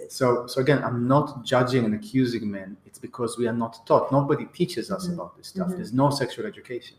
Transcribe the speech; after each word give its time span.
experiences. 0.00 0.16
So, 0.16 0.46
so 0.46 0.60
again, 0.60 0.82
I'm 0.84 1.06
not 1.08 1.44
judging 1.44 1.84
and 1.84 1.94
accusing 1.94 2.50
men. 2.50 2.76
It's 2.86 2.98
because 2.98 3.38
we 3.38 3.46
are 3.48 3.52
not 3.52 3.86
taught. 3.86 4.12
Nobody 4.12 4.46
teaches 4.46 4.90
us 4.90 5.08
Mhm. 5.08 5.14
about 5.14 5.36
this 5.36 5.48
stuff. 5.48 5.68
Mhm. 5.68 5.76
There's 5.76 5.92
no 5.92 6.10
sexual 6.10 6.46
education. 6.46 6.96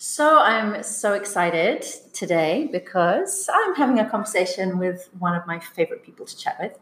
So 0.00 0.38
I'm 0.38 0.82
so 0.84 1.14
excited 1.14 1.82
today 2.12 2.68
because 2.70 3.48
I'm 3.52 3.74
having 3.74 3.98
a 3.98 4.08
conversation 4.08 4.78
with 4.78 5.08
one 5.18 5.34
of 5.34 5.46
my 5.46 5.58
favorite 5.58 6.02
people 6.04 6.24
to 6.26 6.36
chat 6.36 6.56
with. 6.60 6.78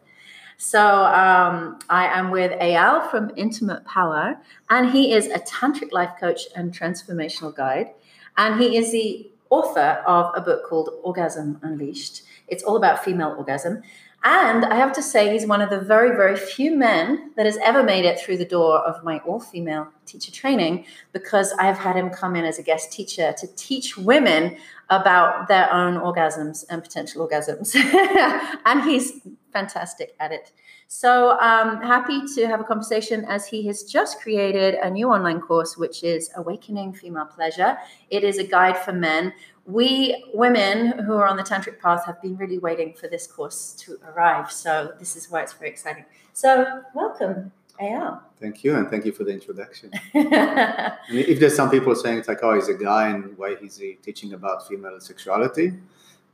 So 0.59 1.05
um, 1.05 1.79
I 1.91 2.07
am 2.07 2.31
with 2.31 2.53
Eyal 2.61 3.11
from 3.11 3.31
Intimate 3.37 3.85
Power, 3.85 4.39
and 4.71 4.91
he 4.91 5.13
is 5.13 5.27
a 5.27 5.39
tantric 5.41 5.93
life 5.93 6.13
coach 6.19 6.43
and 6.55 6.73
transformational 6.73 7.55
guide, 7.55 7.91
and 8.39 8.61
he 8.61 8.77
is 8.77 8.91
the 8.91 9.31
author 9.51 10.03
of 10.07 10.33
a 10.35 10.41
book 10.41 10.65
called 10.67 10.91
Orgasm 11.03 11.59
Unleashed. 11.63 12.23
It's 12.49 12.63
all 12.63 12.77
about 12.77 13.05
female 13.05 13.35
orgasm. 13.37 13.83
And 14.25 14.65
I 14.65 14.75
have 14.75 14.93
to 14.95 15.03
say, 15.03 15.33
he's 15.33 15.47
one 15.47 15.61
of 15.61 15.71
the 15.71 15.79
very, 15.79 16.17
very 16.17 16.37
few 16.37 16.75
men 16.75 17.31
that 17.37 17.47
has 17.47 17.59
ever 17.59 17.85
made 17.85 18.05
it 18.05 18.19
through 18.19 18.39
the 18.39 18.45
door 18.45 18.81
of 18.81 19.05
my 19.05 19.19
all 19.21 19.39
female 19.39 19.89
teacher 20.05 20.33
training 20.33 20.85
because 21.13 21.53
I've 21.61 21.79
had 21.79 21.95
him 21.95 22.11
come 22.11 22.35
in 22.35 22.45
as 22.45 22.59
a 22.59 22.63
guest 22.65 22.91
teacher 22.91 23.33
to 23.39 23.47
teach 23.55 23.97
women 23.97 24.57
about 24.91 25.47
their 25.47 25.73
own 25.73 25.95
orgasms 25.95 26.65
and 26.69 26.83
potential 26.83 27.29
orgasms. 27.29 27.77
and 28.67 28.83
he's 28.83 29.13
fantastic 29.57 30.15
at 30.21 30.33
it. 30.33 30.53
So 30.87 31.37
I'm 31.41 31.69
um, 31.79 31.83
happy 31.83 32.21
to 32.35 32.47
have 32.47 32.61
a 32.61 32.65
conversation 32.73 33.25
as 33.25 33.47
he 33.47 33.67
has 33.69 33.79
just 33.85 34.21
created 34.21 34.75
a 34.75 34.91
new 34.91 35.09
online 35.17 35.41
course, 35.41 35.77
which 35.83 36.05
is 36.05 36.31
Awakening 36.37 36.93
Female 36.93 37.25
Pleasure. 37.25 37.79
It 38.11 38.23
is 38.23 38.37
a 38.39 38.47
guide 38.57 38.79
for 38.85 38.93
men. 38.93 39.33
We 39.65 40.25
women 40.35 40.77
who 41.05 41.15
are 41.21 41.27
on 41.27 41.37
the 41.37 41.43
tantric 41.43 41.81
path 41.81 42.05
have 42.05 42.21
been 42.21 42.37
really 42.37 42.59
waiting 42.59 42.93
for 43.01 43.09
this 43.09 43.27
course 43.27 43.61
to 43.83 43.99
arrive. 44.09 44.53
So 44.53 44.93
this 45.01 45.17
is 45.17 45.31
why 45.31 45.39
it's 45.45 45.55
very 45.55 45.71
exciting. 45.71 46.05
So 46.35 46.49
welcome, 46.95 47.51
Eyal. 47.81 48.21
Thank 48.39 48.63
you, 48.63 48.77
and 48.77 48.85
thank 48.91 49.07
you 49.07 49.13
for 49.19 49.25
the 49.25 49.33
introduction. 49.33 49.89
If 51.33 51.37
there's 51.41 51.57
some 51.57 51.71
people 51.71 51.95
saying 52.03 52.19
it's 52.19 52.29
like, 52.29 52.43
oh, 52.47 52.55
he's 52.59 52.69
a 52.69 52.79
guy, 52.91 53.05
and 53.09 53.37
why 53.39 53.51
is 53.67 53.79
he 53.79 53.89
teaching 54.07 54.35
about 54.35 54.69
female 54.69 55.01
sexuality? 55.01 55.67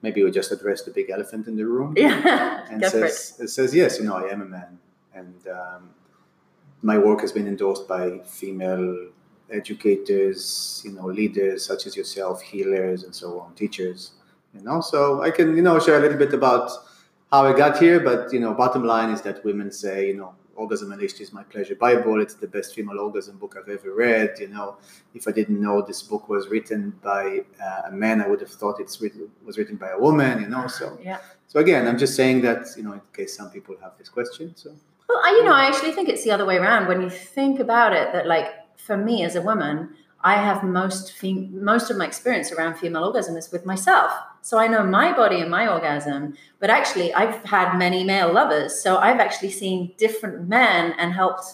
Maybe 0.03 0.22
we 0.25 0.31
just 0.31 0.50
address 0.50 0.83
the 0.83 0.91
big 0.91 1.11
elephant 1.11 1.47
in 1.47 1.56
the 1.56 1.67
room. 1.67 1.95
yeah, 1.97 2.67
and 2.70 2.81
go 2.81 2.91
for 2.91 3.05
it. 3.05 3.12
says, 3.12 3.41
it 3.41 3.48
says, 3.48 3.75
yes, 3.75 3.98
you 3.98 4.05
know, 4.05 4.17
I 4.17 4.31
am 4.31 4.42
a 4.42 4.44
man, 4.44 4.78
and 5.14 5.47
um, 5.48 5.91
my 6.83 6.98
work 6.98 7.20
has 7.20 7.33
been 7.33 7.47
endorsed 7.47 7.86
by 7.86 8.19
female 8.25 9.09
educators, 9.50 10.83
you 10.84 10.92
know, 10.92 11.06
leaders 11.06 11.64
such 11.64 11.86
as 11.86 11.97
yourself, 11.97 12.42
healers, 12.42 13.05
and 13.05 13.14
so 13.14 13.41
on, 13.41 13.55
teachers. 13.55 14.12
You 14.55 14.62
know, 14.62 14.81
so 14.81 15.22
I 15.22 15.31
can, 15.31 15.56
you 15.56 15.62
know, 15.62 15.78
share 15.78 15.98
a 15.98 16.00
little 16.00 16.19
bit 16.19 16.34
about 16.34 16.70
how 17.31 17.47
I 17.47 17.56
got 17.56 17.78
here, 17.78 18.00
but 18.00 18.33
you 18.33 18.41
know, 18.41 18.53
bottom 18.53 18.84
line 18.84 19.11
is 19.11 19.22
that 19.22 19.44
women 19.44 19.70
say, 19.72 20.09
you 20.09 20.16
know, 20.16 20.34
Orgasm 20.55 20.92
Unleashed 20.92 21.20
is 21.20 21.33
my 21.33 21.42
pleasure 21.42 21.75
Bible. 21.75 22.20
It's 22.20 22.34
the 22.34 22.47
best 22.47 22.75
female 22.75 22.98
orgasm 23.00 23.36
book 23.39 23.56
I've 23.58 23.69
ever 23.69 23.95
read. 23.95 24.36
You 24.39 24.48
know, 24.48 24.77
if 25.14 25.27
I 25.27 25.33
didn't 25.33 25.61
know 25.61 25.83
this 25.83 26.03
book 26.03 26.28
was 26.28 26.48
written 26.48 26.92
by 27.03 27.41
uh, 27.62 27.83
a 27.89 27.92
man, 27.92 28.20
I 28.20 28.28
would 28.28 28.41
have 28.41 28.50
thought 28.50 28.81
it's 28.81 29.00
written, 29.00 29.28
was 29.44 29.59
written 29.59 29.77
by 29.77 29.91
a 29.91 29.98
woman. 29.98 30.41
You 30.42 30.48
know, 30.48 30.67
so 30.67 30.98
Yeah. 31.03 31.19
so 31.48 31.61
again, 31.61 31.86
I'm 31.89 31.98
just 31.98 32.14
saying 32.14 32.42
that 32.42 32.67
you 32.77 32.83
know, 32.83 32.92
in 32.92 33.00
case 33.12 33.36
some 33.36 33.50
people 33.50 33.77
have 33.83 33.92
this 33.98 34.09
question. 34.09 34.55
So 34.56 34.75
Well, 35.09 35.20
I, 35.25 35.31
you 35.31 35.44
know, 35.44 35.53
I 35.55 35.64
actually 35.67 35.92
think 35.92 36.09
it's 36.09 36.25
the 36.25 36.31
other 36.31 36.44
way 36.44 36.56
around. 36.59 36.87
When 36.89 37.00
you 37.03 37.11
think 37.11 37.59
about 37.59 37.92
it, 37.92 38.12
that 38.12 38.27
like 38.27 38.48
for 38.77 38.97
me 38.97 39.25
as 39.25 39.37
a 39.37 39.42
woman, 39.42 39.94
I 40.25 40.34
have 40.37 40.62
most 40.62 41.12
fem- 41.12 41.65
most 41.65 41.91
of 41.91 41.97
my 41.97 42.06
experience 42.06 42.53
around 42.53 42.77
female 42.77 43.05
orgasm 43.05 43.37
is 43.37 43.51
with 43.51 43.67
myself. 43.67 44.12
So 44.42 44.59
I 44.59 44.67
know 44.69 44.84
my 44.84 45.12
body 45.12 45.41
and 45.41 45.51
my 45.51 45.67
orgasm, 45.69 46.34
but 46.59 46.70
actually 46.70 47.12
I've 47.15 47.44
had 47.44 47.77
many 47.77 48.05
male 48.05 48.32
lovers. 48.32 48.81
So 48.81 48.97
I've 48.99 49.21
actually 49.21 49.50
seen 49.50 49.93
different 49.99 50.49
men 50.49 50.94
and 50.99 51.12
helped 51.12 51.44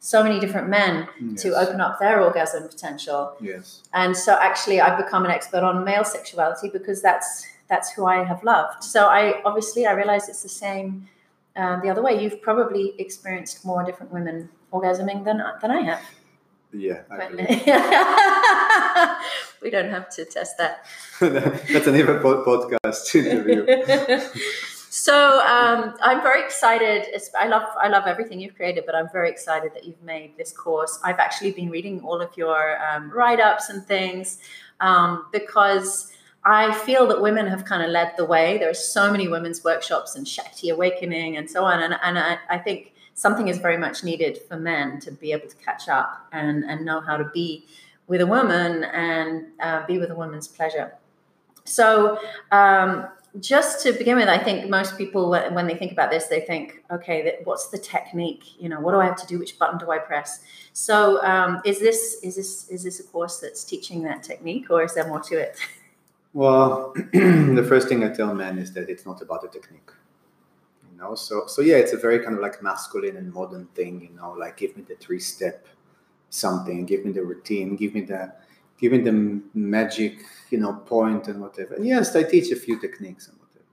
so 0.00 0.22
many 0.22 0.38
different 0.38 0.68
men 0.68 1.08
to 1.36 1.54
open 1.54 1.80
up 1.80 1.98
their 1.98 2.22
orgasm 2.22 2.68
potential. 2.68 3.34
yes, 3.40 3.82
And 3.92 4.16
so 4.16 4.38
actually 4.40 4.80
I've 4.80 4.96
become 4.96 5.24
an 5.24 5.32
expert 5.32 5.64
on 5.64 5.84
male 5.84 6.04
sexuality 6.04 6.68
because 6.68 7.02
that's 7.02 7.46
that's 7.68 7.90
who 7.92 8.06
I 8.06 8.22
have 8.22 8.44
loved. 8.44 8.84
So 8.84 9.06
I 9.06 9.42
obviously 9.44 9.86
I 9.86 9.92
realize 9.92 10.28
it's 10.28 10.42
the 10.42 10.48
same 10.48 11.08
uh, 11.56 11.80
the 11.80 11.88
other 11.88 12.02
way. 12.02 12.22
You've 12.22 12.40
probably 12.40 12.94
experienced 12.98 13.64
more 13.64 13.82
different 13.82 14.12
women 14.12 14.48
orgasming 14.72 15.24
than 15.24 15.42
than 15.60 15.70
I 15.70 15.80
have. 15.82 16.00
Yeah, 16.78 17.02
we 19.62 19.70
don't 19.70 19.88
have 19.88 20.08
to 20.10 20.24
test 20.24 20.58
that. 20.58 20.84
that's 21.20 21.86
an 21.86 21.96
even 21.96 22.16
podcast 22.16 23.14
interview. 23.26 24.20
so 24.90 25.40
um, 25.40 25.94
I'm 26.02 26.22
very 26.22 26.42
excited. 26.42 27.06
I 27.38 27.48
love 27.48 27.64
I 27.80 27.88
love 27.88 28.06
everything 28.06 28.40
you've 28.40 28.54
created, 28.54 28.84
but 28.86 28.94
I'm 28.94 29.08
very 29.12 29.30
excited 29.30 29.72
that 29.74 29.84
you've 29.84 30.02
made 30.02 30.36
this 30.36 30.52
course. 30.52 30.98
I've 31.04 31.18
actually 31.18 31.52
been 31.52 31.70
reading 31.70 32.00
all 32.00 32.20
of 32.20 32.36
your 32.36 32.78
um, 32.84 33.10
write 33.10 33.40
ups 33.40 33.70
and 33.70 33.84
things 33.84 34.38
um, 34.80 35.26
because 35.32 36.12
I 36.44 36.72
feel 36.72 37.08
that 37.08 37.20
women 37.20 37.48
have 37.48 37.64
kind 37.64 37.82
of 37.82 37.90
led 37.90 38.12
the 38.16 38.24
way. 38.24 38.58
There 38.58 38.70
are 38.70 38.74
so 38.74 39.10
many 39.10 39.26
women's 39.26 39.64
workshops 39.64 40.14
and 40.14 40.28
Shakti 40.28 40.68
Awakening 40.68 41.36
and 41.36 41.50
so 41.50 41.64
on, 41.64 41.82
and 41.82 41.96
and 42.02 42.18
I, 42.18 42.38
I 42.48 42.58
think 42.58 42.92
something 43.16 43.48
is 43.48 43.58
very 43.58 43.76
much 43.76 44.04
needed 44.04 44.38
for 44.46 44.56
men 44.56 45.00
to 45.00 45.10
be 45.10 45.32
able 45.32 45.48
to 45.48 45.56
catch 45.56 45.88
up 45.88 46.28
and 46.30 46.62
and 46.64 46.84
know 46.84 47.00
how 47.00 47.16
to 47.16 47.24
be 47.34 47.66
with 48.06 48.20
a 48.20 48.26
woman 48.26 48.84
and 48.84 49.46
uh, 49.60 49.84
be 49.86 49.98
with 49.98 50.10
a 50.10 50.14
woman's 50.14 50.46
pleasure. 50.46 50.94
So, 51.64 52.18
um, 52.52 53.08
just 53.40 53.82
to 53.82 53.92
begin 53.92 54.16
with, 54.16 54.28
I 54.28 54.38
think 54.38 54.70
most 54.70 54.96
people, 54.96 55.28
when 55.30 55.66
they 55.66 55.74
think 55.74 55.92
about 55.92 56.10
this, 56.10 56.26
they 56.28 56.40
think, 56.40 56.82
okay, 56.90 57.38
what's 57.44 57.68
the 57.68 57.76
technique? 57.76 58.44
You 58.58 58.70
know, 58.70 58.80
what 58.80 58.92
do 58.92 59.00
I 59.00 59.04
have 59.04 59.16
to 59.16 59.26
do? 59.26 59.38
Which 59.38 59.58
button 59.58 59.78
do 59.78 59.90
I 59.90 59.98
press? 59.98 60.40
So, 60.72 61.22
um, 61.22 61.60
is 61.64 61.78
this 61.80 62.18
is 62.22 62.36
this 62.36 62.68
is 62.68 62.84
this 62.84 63.00
a 63.00 63.04
course 63.04 63.40
that's 63.40 63.64
teaching 63.64 64.02
that 64.04 64.22
technique, 64.22 64.70
or 64.70 64.84
is 64.84 64.94
there 64.94 65.06
more 65.06 65.20
to 65.20 65.38
it? 65.38 65.58
Well, 66.32 66.92
the 67.12 67.64
first 67.68 67.88
thing 67.88 68.04
I 68.04 68.10
tell 68.10 68.34
men 68.34 68.58
is 68.58 68.72
that 68.74 68.88
it's 68.88 69.06
not 69.06 69.22
about 69.22 69.40
the 69.42 69.48
technique. 69.48 69.90
You 70.96 71.02
know, 71.02 71.14
so 71.14 71.46
so 71.46 71.60
yeah, 71.60 71.76
it's 71.76 71.92
a 71.92 71.98
very 71.98 72.20
kind 72.20 72.34
of 72.36 72.40
like 72.40 72.62
masculine 72.62 73.16
and 73.18 73.30
modern 73.32 73.66
thing. 73.74 74.00
You 74.00 74.16
know, 74.16 74.32
like 74.32 74.56
give 74.56 74.74
me 74.76 74.82
the 74.82 74.94
three 74.94 75.20
step 75.20 75.66
something, 76.30 76.86
give 76.86 77.04
me 77.04 77.12
the 77.12 77.22
routine, 77.22 77.76
give 77.76 77.92
me 77.94 78.00
the 78.00 78.32
give 78.80 78.92
me 78.92 78.98
the 78.98 79.42
magic, 79.54 80.18
you 80.50 80.58
know, 80.58 80.72
point 80.72 81.28
and 81.28 81.40
whatever. 81.42 81.74
And 81.74 81.86
yes, 81.86 82.16
I 82.16 82.22
teach 82.22 82.50
a 82.50 82.56
few 82.56 82.80
techniques 82.80 83.28
and 83.28 83.36
whatever. 83.38 83.66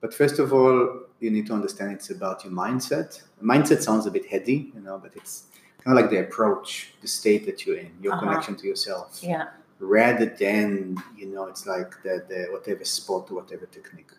But 0.00 0.14
first 0.14 0.38
of 0.38 0.52
all, 0.54 1.00
you 1.20 1.30
need 1.30 1.46
to 1.48 1.52
understand 1.52 1.92
it's 1.92 2.08
about 2.10 2.44
your 2.44 2.52
mindset. 2.54 3.22
Mindset 3.42 3.82
sounds 3.82 4.06
a 4.06 4.10
bit 4.10 4.24
heady, 4.26 4.72
you 4.74 4.80
know, 4.80 4.96
but 4.98 5.12
it's 5.16 5.44
kind 5.84 5.96
of 5.98 6.02
like 6.02 6.10
the 6.10 6.20
approach, 6.20 6.94
the 7.02 7.08
state 7.08 7.44
that 7.44 7.66
you're 7.66 7.76
in, 7.76 7.90
your 8.02 8.14
Uh-huh. 8.14 8.22
connection 8.26 8.56
to 8.56 8.66
yourself 8.66 9.20
Yeah. 9.22 9.48
rather 9.80 10.26
than 10.44 10.96
you 11.20 11.26
know 11.32 11.44
it's 11.52 11.64
like 11.66 11.90
the, 12.02 12.14
the 12.30 12.40
whatever 12.54 12.84
spot 12.84 13.30
or 13.30 13.34
whatever 13.40 13.66
technique 13.66 14.10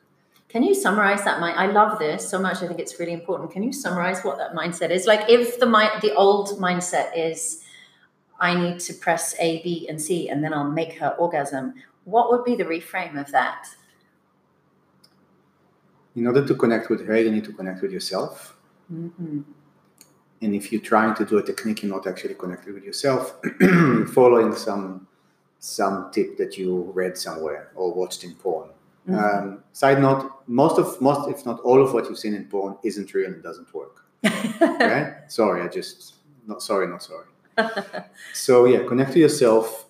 Can 0.49 0.63
you 0.63 0.73
summarize 0.73 1.23
that 1.23 1.39
mind? 1.39 1.57
I 1.57 1.67
love 1.67 1.99
this 1.99 2.27
so 2.27 2.39
much. 2.39 2.57
I 2.63 2.67
think 2.67 2.79
it's 2.79 2.99
really 2.99 3.13
important. 3.13 3.51
Can 3.51 3.63
you 3.63 3.71
summarize 3.71 4.21
what 4.23 4.37
that 4.37 4.53
mindset 4.53 4.89
is? 4.89 5.05
Like, 5.05 5.29
if 5.29 5.59
the 5.59 5.65
mind, 5.65 6.01
the 6.01 6.13
old 6.15 6.59
mindset 6.59 7.11
is, 7.15 7.63
I 8.39 8.55
need 8.55 8.79
to 8.81 8.93
press 8.93 9.35
A, 9.39 9.61
B, 9.63 9.87
and 9.87 10.01
C, 10.01 10.29
and 10.29 10.43
then 10.43 10.53
I'll 10.53 10.71
make 10.71 10.97
her 10.99 11.15
orgasm. 11.19 11.75
What 12.05 12.31
would 12.31 12.43
be 12.43 12.55
the 12.55 12.65
reframe 12.65 13.19
of 13.19 13.31
that? 13.31 13.67
in 16.15 16.27
order 16.27 16.45
to 16.45 16.55
connect 16.55 16.89
with 16.89 17.05
her 17.05 17.17
you 17.17 17.31
need 17.31 17.43
to 17.43 17.53
connect 17.53 17.81
with 17.81 17.91
yourself 17.91 18.55
hmm 18.89 19.41
and 20.41 20.55
if 20.55 20.71
you're 20.71 20.81
trying 20.81 21.13
to 21.13 21.25
do 21.25 21.37
a 21.37 21.43
technique 21.43 21.83
you're 21.83 21.91
not 21.91 22.07
actually 22.07 22.33
connected 22.33 22.73
with 22.73 22.83
yourself 22.83 23.35
following 24.13 24.55
some 24.55 25.05
some 25.59 26.09
tip 26.11 26.37
that 26.37 26.57
you 26.57 26.91
read 26.93 27.17
somewhere 27.17 27.71
or 27.75 27.93
watched 27.93 28.23
in 28.23 28.33
porn 28.35 28.68
Mm-hmm. 29.09 29.47
um, 29.47 29.63
side 29.73 29.99
note 30.01 30.21
most 30.47 30.77
of 30.77 30.87
most 31.01 31.29
if 31.29 31.45
not 31.45 31.59
all 31.61 31.81
of 31.85 31.93
what 31.93 32.03
you've 32.07 32.19
seen 32.25 32.33
in 32.35 32.45
porn 32.45 32.75
isn't 32.83 33.13
real 33.13 33.31
and 33.33 33.41
doesn't 33.43 33.73
work. 33.73 33.95
Okay? 34.61 35.01
Sorry 35.27 35.61
i 35.61 35.67
just 35.67 35.97
not 36.47 36.61
sorry 36.69 36.87
not 36.87 37.01
sorry. 37.03 37.27
So 38.33 38.53
yeah 38.65 38.81
connect 38.91 39.11
to 39.13 39.19
yourself 39.19 39.85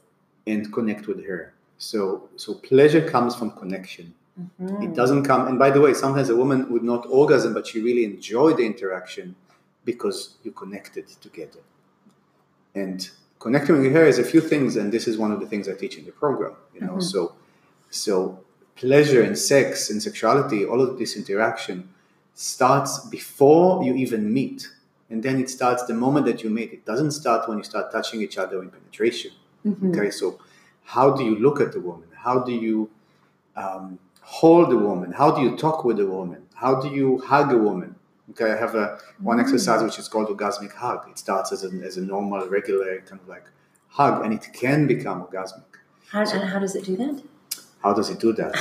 and 0.48 0.62
connect 0.78 1.04
with 1.08 1.20
her. 1.30 1.54
So 1.78 2.30
so 2.44 2.50
pleasure 2.70 3.04
comes 3.16 3.36
from 3.40 3.50
connection. 3.62 4.08
Mhm. 4.62 4.84
it 4.86 4.94
doesn't 5.02 5.24
come 5.30 5.42
and 5.50 5.58
by 5.64 5.70
the 5.76 5.82
way 5.86 5.92
sometimes 5.94 6.30
a 6.30 6.36
woman 6.44 6.60
would 6.72 6.86
not 6.92 7.02
orgasm 7.20 7.52
but 7.58 7.64
she 7.70 7.78
really 7.90 8.06
enjoyed 8.14 8.56
the 8.60 8.66
interaction 8.74 9.36
because 9.90 10.18
you 10.44 10.52
connected 10.64 11.06
together. 11.28 11.60
And 12.84 13.00
connecting 13.40 13.76
with 13.82 13.92
her 13.98 14.06
is 14.06 14.18
a 14.20 14.24
few 14.24 14.42
things 14.52 14.76
and 14.80 14.92
this 14.96 15.06
is 15.10 15.18
one 15.18 15.32
of 15.36 15.40
the 15.42 15.48
things 15.52 15.68
i 15.68 15.74
teach 15.84 15.96
in 16.00 16.06
the 16.10 16.16
program 16.24 16.54
you 16.76 16.82
know? 16.86 16.96
Mhm. 16.98 17.04
so 17.14 17.22
so 18.06 18.14
pleasure 18.84 19.22
and 19.28 19.38
sex 19.38 19.90
and 19.92 20.02
sexuality 20.02 20.60
all 20.66 20.82
of 20.88 20.92
this 21.00 21.12
interaction 21.22 21.78
starts 22.34 22.92
before 23.18 23.84
you 23.86 23.94
even 23.96 24.22
meet 24.40 24.60
and 25.10 25.24
then 25.26 25.36
it 25.44 25.50
starts 25.50 25.82
the 25.86 25.94
moment 26.06 26.26
that 26.28 26.44
you 26.44 26.50
meet. 26.60 26.72
It 26.72 26.86
doesn't 26.86 27.12
start 27.22 27.50
when 27.50 27.58
you 27.58 27.64
start 27.64 27.92
touching 27.92 28.22
each 28.26 28.38
other 28.44 28.58
in 28.64 28.70
penetration. 28.70 29.32
Mhm. 29.66 29.90
Okay, 29.90 30.12
so 30.20 30.26
how 30.96 31.08
do 31.18 31.22
you 31.30 31.36
look 31.46 31.58
at 31.66 31.72
the 31.76 31.82
woman? 31.90 32.08
How 32.26 32.36
do 32.48 32.54
you 32.66 32.90
um, 33.64 33.86
hold 34.22 34.72
a 34.72 34.78
woman? 34.90 35.10
How 35.22 35.30
do 35.36 35.40
you 35.46 35.52
talk 35.66 35.84
with 35.84 36.00
a 36.00 36.06
woman? 36.18 36.42
How 36.64 36.74
do 36.84 36.88
you 37.00 37.08
hug 37.32 37.48
a 37.52 37.58
woman? 37.58 37.92
Okay, 38.32 38.50
I 38.56 38.58
have 38.66 38.76
a 38.76 38.86
one 39.30 39.38
Mm. 39.38 39.44
exercise 39.44 39.82
which 39.88 39.98
is 40.04 40.08
called 40.08 40.28
orgasmic 40.36 40.74
hug. 40.84 41.00
It 41.12 41.18
starts 41.26 41.52
as 41.56 41.62
a, 41.68 41.70
as 41.90 41.98
a 41.98 42.04
normal, 42.14 42.48
regular 42.58 42.88
kind 43.10 43.20
of 43.24 43.28
like 43.36 43.46
hug, 44.00 44.24
and 44.24 44.32
it 44.38 44.46
can 44.62 44.80
become 44.94 45.18
orgasmic. 45.26 45.72
How, 46.12 46.22
and 46.22 46.44
how 46.52 46.60
does 46.60 46.76
it 46.80 46.86
do 46.92 46.96
that? 47.04 47.16
How 47.84 47.94
does 47.94 48.10
it 48.10 48.20
do 48.20 48.34
that? 48.34 48.56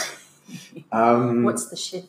um, 0.93 1.45
What's 1.45 1.67
the 1.69 1.77
shift? 1.77 2.09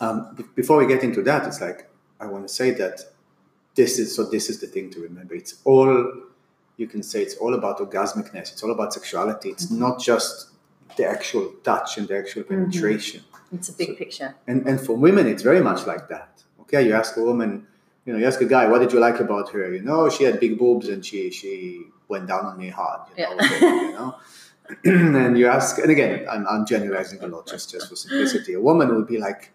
um, 0.00 0.34
be- 0.36 0.44
before 0.54 0.76
we 0.78 0.86
get 0.86 1.02
into 1.02 1.22
that, 1.22 1.46
it's 1.46 1.60
like 1.60 1.88
I 2.20 2.26
want 2.26 2.46
to 2.48 2.52
say 2.52 2.70
that 2.72 3.00
this 3.74 3.98
is 3.98 4.14
so. 4.16 4.24
This 4.24 4.48
is 4.50 4.60
the 4.60 4.66
thing 4.66 4.90
to 4.90 5.00
remember. 5.00 5.34
It's 5.34 5.54
all 5.64 6.12
you 6.76 6.86
can 6.86 7.02
say. 7.02 7.22
It's 7.22 7.36
all 7.36 7.54
about 7.54 7.78
orgasmicness. 7.78 8.52
It's 8.52 8.62
all 8.62 8.70
about 8.72 8.92
sexuality. 8.94 9.50
It's 9.50 9.70
not 9.70 10.00
just 10.00 10.50
the 10.96 11.04
actual 11.06 11.52
touch 11.62 11.98
and 11.98 12.08
the 12.08 12.16
actual 12.18 12.42
penetration. 12.44 13.22
It's 13.52 13.68
a 13.68 13.72
big 13.72 13.96
picture. 13.98 14.34
And 14.46 14.66
and 14.68 14.80
for 14.80 14.94
women, 14.96 15.26
it's 15.26 15.42
very 15.42 15.60
much 15.60 15.86
like 15.86 16.08
that. 16.08 16.42
Okay, 16.62 16.86
you 16.86 16.92
ask 16.94 17.16
a 17.16 17.22
woman, 17.22 17.66
you 18.04 18.12
know, 18.12 18.18
you 18.18 18.26
ask 18.26 18.40
a 18.40 18.44
guy, 18.46 18.66
what 18.68 18.80
did 18.80 18.92
you 18.92 19.00
like 19.00 19.20
about 19.20 19.50
her? 19.50 19.72
You 19.72 19.82
know, 19.82 20.08
she 20.10 20.24
had 20.24 20.38
big 20.40 20.58
boobs 20.58 20.88
and 20.88 21.04
she 21.04 21.30
she 21.30 21.84
went 22.08 22.26
down 22.26 22.44
on 22.46 22.58
me 22.58 22.68
hard. 22.68 23.02
You 23.16 23.24
know, 23.24 23.36
Yeah. 23.40 23.60
you 23.60 23.92
know. 23.92 24.16
and 24.84 25.38
you 25.38 25.46
ask, 25.46 25.78
and 25.78 25.90
again, 25.90 26.26
I'm, 26.30 26.46
I'm 26.46 26.66
generalizing 26.66 27.22
a 27.22 27.26
lot 27.26 27.46
just 27.46 27.70
just 27.70 27.88
for 27.88 27.96
simplicity. 27.96 28.54
A 28.54 28.60
woman 28.60 28.94
would 28.94 29.06
be 29.06 29.18
like, 29.18 29.52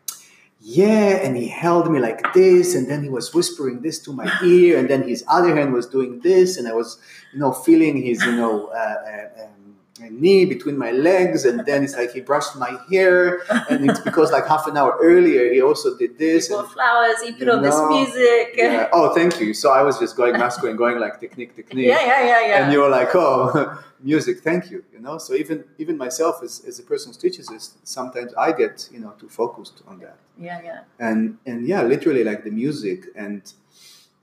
yeah, 0.60 1.20
and 1.24 1.36
he 1.36 1.48
held 1.48 1.92
me 1.92 2.00
like 2.00 2.34
this, 2.34 2.74
and 2.74 2.90
then 2.90 3.04
he 3.04 3.10
was 3.10 3.34
whispering 3.34 3.82
this 3.82 4.00
to 4.00 4.14
my 4.14 4.32
ear, 4.44 4.80
and 4.80 4.90
then 4.90 5.04
his 5.08 5.24
other 5.28 5.56
hand 5.56 5.74
was 5.74 5.88
doing 5.88 6.22
this, 6.22 6.58
and 6.58 6.68
I 6.68 6.74
was, 6.74 7.00
you 7.34 7.40
know, 7.40 7.52
feeling 7.52 8.02
his, 8.02 8.24
you 8.24 8.36
know, 8.36 8.68
uh, 8.68 9.30
uh, 9.38 9.44
um, 9.44 9.63
knee 10.00 10.46
between 10.46 10.78
my 10.78 10.92
legs, 10.92 11.46
and 11.46 11.66
then 11.66 11.84
it's 11.84 11.96
like 11.96 12.12
he 12.12 12.22
brushed 12.22 12.56
my 12.56 12.78
hair, 12.90 13.42
and 13.70 13.90
it's 13.90 14.00
because 14.00 14.32
like 14.32 14.48
half 14.48 14.66
an 14.68 14.76
hour 14.76 14.98
earlier 15.02 15.54
he 15.54 15.62
also 15.62 15.96
did 15.98 16.18
this. 16.18 16.48
He 16.48 16.56
and- 16.56 16.68
flowers, 16.68 17.22
he 17.24 17.32
put 17.34 17.48
on 17.50 17.62
this 17.62 17.80
music. 17.90 18.56
yeah. 18.56 18.90
Oh, 18.92 19.14
thank 19.14 19.40
you. 19.40 19.54
So 19.54 19.72
I 19.72 19.82
was 19.84 20.00
just 20.00 20.16
going 20.18 20.34
masculine, 20.34 20.78
going 20.84 21.00
like 21.00 21.20
technique, 21.20 21.56
technique. 21.56 21.88
yeah, 21.88 22.06
yeah, 22.06 22.26
yeah. 22.26 22.48
yeah. 22.48 22.64
And 22.64 22.74
you 22.74 22.80
were 22.80 22.90
like, 22.90 23.10
oh, 23.14 23.84
music, 24.02 24.40
thank 24.40 24.72
you. 24.72 24.84
You 24.92 25.00
know, 25.00 25.18
so 25.20 25.36
even 25.36 25.64
even 25.78 25.98
myself 25.98 26.42
as, 26.44 26.64
as 26.68 26.80
a 26.80 26.84
person 26.84 27.14
who 27.14 27.20
teaches 27.20 27.48
this, 27.48 27.76
sometimes 27.84 28.34
I 28.34 28.52
get 28.52 28.90
you 28.92 29.00
know 29.00 29.12
too 29.20 29.30
focused 29.30 29.84
on 29.88 30.00
that. 30.00 30.18
yeah, 30.40 30.60
yeah. 30.64 30.80
And 31.00 31.38
and 31.46 31.68
yeah, 31.68 31.84
literally 31.84 32.24
like 32.24 32.44
the 32.44 32.52
music. 32.52 33.06
And 33.16 33.42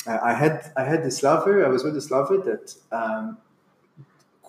uh, 0.06 0.18
I 0.20 0.32
had 0.34 0.72
I 0.76 0.84
had 0.84 1.04
this 1.04 1.22
lover. 1.22 1.64
I 1.64 1.68
was 1.68 1.84
with 1.84 1.94
this 1.94 2.10
lover 2.10 2.38
that 2.38 2.74
um, 2.90 3.38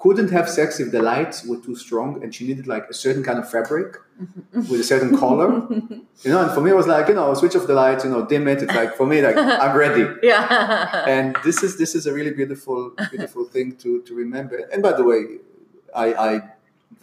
couldn't 0.04 0.32
have 0.32 0.50
sex 0.50 0.80
if 0.80 0.92
the 0.92 1.02
lights 1.02 1.46
were 1.46 1.58
too 1.58 1.76
strong, 1.76 2.10
and 2.24 2.34
she 2.36 2.44
needed 2.48 2.66
like 2.76 2.86
a 2.90 2.94
certain 2.94 3.24
kind 3.24 3.38
of 3.40 3.50
fabric 3.56 3.98
with 4.70 4.80
a 4.80 4.84
certain 4.94 5.18
color. 5.18 5.50
You 6.24 6.30
know, 6.32 6.42
and 6.44 6.52
for 6.56 6.62
me 6.62 6.70
it 6.70 6.76
was 6.76 6.86
like 6.96 7.08
you 7.08 7.16
know 7.16 7.34
switch 7.34 7.56
off 7.56 7.66
the 7.66 7.74
lights, 7.74 8.04
you 8.06 8.12
know, 8.12 8.24
dim 8.34 8.48
it. 8.48 8.62
It's 8.62 8.76
like 8.82 8.92
for 8.96 9.08
me 9.12 9.18
like 9.28 9.36
I'm 9.64 9.76
ready 9.76 10.04
yeah. 10.22 11.06
and 11.16 11.36
this 11.44 11.64
is 11.64 11.72
this 11.82 11.96
is 11.96 12.06
a 12.06 12.14
really 12.18 12.30
beautiful 12.40 12.80
beautiful 13.10 13.44
thing 13.56 13.68
to 13.78 13.90
to 14.08 14.12
remember 14.24 14.58
and 14.72 14.80
by 14.88 14.94
the 15.00 15.04
way 15.12 15.20
i 15.96 16.08
i 16.28 16.32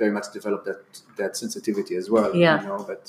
very 0.03 0.13
much 0.19 0.27
developed 0.39 0.67
that 0.71 0.83
that 1.21 1.33
sensitivity 1.43 1.95
as 2.03 2.07
well 2.15 2.29
Yeah. 2.45 2.61
you 2.63 2.69
know 2.69 2.85
but 2.93 3.03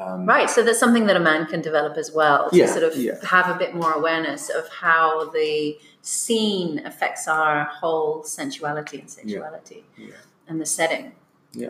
um, 0.00 0.24
Right, 0.34 0.48
so 0.48 0.62
that's 0.62 0.78
something 0.84 1.06
that 1.08 1.16
a 1.22 1.24
man 1.30 1.42
can 1.52 1.60
develop 1.60 1.94
as 2.04 2.08
well 2.20 2.48
to 2.50 2.56
Yeah, 2.56 2.66
sort 2.76 2.84
of 2.88 2.92
yeah. 2.96 3.16
have 3.36 3.46
a 3.54 3.58
bit 3.62 3.74
more 3.74 3.92
awareness 4.00 4.42
of 4.60 4.64
how 4.84 5.28
the 5.36 5.76
scene 6.02 6.84
affects 6.84 7.26
our 7.28 7.64
whole 7.64 8.22
sensuality 8.24 8.98
and 9.00 9.08
sexuality 9.10 9.84
Yeah. 9.96 10.14
and 10.48 10.60
the 10.60 10.66
setting. 10.66 11.12
Yeah. 11.52 11.68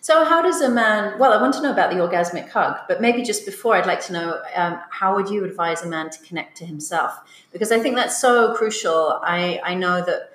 So, 0.00 0.24
how 0.24 0.42
does 0.42 0.60
a 0.60 0.68
man? 0.68 1.18
Well, 1.18 1.32
I 1.32 1.40
want 1.40 1.54
to 1.54 1.62
know 1.62 1.72
about 1.72 1.90
the 1.90 1.96
orgasmic 1.96 2.50
hug, 2.50 2.76
but 2.88 3.00
maybe 3.00 3.22
just 3.22 3.44
before, 3.46 3.74
I'd 3.74 3.86
like 3.86 4.00
to 4.06 4.12
know 4.12 4.40
um, 4.54 4.78
how 4.90 5.14
would 5.14 5.28
you 5.30 5.44
advise 5.44 5.82
a 5.82 5.86
man 5.88 6.10
to 6.10 6.18
connect 6.22 6.56
to 6.58 6.66
himself? 6.66 7.18
Because 7.52 7.72
I 7.72 7.80
think 7.80 7.96
that's 7.96 8.20
so 8.20 8.54
crucial. 8.54 9.18
I 9.22 9.60
I 9.64 9.74
know 9.74 10.04
that 10.04 10.33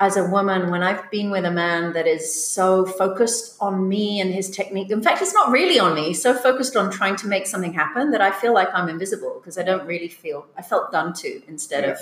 as 0.00 0.16
a 0.16 0.24
woman, 0.24 0.70
when 0.70 0.82
I've 0.82 1.10
been 1.10 1.30
with 1.30 1.44
a 1.44 1.50
man 1.50 1.92
that 1.94 2.06
is 2.06 2.46
so 2.46 2.86
focused 2.86 3.56
on 3.60 3.88
me 3.88 4.20
and 4.20 4.32
his 4.32 4.48
technique, 4.48 4.90
in 4.90 5.02
fact, 5.02 5.20
it's 5.20 5.34
not 5.34 5.50
really 5.50 5.80
on 5.80 5.94
me, 5.94 6.14
so 6.14 6.34
focused 6.34 6.76
on 6.76 6.90
trying 6.90 7.16
to 7.16 7.26
make 7.26 7.46
something 7.46 7.72
happen 7.72 8.12
that 8.12 8.20
I 8.20 8.30
feel 8.30 8.54
like 8.54 8.68
I'm 8.72 8.88
invisible 8.88 9.40
because 9.40 9.58
I 9.58 9.64
don't 9.64 9.86
really 9.86 10.08
feel, 10.08 10.46
I 10.56 10.62
felt 10.62 10.92
done 10.92 11.12
to 11.14 11.42
instead 11.48 11.84
of 11.84 11.98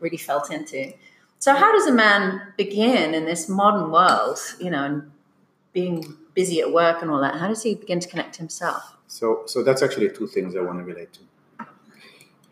really 0.00 0.18
felt 0.18 0.52
into. 0.52 0.92
So, 1.38 1.54
how 1.54 1.72
does 1.72 1.86
a 1.86 1.92
man 1.92 2.52
begin 2.56 3.14
in 3.14 3.24
this 3.24 3.48
modern 3.48 3.90
world, 3.90 4.38
you 4.60 4.70
know, 4.70 4.84
and 4.84 5.10
being 5.72 6.16
busy 6.34 6.60
at 6.60 6.72
work 6.72 7.00
and 7.00 7.10
all 7.10 7.20
that? 7.20 7.36
How 7.36 7.48
does 7.48 7.62
he 7.62 7.74
begin 7.74 8.00
to 8.00 8.08
connect 8.08 8.36
himself? 8.36 8.98
so 9.08 9.42
so 9.46 9.62
that's 9.62 9.82
actually 9.82 10.08
two 10.10 10.26
things 10.26 10.54
i 10.54 10.60
want 10.60 10.78
to 10.78 10.84
relate 10.84 11.08
to 11.12 11.20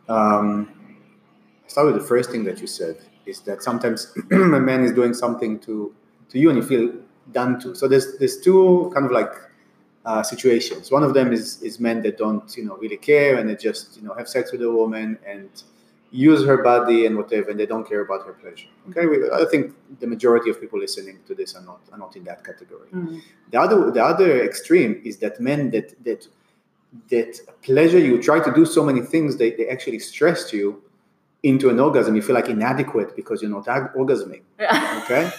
um, 0.08 0.72
I 1.64 1.68
start 1.68 1.88
with 1.88 1.96
the 1.96 2.08
first 2.08 2.30
thing 2.30 2.44
that 2.44 2.60
you 2.60 2.68
said 2.68 2.96
is 3.26 3.40
that 3.40 3.62
sometimes 3.62 4.12
a 4.30 4.36
man 4.36 4.84
is 4.84 4.92
doing 4.92 5.14
something 5.14 5.58
to 5.60 5.94
to 6.28 6.38
you 6.38 6.48
and 6.50 6.58
you 6.58 6.64
feel 6.64 6.92
done 7.32 7.60
to. 7.60 7.74
So 7.74 7.88
there's 7.88 8.18
there's 8.18 8.40
two 8.40 8.90
kind 8.94 9.06
of 9.06 9.12
like 9.12 9.32
uh, 10.04 10.22
situations. 10.22 10.90
One 10.90 11.02
of 11.02 11.14
them 11.14 11.32
is 11.32 11.60
is 11.62 11.80
men 11.80 12.02
that 12.02 12.18
don't 12.18 12.56
you 12.56 12.64
know 12.64 12.76
really 12.76 12.96
care 12.96 13.36
and 13.36 13.48
they 13.48 13.56
just 13.56 13.96
you 13.96 14.06
know 14.06 14.14
have 14.14 14.28
sex 14.28 14.52
with 14.52 14.62
a 14.62 14.70
woman 14.70 15.18
and 15.26 15.50
use 16.12 16.44
her 16.46 16.62
body 16.62 17.04
and 17.04 17.16
whatever 17.16 17.50
and 17.50 17.58
they 17.58 17.66
don't 17.66 17.86
care 17.86 18.00
about 18.00 18.24
her 18.24 18.32
pleasure. 18.32 18.68
Okay, 18.90 19.06
we, 19.06 19.28
I 19.30 19.44
think 19.50 19.74
the 20.00 20.06
majority 20.06 20.48
of 20.50 20.60
people 20.60 20.78
listening 20.78 21.18
to 21.26 21.34
this 21.34 21.54
are 21.56 21.62
not 21.62 21.80
are 21.92 21.98
not 21.98 22.16
in 22.16 22.24
that 22.24 22.44
category. 22.44 22.88
The 23.50 23.60
other 23.60 23.90
the 23.90 24.04
other 24.04 24.42
extreme 24.44 25.02
is 25.04 25.18
that 25.18 25.40
men 25.40 25.70
that 25.70 26.02
that 26.04 26.26
that 27.10 27.40
pleasure 27.62 27.98
you 27.98 28.22
try 28.22 28.38
to 28.40 28.52
do 28.54 28.64
so 28.64 28.82
many 28.82 29.00
things 29.00 29.36
they, 29.36 29.50
they 29.50 29.68
actually 29.68 29.98
stress 29.98 30.52
you 30.52 30.82
into 31.46 31.68
an 31.70 31.78
orgasm. 31.78 32.16
You 32.16 32.22
feel 32.22 32.34
like 32.34 32.48
inadequate 32.48 33.14
because 33.14 33.42
you're 33.42 33.50
not 33.50 33.68
ag- 33.68 33.92
orgasming. 33.94 34.42
Okay. 35.02 35.30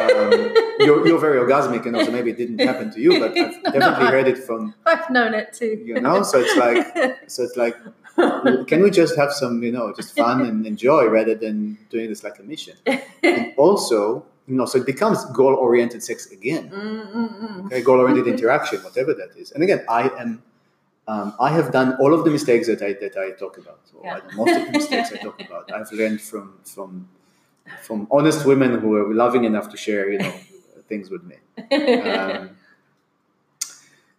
Um, 0.00 0.54
you're, 0.80 1.06
you're 1.06 1.18
very 1.18 1.38
orgasmic, 1.38 1.86
and 1.86 1.96
also 1.96 2.10
maybe 2.10 2.30
it 2.30 2.36
didn't 2.36 2.58
happen 2.58 2.90
to 2.92 3.00
you, 3.00 3.18
but 3.18 3.36
I've 3.36 3.62
definitely 3.72 4.06
heard 4.06 4.28
it 4.28 4.38
from 4.38 4.74
I've 4.84 5.08
known 5.10 5.34
it 5.34 5.52
too. 5.52 5.82
you 5.84 6.00
know. 6.00 6.22
So 6.22 6.40
it's 6.40 6.56
like, 6.56 7.18
so 7.28 7.42
it's 7.44 7.56
like, 7.56 7.76
can 8.66 8.82
we 8.82 8.90
just 8.90 9.16
have 9.16 9.32
some, 9.32 9.62
you 9.62 9.72
know, 9.72 9.92
just 9.94 10.16
fun 10.16 10.42
and 10.42 10.66
enjoy 10.66 11.06
rather 11.06 11.34
than 11.34 11.78
doing 11.90 12.08
this 12.08 12.24
like 12.24 12.38
a 12.38 12.42
mission? 12.42 12.76
And 13.22 13.52
also, 13.56 14.24
you 14.46 14.54
know, 14.54 14.64
so 14.64 14.78
it 14.78 14.86
becomes 14.86 15.24
goal-oriented 15.26 16.02
sex 16.02 16.30
again. 16.30 16.70
Mm-mm-mm. 16.70 17.66
Okay, 17.66 17.82
goal-oriented 17.82 18.24
mm-hmm. 18.24 18.34
interaction, 18.34 18.82
whatever 18.82 19.12
that 19.14 19.36
is. 19.36 19.52
And 19.52 19.62
again, 19.62 19.84
I 19.88 20.08
am, 20.18 20.42
um, 21.08 21.34
I 21.40 21.50
have 21.50 21.70
done 21.72 21.96
all 22.00 22.12
of 22.14 22.24
the 22.24 22.30
mistakes 22.30 22.66
that 22.66 22.82
I 22.82 22.92
that 23.04 23.16
I 23.16 23.30
talk 23.42 23.58
about. 23.58 23.80
Or 23.96 24.04
Yeah. 24.04 24.20
Most 24.40 24.56
of 24.58 24.66
the 24.66 24.72
mistakes 24.72 25.12
I 25.12 25.16
talk 25.26 25.38
about, 25.40 25.64
I've 25.72 25.92
learned 25.92 26.20
from 26.20 26.46
from 26.74 27.08
from 27.86 28.06
honest 28.10 28.44
women 28.46 28.70
who 28.80 28.94
are 28.96 29.12
loving 29.24 29.44
enough 29.44 29.68
to 29.72 29.76
share, 29.76 30.04
you 30.10 30.18
know, 30.18 30.34
things 30.88 31.10
with 31.10 31.24
me. 31.30 31.36
Um, 32.10 32.50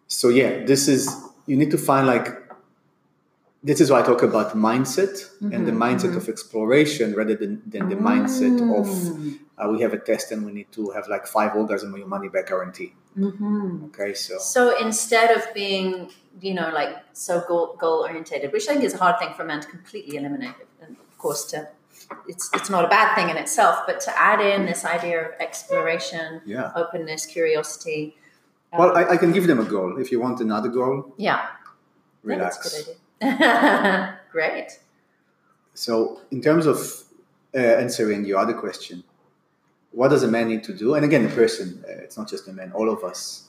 so 0.08 0.30
yeah, 0.30 0.64
this 0.66 0.88
is 0.88 1.02
you 1.46 1.56
need 1.58 1.72
to 1.72 1.78
find 1.78 2.08
like 2.08 2.28
this 3.64 3.82
is 3.82 3.90
why 3.92 4.00
I 4.02 4.04
talk 4.04 4.24
about 4.24 4.56
mindset 4.56 5.16
and 5.42 5.66
the 5.68 5.72
Mhm, 5.72 5.78
mindset 5.86 6.12
mhm. 6.14 6.18
of 6.18 6.30
exploration 6.30 7.16
rather 7.16 7.36
than, 7.36 7.62
than 7.74 7.90
the 7.90 7.96
mindset 7.96 8.58
of 8.80 8.86
Mm. 8.88 9.40
uh, 9.58 9.68
we 9.72 9.82
have 9.82 9.94
a 9.94 9.98
test 10.12 10.32
and 10.32 10.46
we 10.46 10.52
need 10.60 10.72
to 10.72 10.92
have 10.92 11.06
like 11.08 11.26
five 11.28 11.52
orgasm 11.56 11.94
or 11.94 11.98
your 11.98 12.08
money 12.08 12.30
back 12.30 12.48
guarantee. 12.48 12.94
Mhm. 13.18 13.86
Okay, 13.88 14.14
so 14.14 14.38
So 14.38 14.78
instead 14.78 15.36
of 15.36 15.52
being, 15.54 16.12
you 16.40 16.54
know, 16.54 16.70
like 16.74 16.96
so 17.14 17.44
goal, 17.48 17.76
goal 17.80 18.02
orientated, 18.04 18.52
which 18.54 18.68
I 18.70 18.74
think 18.74 18.84
is 18.84 18.94
a 18.94 18.98
hard 18.98 19.18
thing 19.20 19.34
for 19.36 19.44
men 19.44 19.60
to 19.62 19.68
completely 19.68 20.18
eliminate, 20.18 20.56
and 20.82 20.96
of 20.96 21.18
course 21.18 21.46
to 21.52 21.68
it's 22.28 22.50
it's 22.54 22.70
not 22.70 22.86
a 22.86 22.88
bad 22.88 23.16
thing 23.16 23.30
in 23.30 23.38
itself, 23.38 23.76
but 23.88 24.00
to 24.02 24.12
add 24.20 24.40
in 24.40 24.66
this 24.66 24.86
idea 24.86 25.26
of 25.26 25.32
exploration, 25.40 26.42
yeah. 26.46 26.72
openness, 26.76 27.26
curiosity. 27.26 28.16
um, 28.72 28.80
Well, 28.80 28.98
I, 28.98 29.14
I 29.14 29.18
can 29.18 29.32
give 29.32 29.48
them 29.48 29.60
a 29.60 29.66
goal. 29.66 29.98
If 30.00 30.12
you 30.12 30.20
want 30.20 30.40
another 30.40 30.70
goal, 30.70 31.14
yeah, 31.18 31.48
relax. 32.24 32.56
Yeah, 32.56 32.62
that's 32.62 32.88
a 32.88 33.26
good 33.26 33.34
idea. 33.34 34.20
Great. 34.32 34.80
So, 35.74 36.22
in 36.32 36.42
terms 36.42 36.66
of 36.66 36.78
uh, 37.56 37.58
answering 37.58 38.26
your 38.26 38.40
other 38.40 38.54
question, 38.54 39.04
what 39.98 40.10
does 40.10 40.22
a 40.22 40.28
man 40.28 40.48
need 40.48 40.64
to 40.64 40.74
do? 40.74 40.94
And 40.94 41.04
again, 41.04 41.24
the 41.24 41.34
person, 41.34 41.84
uh, 41.84 42.04
it's 42.04 42.20
not 42.20 42.30
just 42.30 42.48
a 42.48 42.54
man, 42.54 42.72
all 42.72 42.88
of 42.88 43.04
us 43.04 43.48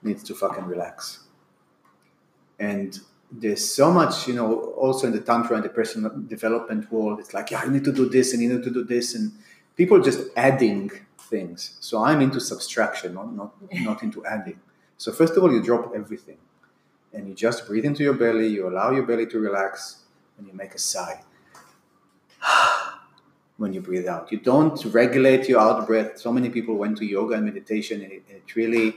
needs 0.00 0.22
to 0.22 0.32
fucking 0.32 0.64
relax. 0.64 1.24
And 2.60 3.00
there's 3.32 3.74
so 3.74 3.90
much, 3.90 4.28
you 4.28 4.34
know, 4.34 4.48
also 4.84 5.08
in 5.08 5.12
the 5.12 5.20
Tantra 5.20 5.56
and 5.56 5.64
the 5.64 5.70
personal 5.70 6.12
development 6.28 6.92
world, 6.92 7.18
it's 7.18 7.34
like, 7.34 7.50
yeah, 7.50 7.64
you 7.64 7.72
need 7.72 7.82
to 7.82 7.92
do 7.92 8.08
this 8.08 8.32
and 8.32 8.40
you 8.40 8.48
need 8.52 8.62
to 8.62 8.70
do 8.70 8.84
this. 8.84 9.16
And 9.16 9.32
people 9.74 10.00
just 10.00 10.20
adding 10.36 10.88
things. 11.18 11.78
So 11.80 12.04
I'm 12.04 12.20
into 12.20 12.38
subtraction, 12.38 13.14
not, 13.14 13.34
not, 13.34 13.52
not 13.72 14.04
into 14.04 14.24
adding. 14.24 14.60
So, 14.98 15.10
first 15.10 15.36
of 15.36 15.42
all, 15.42 15.52
you 15.52 15.60
drop 15.60 15.92
everything 15.96 16.38
and 17.12 17.26
you 17.26 17.34
just 17.34 17.66
breathe 17.66 17.84
into 17.84 18.04
your 18.04 18.14
belly, 18.14 18.46
you 18.46 18.68
allow 18.68 18.92
your 18.92 19.02
belly 19.02 19.26
to 19.26 19.40
relax, 19.40 20.04
and 20.38 20.46
you 20.46 20.52
make 20.52 20.74
a 20.76 20.78
sigh. 20.78 21.24
When 23.62 23.72
you 23.72 23.80
breathe 23.80 24.06
out. 24.06 24.30
You 24.32 24.38
don't 24.38 24.84
regulate 24.86 25.48
your 25.48 25.60
out 25.60 25.86
breath. 25.86 26.18
So 26.18 26.32
many 26.32 26.50
people 26.50 26.74
went 26.74 26.98
to 26.98 27.06
yoga 27.06 27.34
and 27.36 27.44
meditation, 27.44 28.02
and 28.02 28.12
it, 28.12 28.24
it 28.28 28.56
really, 28.56 28.96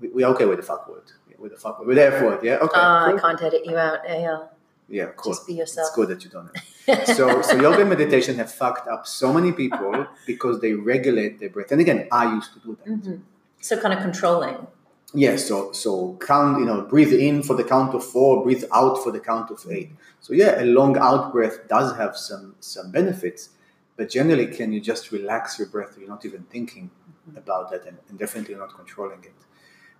we, 0.00 0.08
we're 0.14 0.28
okay 0.28 0.46
with 0.46 0.58
the 0.58 0.68
fuck 0.72 0.88
word. 0.88 1.08
With 1.38 1.52
the 1.52 1.58
fuck 1.58 1.78
word. 1.78 1.88
We're 1.88 1.96
there 1.96 2.12
for 2.20 2.34
it. 2.34 2.44
Yeah, 2.44 2.64
okay. 2.66 2.80
Uh, 2.80 3.10
cool. 3.10 3.18
I 3.18 3.20
can't 3.20 3.42
edit 3.42 3.66
you 3.66 3.76
out, 3.76 3.98
Yeah. 4.08 4.44
Yeah, 4.88 5.06
cool. 5.16 5.32
Just 5.32 5.48
be 5.48 5.54
yourself. 5.54 5.88
It's 5.88 5.96
good 5.96 6.08
that 6.10 6.22
you 6.22 6.30
don't 6.30 6.48
so, 7.16 7.42
so 7.42 7.60
yoga 7.60 7.80
and 7.80 7.90
meditation 7.90 8.36
have 8.36 8.52
fucked 8.52 8.86
up 8.86 9.04
so 9.04 9.32
many 9.32 9.50
people 9.50 10.06
because 10.28 10.60
they 10.60 10.74
regulate 10.74 11.40
their 11.40 11.50
breath. 11.50 11.72
And 11.72 11.80
again, 11.80 12.06
I 12.12 12.32
used 12.32 12.52
to 12.54 12.60
do 12.60 12.78
that. 12.78 12.86
Mhm. 12.92 13.20
So 13.60 13.80
kind 13.80 13.92
of 13.92 14.00
controlling. 14.00 14.58
Yes, 15.12 15.48
so 15.48 15.72
so 15.72 16.16
count, 16.24 16.60
you 16.60 16.66
know, 16.66 16.82
breathe 16.82 17.12
in 17.12 17.42
for 17.42 17.54
the 17.54 17.64
count 17.64 17.94
of 17.96 18.04
four, 18.04 18.44
breathe 18.44 18.64
out 18.72 19.02
for 19.02 19.10
the 19.10 19.18
count 19.18 19.50
of 19.50 19.64
eight. 19.68 19.90
So 20.20 20.34
yeah, 20.34 20.62
a 20.62 20.66
long 20.78 20.96
out 20.98 21.32
breath 21.32 21.66
does 21.68 21.96
have 21.96 22.16
some 22.16 22.54
some 22.60 22.92
benefits, 22.92 23.48
but 23.96 24.10
generally, 24.10 24.46
can 24.46 24.72
you 24.72 24.80
just 24.80 25.10
relax 25.10 25.58
your 25.58 25.68
breath? 25.68 25.96
You're 25.98 26.08
not 26.08 26.24
even 26.24 26.42
thinking 26.44 26.90
mm-hmm. 27.28 27.38
about 27.38 27.70
that, 27.70 27.86
and, 27.86 27.98
and 28.08 28.18
definitely 28.18 28.54
not 28.54 28.74
controlling 28.74 29.24
it. 29.24 29.34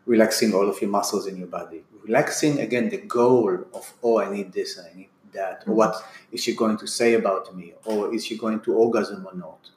Relaxing 0.04 0.54
all 0.54 0.68
of 0.68 0.80
your 0.80 0.90
muscles 0.90 1.26
in 1.26 1.36
your 1.36 1.48
body. 1.48 1.82
Relaxing 2.04 2.60
again 2.60 2.88
the 2.88 2.98
goal 2.98 3.64
of 3.74 3.92
oh, 4.02 4.18
I 4.18 4.32
need 4.32 4.52
this, 4.52 4.78
and 4.78 4.86
I 4.92 4.96
need 4.96 5.08
that, 5.32 5.62
or 5.62 5.70
mm-hmm. 5.70 5.72
what 5.72 6.02
is 6.30 6.42
she 6.42 6.54
going 6.54 6.76
to 6.78 6.86
say 6.86 7.14
about 7.14 7.54
me, 7.56 7.74
or 7.84 8.14
is 8.14 8.24
she 8.24 8.36
going 8.36 8.60
to 8.60 8.74
orgasm 8.74 9.26
or 9.26 9.34
not? 9.34 9.70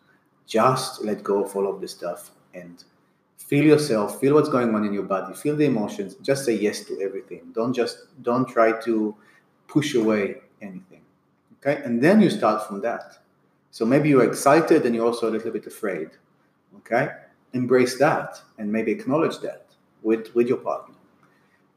Just 0.46 1.04
let 1.04 1.24
go 1.24 1.44
of 1.44 1.56
all 1.56 1.68
of 1.68 1.80
this 1.80 1.92
stuff 1.92 2.32
and 2.54 2.84
feel 3.50 3.66
yourself 3.66 4.20
feel 4.20 4.36
what's 4.36 4.50
going 4.50 4.76
on 4.76 4.86
in 4.86 4.94
your 4.94 5.04
body 5.04 5.34
feel 5.34 5.56
the 5.56 5.66
emotions 5.66 6.16
just 6.22 6.46
say 6.46 6.54
yes 6.54 6.84
to 6.84 7.02
everything 7.02 7.42
don't 7.54 7.74
just 7.74 8.06
don't 8.22 8.48
try 8.48 8.72
to 8.80 9.16
push 9.68 9.96
away 9.96 10.36
anything 10.62 11.02
okay 11.58 11.82
and 11.84 12.02
then 12.02 12.22
you 12.22 12.30
start 12.30 12.68
from 12.68 12.80
that 12.82 13.18
so 13.72 13.86
maybe 13.86 14.10
you're 14.10 14.28
excited 14.28 14.86
and 14.86 14.96
you're 14.96 15.06
also 15.06 15.30
a 15.30 15.32
little 15.32 15.52
bit 15.52 15.68
afraid 15.68 16.10
okay? 16.78 17.10
Embrace 17.54 17.98
that 18.00 18.42
and 18.58 18.72
maybe 18.72 18.92
acknowledge 18.92 19.40
that 19.40 19.66
with 20.04 20.34
with 20.36 20.48
your 20.48 20.58
partner. 20.58 20.96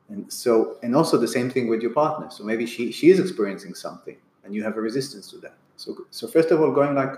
And 0.09 0.31
so 0.33 0.77
and 0.83 0.95
also 0.95 1.17
the 1.17 1.29
same 1.29 1.51
thing 1.51 1.69
with 1.69 1.81
your 1.83 1.93
partner. 1.93 2.31
So 2.31 2.45
maybe 2.45 2.67
she 2.67 2.93
she 2.93 3.11
is 3.11 3.19
experiencing 3.19 3.75
something 3.75 4.17
and 4.45 4.55
you 4.55 4.63
have 4.63 4.77
a 4.77 4.81
resistance 4.81 5.31
to 5.31 5.39
that. 5.39 5.55
So 5.77 5.97
so 6.11 6.27
first 6.27 6.51
of 6.51 6.61
all 6.61 6.71
going 6.71 6.95
like 6.95 7.15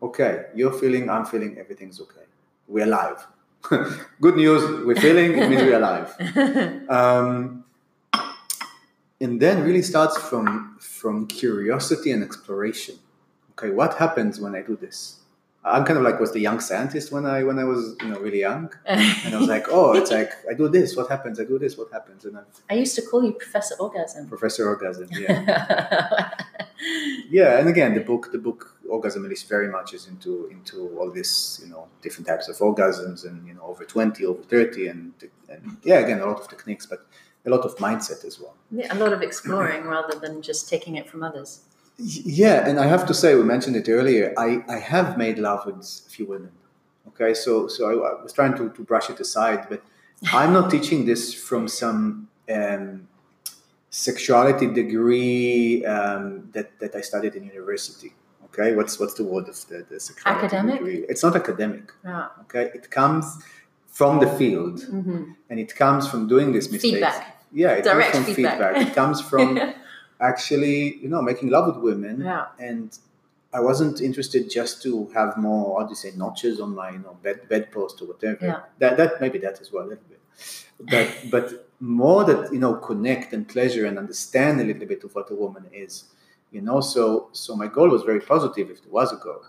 okay 0.00 0.44
you're 0.54 0.72
feeling 0.72 1.10
i'm 1.10 1.24
feeling 1.24 1.58
everything's 1.58 2.00
okay. 2.00 2.26
We're 2.66 2.84
alive. 2.84 3.26
Good 4.20 4.36
news 4.36 4.86
we're 4.86 5.00
feeling 5.00 5.36
it 5.36 5.48
means 5.50 5.62
we're 5.62 5.82
alive. 5.84 6.10
Um, 6.88 7.64
and 9.20 9.40
then 9.42 9.64
really 9.64 9.82
starts 9.82 10.16
from 10.16 10.78
from 10.80 11.26
curiosity 11.26 12.12
and 12.12 12.22
exploration 12.22 12.96
okay 13.58 13.70
what 13.70 13.94
happens 13.98 14.40
when 14.40 14.54
i 14.54 14.62
do 14.62 14.76
this? 14.76 15.16
I'm 15.64 15.84
kind 15.84 15.98
of 15.98 16.04
like 16.04 16.18
was 16.18 16.32
the 16.32 16.40
young 16.40 16.60
scientist 16.60 17.12
when 17.12 17.26
i 17.26 17.42
when 17.42 17.58
i 17.58 17.64
was 17.64 17.96
you 18.00 18.08
know 18.08 18.20
really 18.20 18.40
young. 18.40 18.72
And 18.86 19.34
i 19.34 19.38
was 19.38 19.48
like 19.48 19.66
oh 19.68 19.92
it's 19.94 20.10
like 20.10 20.32
i 20.50 20.54
do 20.54 20.68
this 20.68 20.96
what 20.96 21.08
happens? 21.10 21.38
I 21.40 21.44
do 21.44 21.58
this 21.58 21.76
what 21.76 21.90
happens? 21.92 22.24
And 22.24 22.38
i'm 22.38 22.46
I 22.70 22.74
used 22.74 22.94
to 22.96 23.02
call 23.02 23.24
you 23.24 23.32
Professor 23.32 23.74
Orgasm. 23.78 24.28
professor 24.28 24.68
orgasm 24.68 25.08
yeah. 25.12 26.30
Yeah 27.38 27.58
and 27.58 27.68
again 27.68 27.94
the 27.94 28.00
book 28.00 28.30
the 28.32 28.38
book 28.38 28.60
orgasm 28.88 29.24
unleashed 29.24 29.48
very 29.48 29.68
much 29.68 29.92
is 29.92 30.06
into 30.06 30.48
into 30.56 30.76
all 30.98 31.10
this 31.10 31.60
you 31.62 31.68
know 31.72 31.88
different 32.04 32.26
types 32.28 32.48
of 32.48 32.56
orgasms 32.68 33.26
and 33.28 33.46
you 33.48 33.54
know 33.54 33.62
over 33.62 33.84
20 33.84 34.24
over 34.24 34.42
30 34.42 34.86
and, 34.88 35.12
and 35.50 35.76
yeah 35.82 35.98
again 35.98 36.20
a 36.20 36.26
lot 36.26 36.40
of 36.40 36.48
techniques 36.48 36.86
but 36.86 37.00
a 37.46 37.50
lot 37.50 37.64
of 37.64 37.76
mindset 37.76 38.24
as 38.24 38.38
well. 38.40 38.54
Yeah, 38.70 38.92
a 38.92 38.98
lot 38.98 39.12
of 39.12 39.22
exploring 39.22 39.84
rather 39.84 40.18
than 40.18 40.42
just 40.42 40.68
taking 40.68 40.96
it 40.96 41.08
from 41.08 41.22
others. 41.22 41.60
Yeah 42.00 42.68
and 42.68 42.78
i 42.78 42.86
have 42.86 43.04
to 43.06 43.14
say 43.14 43.34
we 43.34 43.42
mentioned 43.42 43.74
it 43.76 43.88
earlier 43.88 44.32
i 44.38 44.62
i 44.68 44.78
have 44.78 45.18
made 45.18 45.36
love 45.38 45.66
with 45.66 45.76
a 46.06 46.10
few 46.10 46.26
women 46.26 46.52
okay 47.08 47.34
so 47.34 47.66
so 47.66 47.80
i, 47.90 47.92
I 48.10 48.22
was 48.22 48.32
trying 48.32 48.54
to, 48.56 48.70
to 48.70 48.82
brush 48.84 49.10
it 49.10 49.18
aside 49.18 49.66
but 49.68 49.82
i'm 50.32 50.52
not 50.52 50.70
teaching 50.70 51.06
this 51.06 51.34
from 51.34 51.66
some 51.66 52.28
um, 52.56 53.08
sexuality 53.90 54.66
degree 54.68 55.84
um, 55.86 56.48
that, 56.52 56.78
that 56.78 56.94
i 56.94 57.00
studied 57.00 57.34
in 57.34 57.44
university 57.44 58.12
okay 58.44 58.74
what's 58.76 58.98
what's 59.00 59.14
the 59.14 59.24
word 59.24 59.48
of 59.48 59.56
the, 59.68 59.84
the 59.90 59.98
sexuality 59.98 60.46
Academic? 60.46 60.78
degree 60.78 61.04
it's 61.08 61.22
not 61.24 61.34
academic 61.34 61.90
Yeah. 62.04 62.28
okay 62.42 62.70
it 62.74 62.90
comes 62.90 63.24
from 63.88 64.20
the 64.20 64.28
field 64.38 64.82
hmm 64.84 65.32
and 65.50 65.58
it 65.58 65.74
comes 65.74 66.06
from 66.08 66.28
doing 66.28 66.52
this 66.52 66.70
mistake. 66.70 66.92
Feedback. 66.92 67.44
yeah 67.52 67.72
it 67.72 67.82
Direct 67.84 68.12
comes 68.12 68.24
from 68.26 68.34
feedback. 68.34 68.58
feedback 68.58 68.88
it 68.88 68.94
comes 68.94 69.20
from 69.30 69.46
actually 70.20 70.96
you 70.96 71.08
know 71.08 71.22
making 71.22 71.48
love 71.50 71.66
with 71.74 71.82
women. 71.82 72.20
Yeah. 72.20 72.46
and 72.58 72.98
i 73.52 73.60
wasn't 73.60 74.00
interested 74.02 74.50
just 74.50 74.82
to 74.82 75.06
have 75.14 75.36
more 75.38 75.80
how 75.80 75.86
do 75.86 75.90
you 75.90 75.96
say 75.96 76.12
notches 76.16 76.60
on 76.60 76.74
my 76.74 76.90
you 76.90 76.98
know 76.98 77.16
bed 77.22 77.48
bedpost 77.48 78.02
or 78.02 78.06
whatever. 78.06 78.46
Yeah. 78.46 78.60
that 78.78 78.96
that 78.96 79.20
maybe 79.20 79.38
that 79.38 79.60
as 79.60 79.72
well 79.72 79.84
a 79.84 79.90
little 79.92 80.04
bit. 80.08 80.20
But 80.80 81.08
but 81.30 81.68
more 81.80 82.24
that 82.24 82.52
you 82.52 82.58
know 82.58 82.74
connect 82.74 83.32
and 83.32 83.48
pleasure 83.48 83.86
and 83.86 83.98
understand 83.98 84.60
a 84.60 84.64
little 84.64 84.86
bit 84.86 85.04
of 85.04 85.14
what 85.14 85.30
a 85.30 85.34
woman 85.34 85.66
is 85.72 86.04
you 86.50 86.60
know. 86.60 86.80
So 86.80 87.28
so 87.32 87.56
my 87.56 87.66
goal 87.66 87.88
was 87.88 88.02
very 88.02 88.20
positive 88.20 88.70
if 88.70 88.82
there 88.82 88.92
was 88.92 89.12
a 89.12 89.16
goal. 89.16 89.42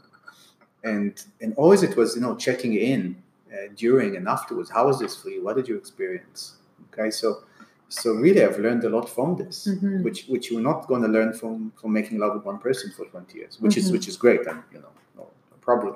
And 0.83 1.21
and 1.41 1.53
always 1.55 1.83
it 1.83 1.97
was 1.97 2.15
you 2.15 2.21
know 2.21 2.35
checking 2.35 2.73
in 2.75 3.21
uh, 3.51 3.73
during 3.75 4.15
and 4.15 4.27
afterwards. 4.27 4.69
How 4.69 4.87
was 4.87 4.99
this 4.99 5.15
for 5.21 5.29
you? 5.29 5.43
What 5.43 5.55
did 5.57 5.67
you 5.67 5.75
experience? 5.77 6.55
Okay 6.93 7.11
so 7.11 7.43
so 7.89 8.13
really 8.13 8.43
i've 8.45 8.59
learned 8.59 8.83
a 8.83 8.89
lot 8.89 9.09
from 9.09 9.35
this 9.35 9.67
Mhm. 9.67 10.03
which 10.03 10.19
which 10.27 10.51
you're 10.51 10.61
not 10.71 10.87
going 10.87 11.01
to 11.01 11.07
learn 11.17 11.31
from 11.33 11.71
from 11.79 11.91
making 11.99 12.19
love 12.19 12.33
with 12.35 12.45
one 12.45 12.59
person 12.59 12.91
for 12.95 13.05
20 13.05 13.37
years 13.39 13.53
which 13.59 13.73
Mhm. 13.75 13.81
is 13.81 13.91
which 13.91 14.07
is 14.07 14.15
great 14.25 14.41
and 14.51 14.59
you 14.73 14.79
know 14.83 14.93
no, 15.17 15.23
no 15.51 15.57
problem 15.61 15.95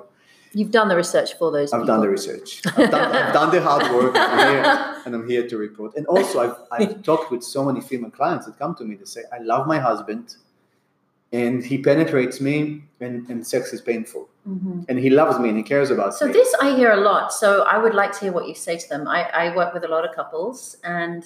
You've 0.56 0.70
done 0.70 0.88
the 0.88 0.96
research 1.04 1.30
for 1.38 1.48
those. 1.56 1.72
i've 1.72 1.86
done 1.92 2.00
the 2.06 2.08
research 2.18 2.48
I've 2.76 2.90
done, 2.96 3.10
I've 3.18 3.32
done 3.40 3.50
the 3.56 3.60
hard 3.68 3.84
work 3.98 4.14
and 4.16 4.40
I'm, 4.40 4.48
here, 4.54 4.64
and 5.04 5.10
I'm 5.16 5.26
here 5.32 5.44
to 5.52 5.56
report 5.66 5.90
and 5.98 6.04
also 6.14 6.34
I've, 6.44 6.56
I've 6.76 7.02
talked 7.10 7.28
with 7.32 7.42
so 7.44 7.60
many 7.68 7.80
female 7.80 8.10
clients 8.20 8.44
that 8.46 8.54
come 8.62 8.74
to 8.80 8.84
me 8.90 8.94
to 9.02 9.06
say 9.14 9.22
i 9.36 9.38
love 9.52 9.66
my 9.74 9.78
husband 9.88 10.26
and 11.32 11.64
he 11.64 11.76
penetrates 11.78 12.40
me 12.40 12.84
and, 13.00 13.28
and 13.30 13.38
sex 13.54 13.72
is 13.76 13.80
painful 13.80 14.24
Mhm. 14.48 14.84
and 14.88 14.96
he 14.98 15.10
loves 15.20 15.36
me 15.42 15.48
and 15.52 15.56
he 15.62 15.64
cares 15.74 15.90
about 15.96 16.10
So 16.14 16.26
me 16.26 16.32
this 16.38 16.50
I 16.66 16.68
hear 16.80 16.90
a 16.92 17.02
lot. 17.10 17.32
So 17.42 17.48
I 17.74 17.76
would 17.82 17.94
like 18.02 18.12
to 18.16 18.20
hear 18.24 18.32
what 18.38 18.46
you 18.50 18.54
say 18.54 18.76
to 18.82 18.86
them. 18.92 19.02
I, 19.08 19.20
I 19.42 19.56
work 19.56 19.70
with 19.76 19.84
a 19.84 19.88
lot 19.96 20.04
of 20.08 20.14
couples, 20.14 20.58
and 20.84 21.20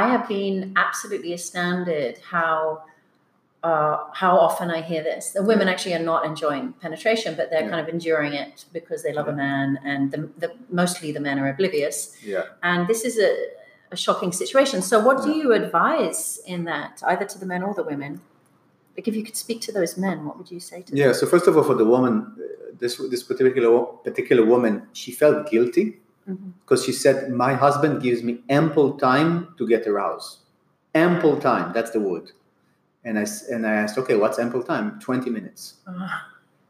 I 0.00 0.08
have 0.12 0.24
been 0.36 0.72
absolutely 0.86 1.32
astounded 1.40 2.12
how 2.34 2.54
uh, 3.70 3.96
how 4.22 4.32
often 4.46 4.68
I 4.78 4.80
hear 4.90 5.02
this. 5.10 5.24
The 5.38 5.44
women 5.52 5.66
actually 5.72 5.94
are 5.98 6.06
not 6.12 6.20
enjoying 6.32 6.66
penetration, 6.84 7.30
but 7.38 7.44
they're 7.50 7.62
Yeah. 7.66 7.74
kind 7.74 7.82
of 7.84 7.88
enduring 7.96 8.32
it 8.44 8.54
because 8.78 9.00
they 9.04 9.12
love 9.18 9.28
a 9.34 9.36
man, 9.46 9.68
and 9.90 10.10
the, 10.14 10.20
the, 10.42 10.48
mostly 10.80 11.08
the 11.12 11.20
men 11.28 11.36
are 11.42 11.48
oblivious. 11.56 11.98
yeah 12.32 12.44
And 12.70 12.80
this 12.90 13.00
is 13.08 13.14
a, 13.28 13.30
a 13.96 13.96
shocking 14.04 14.32
situation. 14.42 14.82
So 14.90 14.96
what 15.06 15.16
do 15.26 15.30
you 15.40 15.48
advise 15.62 16.20
in 16.54 16.60
that, 16.72 16.92
either 17.10 17.26
to 17.32 17.38
the 17.42 17.46
men 17.52 17.62
or 17.62 17.72
the 17.80 17.84
women? 17.92 18.12
Like 18.96 19.06
if 19.10 19.14
you 19.18 19.22
could 19.28 19.36
speak 19.46 19.60
to 19.68 19.72
those 19.78 19.92
men, 20.06 20.16
what 20.26 20.34
would 20.38 20.50
you 20.50 20.60
say 20.70 20.78
to 20.82 20.88
them? 20.90 20.96
Yeah. 21.02 21.12
So 21.12 21.24
first 21.34 21.46
of 21.48 21.52
all, 21.56 21.64
for 21.70 21.76
the 21.82 21.88
woman, 21.94 22.14
uh, 22.14 22.42
this 22.82 22.92
this 23.14 23.22
particular 23.30 23.70
particular 24.08 24.44
woman, 24.54 24.72
she 25.00 25.10
felt 25.22 25.36
guilty 25.52 25.84
Mhm. 26.28 26.52
because 26.62 26.84
she 26.84 26.92
said, 26.92 27.30
"My 27.32 27.54
husband 27.54 28.02
gives 28.02 28.22
me 28.22 28.42
ample 28.48 28.94
time 28.98 29.48
to 29.58 29.66
get 29.66 29.86
aroused. 29.86 30.38
Ample 30.94 31.36
time. 31.38 31.72
That's 31.72 31.90
the 31.90 32.00
word." 32.00 32.30
And 33.04 33.18
I 33.18 33.26
and 33.50 33.66
I 33.66 33.72
asked, 33.74 33.98
"Okay, 33.98 34.16
what's 34.16 34.38
ample 34.38 34.62
time? 34.62 34.98
Twenty 35.00 35.30
minutes." 35.30 35.74
Ah, 35.88 36.28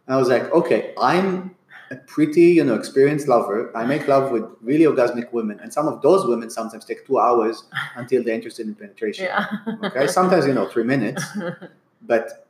I 0.09 0.17
was 0.17 0.29
like, 0.29 0.51
"Okay, 0.53 0.95
I'm 0.99 1.55
a 1.91 1.97
pretty, 1.97 2.47
you 2.59 2.65
know, 2.65 2.75
experienced 2.75 3.29
lover. 3.29 3.71
I 3.77 3.85
make 3.85 4.09
love 4.09 4.31
with 4.33 4.45
really 4.63 4.85
orgasmic 4.85 5.31
women, 5.33 5.61
and 5.61 5.71
some 5.73 5.87
of 5.87 6.01
those 6.01 6.27
women 6.27 6.49
sometimes 6.49 6.85
take 6.87 7.07
two 7.07 7.19
hours 7.19 7.65
until 7.97 8.23
they're 8.25 8.35
interested 8.35 8.67
in 8.67 8.75
penetration. 8.75 9.27
yeah. 9.27 9.47
Okay, 9.85 10.07
sometimes 10.07 10.47
you 10.47 10.55
know 10.55 10.67
three 10.69 10.85
minutes." 10.85 11.23
but 12.03 12.42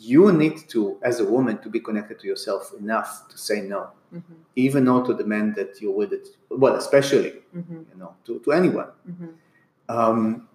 you 0.00 0.32
need 0.32 0.56
to 0.70 0.96
as 1.02 1.20
a 1.20 1.24
woman 1.24 1.58
to 1.58 1.68
be 1.68 1.78
connected 1.80 2.18
to 2.20 2.26
yourself 2.26 2.72
enough 2.78 3.28
to 3.28 3.36
say 3.38 3.60
no. 3.60 3.88
Mhm, 4.14 4.22
even 4.56 4.84
no 4.84 5.02
to 5.04 5.12
the 5.14 5.24
men 5.24 5.54
that 5.54 5.80
you're 5.80 5.96
with 6.02 6.12
it 6.12 6.28
well 6.50 6.74
especially 6.76 7.32
mhm, 7.56 7.84
you 7.90 7.96
know 7.98 8.14
to, 8.24 8.38
to 8.44 8.52
anyone. 8.52 8.90
Mhm. 9.10 9.28
um, 9.88 10.48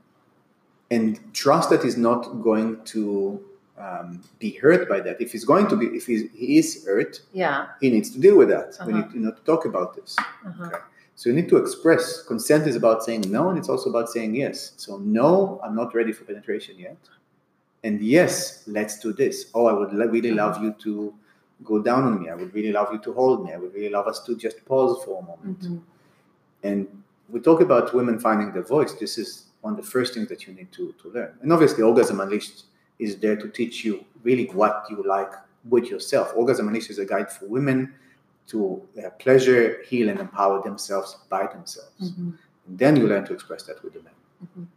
and 0.89 1.19
trust 1.33 1.69
that 1.69 1.83
he's 1.83 1.97
not 1.97 2.21
going 2.41 2.81
to 2.85 3.43
um, 3.77 4.23
be 4.39 4.51
hurt 4.51 4.87
by 4.89 4.99
that. 5.01 5.19
If 5.21 5.31
he's 5.33 5.45
going 5.45 5.67
to 5.67 5.75
be 5.75 5.85
if 5.87 6.05
he's, 6.07 6.23
he 6.33 6.57
is 6.57 6.83
hurt 6.85 7.21
Yeah. 7.33 7.67
he 7.81 7.89
needs 7.91 8.09
to 8.11 8.19
deal 8.19 8.37
with 8.37 8.49
that. 8.49 8.67
We 8.85 8.93
Uh-huh. 8.93 8.97
need 9.01 9.13
you 9.15 9.19
know 9.25 9.31
to 9.39 9.43
talk 9.51 9.65
about 9.65 9.95
this. 9.95 10.15
Uh-huh. 10.19 10.69
so 11.19 11.29
you 11.29 11.35
need 11.35 11.49
to 11.49 11.57
express. 11.57 12.03
Consent 12.23 12.63
is 12.71 12.75
about 12.75 13.03
saying 13.07 13.23
no 13.37 13.49
and 13.49 13.57
it's 13.59 13.69
also 13.69 13.89
about 13.89 14.07
saying 14.15 14.31
yes. 14.43 14.57
So 14.77 14.97
no 15.21 15.59
i'm 15.63 15.75
not 15.81 15.89
ready 15.99 16.11
for 16.17 16.23
penetration 16.31 16.75
yet 16.87 16.97
and 17.83 18.01
yes 18.01 18.63
let's 18.67 18.99
do 18.99 19.13
this 19.13 19.51
oh 19.53 19.65
i 19.67 19.73
would 19.73 19.93
really 19.93 20.31
love 20.31 20.61
you 20.61 20.73
to 20.79 21.13
go 21.63 21.81
down 21.81 22.03
on 22.03 22.21
me 22.21 22.29
i 22.29 22.35
would 22.35 22.53
really 22.53 22.71
love 22.71 22.91
you 22.91 22.99
to 22.99 23.13
hold 23.13 23.45
me 23.45 23.53
i 23.53 23.57
would 23.57 23.73
really 23.73 23.89
love 23.89 24.07
us 24.07 24.23
to 24.23 24.35
just 24.35 24.63
pause 24.65 25.03
for 25.03 25.19
a 25.21 25.25
moment 25.25 25.61
Mhm. 25.61 25.81
and 26.63 26.87
we 27.29 27.39
talk 27.39 27.61
about 27.61 27.93
women 27.93 28.19
finding 28.19 28.51
their 28.51 28.63
voice 28.63 28.93
this 28.93 29.17
is 29.17 29.47
one 29.61 29.73
of 29.73 29.77
the 29.83 29.89
first 29.91 30.13
things 30.13 30.29
that 30.29 30.47
you 30.47 30.53
need 30.53 30.71
to, 30.71 30.93
to 31.01 31.09
learn 31.11 31.33
and 31.41 31.51
obviously 31.51 31.83
orgasm 31.83 32.19
unleashed 32.19 32.65
is 32.99 33.17
there 33.17 33.35
to 33.35 33.47
teach 33.49 33.85
you 33.85 34.03
really 34.23 34.45
what 34.47 34.85
you 34.89 35.03
like 35.03 35.31
with 35.69 35.85
yourself. 35.85 36.31
Orgasm 36.35 36.67
Unleashed 36.67 36.89
is 36.89 36.97
a 36.99 37.05
guide 37.05 37.31
for 37.31 37.45
women 37.45 37.93
to 38.47 38.81
uh, 38.97 39.09
pleasure, 39.19 39.83
heal, 39.87 40.09
and 40.09 40.19
empower 40.19 40.63
themselves 40.63 41.17
by 41.29 41.45
themselves. 41.47 42.11
Mm-hmm. 42.11 42.29
And 42.67 42.79
then 42.79 42.95
you 42.95 43.07
learn 43.07 43.25
to 43.25 43.33
express 43.33 43.63
that 43.63 43.83
with 43.83 43.93
the 43.93 44.01
men. 44.01 44.67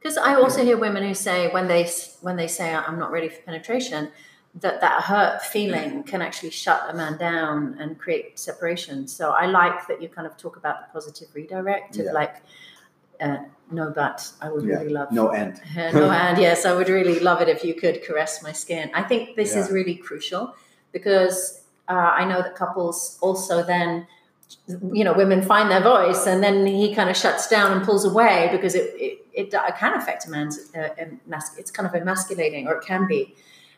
Because 0.00 0.16
I 0.16 0.34
also 0.34 0.64
hear 0.64 0.78
women 0.78 1.02
who 1.02 1.14
say 1.14 1.50
when 1.50 1.68
they 1.68 1.90
when 2.22 2.36
they 2.36 2.46
say 2.48 2.74
I'm 2.74 2.98
not 2.98 3.10
ready 3.12 3.28
for 3.28 3.42
penetration, 3.42 4.10
that 4.54 4.80
that 4.80 5.02
hurt 5.02 5.42
feeling 5.42 6.02
can 6.04 6.22
actually 6.22 6.50
shut 6.50 6.86
a 6.88 6.94
man 6.94 7.18
down 7.18 7.76
and 7.78 7.98
create 7.98 8.38
separation. 8.38 9.06
So 9.06 9.30
I 9.32 9.46
like 9.46 9.86
that 9.88 10.00
you 10.02 10.08
kind 10.08 10.26
of 10.26 10.36
talk 10.38 10.56
about 10.56 10.80
the 10.80 10.92
positive 10.92 11.28
redirect 11.34 11.98
of 11.98 12.06
Yeah. 12.06 12.12
like. 12.12 12.36
Uh, 13.20 13.36
no, 13.70 13.90
but 13.94 14.26
I 14.40 14.48
would 14.50 14.64
Yeah. 14.64 14.76
really 14.78 14.88
love 14.88 15.12
No 15.12 15.28
end. 15.28 15.60
Uh, 15.76 15.90
no, 16.00 16.10
and 16.10 16.38
yes, 16.46 16.64
I 16.64 16.74
would 16.74 16.88
really 16.88 17.20
love 17.20 17.42
it 17.42 17.48
if 17.50 17.62
you 17.62 17.74
could 17.74 18.02
caress 18.02 18.42
my 18.42 18.52
skin. 18.52 18.90
I 18.94 19.02
think 19.02 19.36
this 19.36 19.54
is 19.54 19.70
really 19.70 19.94
crucial 19.94 20.54
because 20.92 21.62
uh, 21.88 21.92
I 21.92 22.24
know 22.24 22.40
that 22.40 22.54
couples 22.56 23.18
also 23.20 23.62
then, 23.62 24.06
you 24.92 25.04
know, 25.04 25.12
women 25.12 25.42
find 25.42 25.70
their 25.70 25.82
voice 25.82 26.26
and 26.26 26.42
then 26.42 26.64
he 26.66 26.94
kind 26.94 27.10
of 27.10 27.16
shuts 27.16 27.46
down 27.48 27.72
and 27.72 27.84
pulls 27.84 28.06
away 28.06 28.48
because 28.52 28.74
it 28.74 28.94
it, 28.96 29.19
it, 29.32 29.52
it 29.52 29.76
can 29.78 29.94
affect 29.94 30.26
a 30.26 30.30
man's 30.30 30.70
uh, 30.74 30.88
emas- 31.28 31.58
it's 31.58 31.70
kind 31.70 31.86
of 31.88 31.94
emasculating 31.94 32.66
or 32.68 32.74
it 32.76 32.84
can 32.84 33.06
be. 33.06 33.34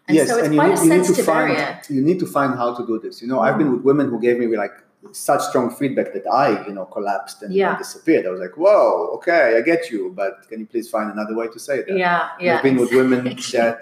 And 0.08 0.18
so 0.28 0.38
it's 0.38 0.46
and 0.46 0.54
you 0.54 0.60
quite 0.60 0.70
need, 0.70 0.78
a 0.78 0.84
you 0.84 0.90
need 0.90 0.98
to 0.98 1.04
sensitive 1.04 1.26
find 1.26 1.50
area. 1.50 1.82
you 1.88 2.02
need 2.02 2.18
to 2.18 2.26
find 2.26 2.54
how 2.56 2.74
to 2.74 2.86
do 2.86 2.98
this. 2.98 3.22
You 3.22 3.28
know, 3.28 3.40
I've 3.40 3.56
been 3.58 3.70
with 3.72 3.82
women 3.82 4.08
who 4.10 4.20
gave 4.20 4.38
me 4.38 4.46
like 4.56 4.72
such 5.12 5.42
strong 5.42 5.70
feedback 5.74 6.12
that 6.12 6.26
I, 6.26 6.66
you 6.66 6.72
know, 6.74 6.84
collapsed 6.86 7.42
and 7.42 7.52
Yeah. 7.54 7.76
disappeared. 7.78 8.26
I 8.26 8.30
was 8.30 8.40
like, 8.40 8.56
"Whoa, 8.56 9.10
okay, 9.16 9.56
I 9.56 9.60
get 9.62 9.90
you, 9.90 10.12
but 10.14 10.48
can 10.48 10.60
you 10.60 10.66
please 10.66 10.88
find 10.90 11.10
another 11.10 11.34
way 11.36 11.48
to 11.48 11.58
say 11.58 11.82
that?" 11.82 11.96
Yeah, 11.96 12.30
yeah. 12.40 12.56
I've 12.56 12.62
been 12.62 12.76
with 12.76 12.92
women 12.92 13.24
that 13.52 13.80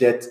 that 0.00 0.26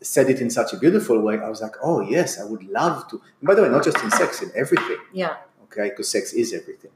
said 0.00 0.30
it 0.30 0.40
in 0.40 0.50
such 0.50 0.72
a 0.72 0.76
beautiful 0.76 1.18
way. 1.20 1.38
I 1.38 1.48
was 1.48 1.60
like, 1.62 1.76
"Oh 1.82 2.00
yes, 2.00 2.40
I 2.40 2.44
would 2.44 2.64
love 2.64 3.08
to." 3.10 3.16
And 3.40 3.46
by 3.48 3.54
the 3.54 3.62
way, 3.62 3.68
not 3.68 3.84
just 3.84 3.98
in 4.04 4.10
sex, 4.10 4.42
in 4.42 4.50
everything. 4.54 4.98
yeah, 5.12 5.36
okay 5.64 5.88
because 5.90 6.08
sex 6.10 6.32
is 6.32 6.52
everything 6.54 6.90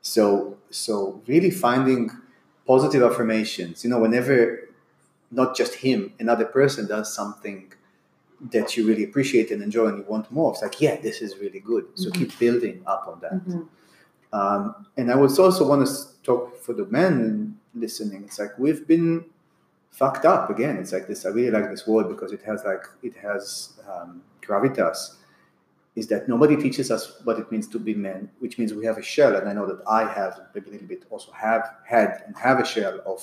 so 0.00 0.56
so 0.70 1.20
really 1.26 1.50
finding 1.50 2.10
positive 2.66 3.02
affirmations 3.02 3.84
you 3.84 3.90
know 3.90 3.98
whenever 3.98 4.36
not 5.30 5.56
just 5.56 5.74
him 5.86 6.12
another 6.18 6.44
person 6.46 6.86
does 6.86 7.12
something 7.14 7.72
that 8.54 8.76
you 8.76 8.86
really 8.86 9.04
appreciate 9.04 9.50
and 9.50 9.62
enjoy 9.62 9.86
and 9.86 9.98
you 9.98 10.04
want 10.04 10.30
more 10.30 10.52
it's 10.52 10.62
like 10.62 10.80
yeah 10.80 10.96
this 11.00 11.22
is 11.22 11.30
really 11.38 11.60
good. 11.60 11.84
So 11.94 12.10
Mhm. 12.10 12.14
keep 12.18 12.38
building 12.38 12.76
up 12.86 13.02
on 13.12 13.16
that. 13.24 13.38
Mhm. 13.46 13.66
um, 14.32 14.62
and 14.98 15.06
i 15.12 15.16
would 15.20 15.34
also 15.38 15.62
want 15.70 15.86
to 15.86 15.92
talk 16.28 16.42
for 16.64 16.72
the 16.80 16.86
men 16.98 17.56
listening. 17.84 18.20
It's 18.26 18.38
like 18.42 18.52
we've 18.58 18.84
been 18.94 19.24
fucked 20.00 20.24
up 20.34 20.50
again. 20.54 20.74
It's 20.80 20.92
like 20.96 21.06
this 21.10 21.20
i 21.26 21.30
really 21.38 21.50
like 21.58 21.68
this 21.70 21.86
word 21.86 22.06
because 22.14 22.32
it 22.32 22.42
has 22.50 22.58
like 22.70 22.84
it 23.08 23.14
has 23.28 23.44
um, 23.90 24.10
gravitas 24.46 24.98
is 25.96 26.08
that 26.08 26.28
nobody 26.28 26.56
teaches 26.56 26.90
us 26.90 27.20
what 27.24 27.38
it 27.38 27.50
means 27.52 27.68
to 27.68 27.78
be 27.78 27.94
men, 27.94 28.28
which 28.40 28.58
means 28.58 28.74
we 28.74 28.84
have 28.84 28.98
a 28.98 29.02
shell, 29.02 29.36
and 29.36 29.48
I 29.48 29.52
know 29.52 29.66
that 29.66 29.80
I 29.86 30.04
have 30.12 30.40
maybe 30.54 30.70
a 30.70 30.72
little 30.72 30.88
bit 30.88 31.04
also 31.10 31.30
have 31.32 31.76
had 31.84 32.22
and 32.26 32.36
have 32.36 32.58
a 32.58 32.64
shell 32.64 33.00
of 33.06 33.22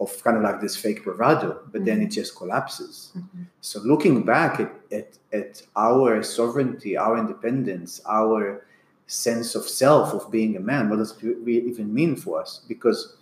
of 0.00 0.22
kind 0.22 0.36
of 0.36 0.44
like 0.44 0.60
this 0.60 0.76
fake 0.76 1.02
bravado, 1.02 1.60
but 1.72 1.84
then 1.84 2.00
it 2.00 2.06
just 2.06 2.36
collapses. 2.36 3.10
Mhm. 3.16 3.46
So 3.60 3.80
looking 3.80 4.22
back 4.24 4.60
at, 4.60 4.72
at, 4.92 5.18
at 5.32 5.62
our 5.74 6.22
sovereignty, 6.22 6.96
our 6.96 7.18
independence, 7.18 8.00
our 8.08 8.64
sense 9.08 9.56
of 9.56 9.64
self 9.64 10.14
of 10.14 10.30
being 10.30 10.56
a 10.56 10.60
man, 10.60 10.88
what 10.88 10.98
does 10.98 11.20
it 11.20 11.48
even 11.48 11.92
mean 11.92 12.14
for 12.14 12.40
us? 12.40 12.60
Because 12.68 13.16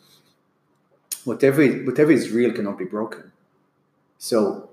whatever 1.25 1.67
whatever 1.89 2.13
is 2.13 2.31
real 2.31 2.53
cannot 2.53 2.77
be 2.77 2.85
broken. 2.85 3.33
So 4.19 4.69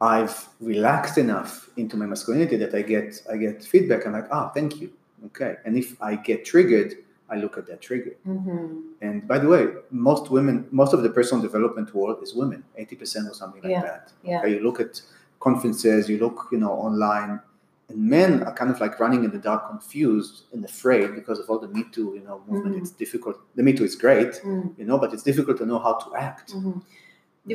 I've 0.00 0.48
relaxed 0.60 1.18
enough 1.18 1.68
into 1.76 1.96
my 1.96 2.06
masculinity 2.06 2.56
that 2.56 2.74
I 2.74 2.82
get 2.82 3.20
I 3.32 3.36
get 3.36 3.64
feedback. 3.64 4.06
I'm 4.06 4.12
like, 4.12 4.28
ah, 4.30 4.48
thank 4.50 4.80
you. 4.80 4.92
Okay. 5.26 5.56
And 5.64 5.76
if 5.76 6.00
I 6.00 6.14
get 6.14 6.44
triggered, 6.44 6.94
I 7.28 7.36
look 7.36 7.58
at 7.58 7.66
that 7.66 7.80
trigger. 7.80 8.14
Mhm. 8.26 8.82
And 9.02 9.26
by 9.26 9.38
the 9.38 9.48
way, 9.48 9.66
most 9.90 10.30
women, 10.30 10.66
most 10.70 10.92
of 10.94 11.02
the 11.02 11.10
personal 11.10 11.42
development 11.42 11.92
world 11.94 12.22
is 12.22 12.34
women, 12.34 12.62
80% 12.78 13.28
or 13.28 13.34
something 13.34 13.60
like 13.62 13.72
Yeah, 13.72 13.82
that. 13.82 14.12
yeah. 14.22 14.38
Okay, 14.40 14.54
you 14.54 14.60
look 14.60 14.78
at 14.80 15.02
conferences, 15.40 16.08
you 16.08 16.18
look, 16.18 16.46
you 16.52 16.58
know, 16.58 16.70
online, 16.72 17.40
and 17.90 17.98
men 17.98 18.42
are 18.44 18.52
kind 18.54 18.70
of 18.70 18.80
like 18.80 19.00
running 19.00 19.24
in 19.24 19.30
the 19.30 19.38
dark, 19.38 19.68
confused 19.68 20.44
and 20.52 20.64
afraid 20.64 21.14
because 21.14 21.38
of 21.40 21.50
all 21.50 21.58
the 21.58 21.68
Me 21.68 21.84
Too, 21.90 22.12
you 22.16 22.22
know, 22.26 22.40
movement. 22.48 22.76
Mhm. 22.76 22.80
It's 22.82 22.90
difficult. 22.90 23.36
The 23.56 23.62
Me 23.62 23.72
Too 23.72 23.84
is 23.84 23.96
great, 23.96 24.32
Mm. 24.44 24.78
you 24.78 24.84
know, 24.84 24.98
but 24.98 25.12
it's 25.12 25.22
difficult 25.30 25.56
to 25.58 25.66
know 25.66 25.78
how 25.80 25.94
to 25.94 26.14
act. 26.14 26.54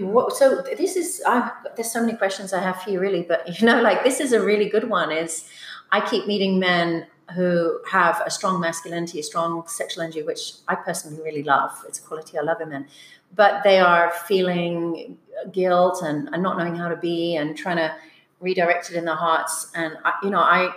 What, 0.01 0.33
so 0.35 0.61
this 0.77 0.95
is 0.95 1.21
I, 1.25 1.51
there's 1.75 1.91
so 1.91 2.01
many 2.01 2.17
questions 2.17 2.53
I 2.53 2.61
have 2.61 2.81
for 2.81 2.89
you 2.89 2.99
really, 2.99 3.23
but 3.23 3.47
you 3.59 3.65
know, 3.67 3.81
like 3.81 4.03
this 4.03 4.19
is 4.19 4.33
a 4.33 4.41
really 4.43 4.69
good 4.69 4.89
one. 4.89 5.11
Is 5.11 5.47
I 5.91 6.01
keep 6.01 6.27
meeting 6.27 6.59
men 6.59 7.07
who 7.35 7.79
have 7.89 8.21
a 8.25 8.29
strong 8.31 8.59
masculinity, 8.59 9.19
a 9.19 9.23
strong 9.23 9.63
sexual 9.67 10.03
energy, 10.03 10.23
which 10.23 10.53
I 10.67 10.75
personally 10.75 11.21
really 11.23 11.43
love. 11.43 11.71
It's 11.87 11.99
a 11.99 12.01
quality 12.01 12.37
I 12.37 12.41
love 12.41 12.59
in 12.61 12.69
men, 12.69 12.87
but 13.35 13.63
they 13.63 13.79
are 13.79 14.11
feeling 14.27 15.17
guilt 15.51 16.01
and, 16.03 16.29
and 16.33 16.43
not 16.43 16.57
knowing 16.57 16.75
how 16.75 16.89
to 16.89 16.97
be 16.97 17.35
and 17.35 17.57
trying 17.57 17.77
to 17.77 17.95
redirect 18.39 18.91
it 18.91 18.97
in 18.97 19.05
their 19.05 19.15
hearts. 19.15 19.71
And 19.75 19.97
I, 20.03 20.13
you 20.23 20.29
know, 20.29 20.39
I 20.39 20.73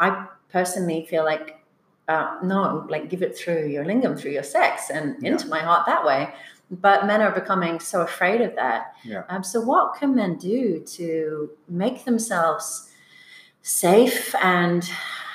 I 0.00 0.26
personally 0.52 1.06
feel 1.10 1.24
like 1.24 1.56
uh, 2.08 2.38
no, 2.42 2.86
like 2.88 3.10
give 3.10 3.22
it 3.22 3.36
through 3.36 3.66
your 3.66 3.84
lingam, 3.84 4.18
through 4.18 4.30
your 4.32 4.42
sex, 4.42 4.90
and 4.90 5.16
Yeah. 5.20 5.32
into 5.32 5.48
my 5.48 5.60
heart 5.60 5.86
that 5.86 6.04
way. 6.04 6.32
But 6.70 7.06
men 7.06 7.22
are 7.22 7.30
becoming 7.30 7.80
so 7.80 8.02
afraid 8.02 8.42
of 8.42 8.54
that. 8.56 8.94
Yeah. 9.02 9.22
Um, 9.28 9.42
so, 9.42 9.60
what 9.60 9.94
can 9.94 10.14
men 10.14 10.36
do 10.36 10.80
to 10.80 11.50
make 11.68 12.04
themselves 12.04 12.90
safe 13.62 14.34
and 14.42 14.84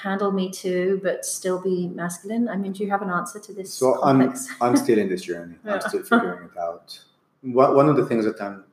handle 0.03 0.31
Me 0.31 0.51
Too, 0.51 0.99
but 1.01 1.25
still 1.25 1.59
be 1.59 1.87
masculine? 1.87 2.47
I 2.49 2.55
mean, 2.55 2.73
do 2.73 2.83
you 2.83 2.89
have 2.91 3.01
an 3.01 3.09
answer 3.09 3.39
to 3.39 3.53
this 3.53 3.73
So 3.73 4.03
I'm? 4.03 4.21
I'm 4.61 4.77
still 4.77 4.99
in 4.99 5.09
this 5.13 5.23
journey. 5.23 5.55
I'm 5.65 5.81
still 5.81 6.03
figuring 6.03 6.49
it 6.53 6.57
out. 6.59 6.99
One 7.41 7.75
one 7.75 7.89
of 7.89 7.95
the 7.95 8.05
things 8.05 8.25
that 8.25 8.39
I'm 8.39 8.63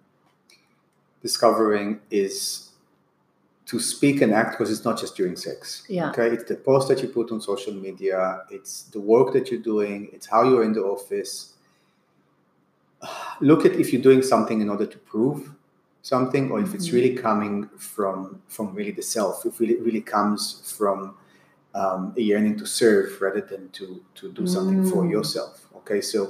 discovering 1.23 2.01
is 2.11 2.71
to 3.71 3.79
speak 3.79 4.21
and 4.21 4.33
act 4.35 4.51
because 4.53 4.71
it's 4.71 4.85
not 4.85 4.99
just 4.99 5.17
during 5.17 5.37
sex. 5.37 5.85
Yeah. 5.89 6.11
Okay. 6.11 6.27
It's 6.27 6.45
the 6.45 6.57
post 6.57 6.89
that 6.89 7.01
you 7.03 7.09
put 7.09 7.31
on 7.31 7.41
social 7.41 7.73
media. 7.73 8.43
It's 8.51 8.83
the 8.85 9.01
work 9.01 9.33
that 9.33 9.51
you're 9.51 9.63
doing. 9.63 10.09
It's 10.13 10.27
how 10.27 10.43
you're 10.43 10.65
in 10.65 10.73
the 10.73 10.83
office. 10.83 11.55
Look 13.41 13.65
at 13.65 13.73
if 13.73 13.93
you're 13.93 14.03
doing 14.03 14.23
something 14.23 14.61
in 14.61 14.69
order 14.69 14.87
to 14.87 14.99
prove 14.99 15.51
something, 16.03 16.51
or 16.51 16.61
if 16.61 16.75
it's 16.75 16.89
Mhm. 16.89 16.93
really 16.93 17.15
coming 17.15 17.69
from 17.79 18.41
from 18.49 18.75
really 18.75 18.93
the 18.93 19.03
self. 19.03 19.45
If 19.47 19.61
really 19.61 19.77
really 19.81 20.03
comes 20.03 20.41
from 20.79 21.15
um, 21.75 22.13
a 22.17 22.21
yearning 22.21 22.57
to 22.59 22.67
serve 22.67 23.21
rather 23.23 23.41
than 23.41 23.69
to 23.79 23.87
to 24.17 24.25
do 24.33 24.45
something 24.47 24.83
for 24.91 25.05
Mm. 25.05 25.11
yourself. 25.11 25.67
Okay, 25.79 26.01
so 26.01 26.21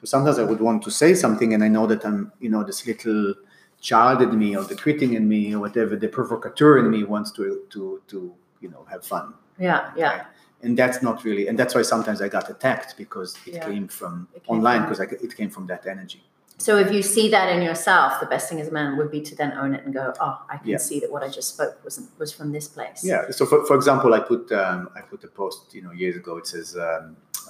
so 0.00 0.04
sometimes 0.06 0.38
I 0.38 0.44
would 0.44 0.60
want 0.60 0.82
to 0.84 0.90
say 0.90 1.14
something, 1.14 1.54
and 1.54 1.62
I 1.62 1.68
know 1.68 1.86
that 1.86 2.04
I'm 2.04 2.32
you 2.40 2.50
know 2.50 2.62
this 2.64 2.84
little 2.86 3.34
child 3.80 4.20
in 4.22 4.36
me 4.38 4.56
or 4.56 4.64
the 4.64 4.74
critic 4.74 5.10
in 5.12 5.28
me 5.28 5.54
or 5.54 5.60
whatever 5.60 5.94
the 5.96 6.08
provocateur 6.08 6.78
in 6.78 6.90
me 6.90 7.04
wants 7.04 7.30
to 7.38 7.42
to 7.70 7.80
to 8.10 8.18
you 8.60 8.68
know 8.72 8.84
have 8.90 9.04
fun 9.04 9.26
yeah, 9.68 9.80
yeah. 9.96 10.24
And 10.62 10.76
that's 10.80 11.00
not 11.02 11.16
really 11.24 11.44
and 11.48 11.56
that's 11.58 11.74
why 11.76 11.82
sometimes 11.82 12.20
i 12.20 12.28
got 12.28 12.46
attacked 12.54 12.90
because 12.96 13.30
it 13.46 13.54
Yeah. 13.54 13.64
came 13.68 13.86
from 13.98 14.12
It 14.34 14.42
came 14.44 14.56
online 14.56 14.82
because 14.82 15.00
it 15.00 15.32
came 15.36 15.50
from 15.56 15.66
that 15.72 15.86
energy 15.86 16.22
So, 16.66 16.72
if 16.84 16.90
you 16.96 17.02
see 17.16 17.26
that 17.36 17.46
in 17.54 17.60
yourself, 17.68 18.10
the 18.22 18.26
best 18.34 18.44
thing 18.48 18.58
as 18.62 18.68
a 18.72 18.74
man 18.78 18.88
would 18.98 19.10
be 19.16 19.20
to 19.28 19.34
then 19.40 19.52
own 19.62 19.70
it 19.76 19.82
and 19.84 19.90
go, 20.00 20.04
"Oh, 20.26 20.36
I 20.54 20.56
can 20.62 20.70
Yeah. 20.72 20.80
see 20.88 20.98
that 21.02 21.10
what 21.14 21.22
I 21.26 21.30
just 21.38 21.48
spoke 21.54 21.74
wasn't 21.86 22.06
was 22.22 22.30
from 22.38 22.48
this 22.56 22.66
place." 22.76 23.00
yeah 23.10 23.22
so 23.38 23.42
for, 23.50 23.58
for 23.68 23.76
example 23.80 24.10
i 24.18 24.20
put 24.32 24.42
um, 24.62 24.80
i 24.98 25.00
put 25.12 25.20
a 25.28 25.30
post 25.40 25.60
you 25.76 25.82
know 25.84 25.92
years 26.02 26.16
ago 26.22 26.32
it 26.42 26.46
says 26.52 26.68
um, 26.86 27.04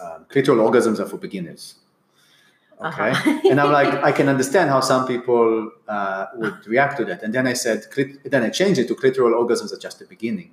um, 0.04 0.20
clitoral 0.32 0.60
orgasms 0.66 0.98
are 1.02 1.08
for 1.12 1.20
beginners 1.28 1.62
okay 2.88 3.10
Uh-huh. 3.10 3.50
and 3.50 3.56
i'm 3.62 3.72
like 3.80 3.92
i 4.10 4.12
can 4.18 4.26
understand 4.34 4.66
how 4.74 4.80
some 4.92 5.02
people 5.12 5.46
uh, 5.96 6.24
would 6.40 6.58
react 6.74 6.94
to 7.00 7.04
that 7.10 7.20
and 7.24 7.30
then 7.36 7.44
i 7.52 7.54
said 7.64 7.78
clit- 7.94 8.18
then 8.32 8.42
i 8.48 8.50
changed 8.60 8.78
it 8.82 8.86
to 8.90 8.94
clitoral 9.02 9.32
orgasms 9.42 9.70
are 9.74 9.82
just 9.86 9.96
the 10.02 10.08
beginning 10.16 10.50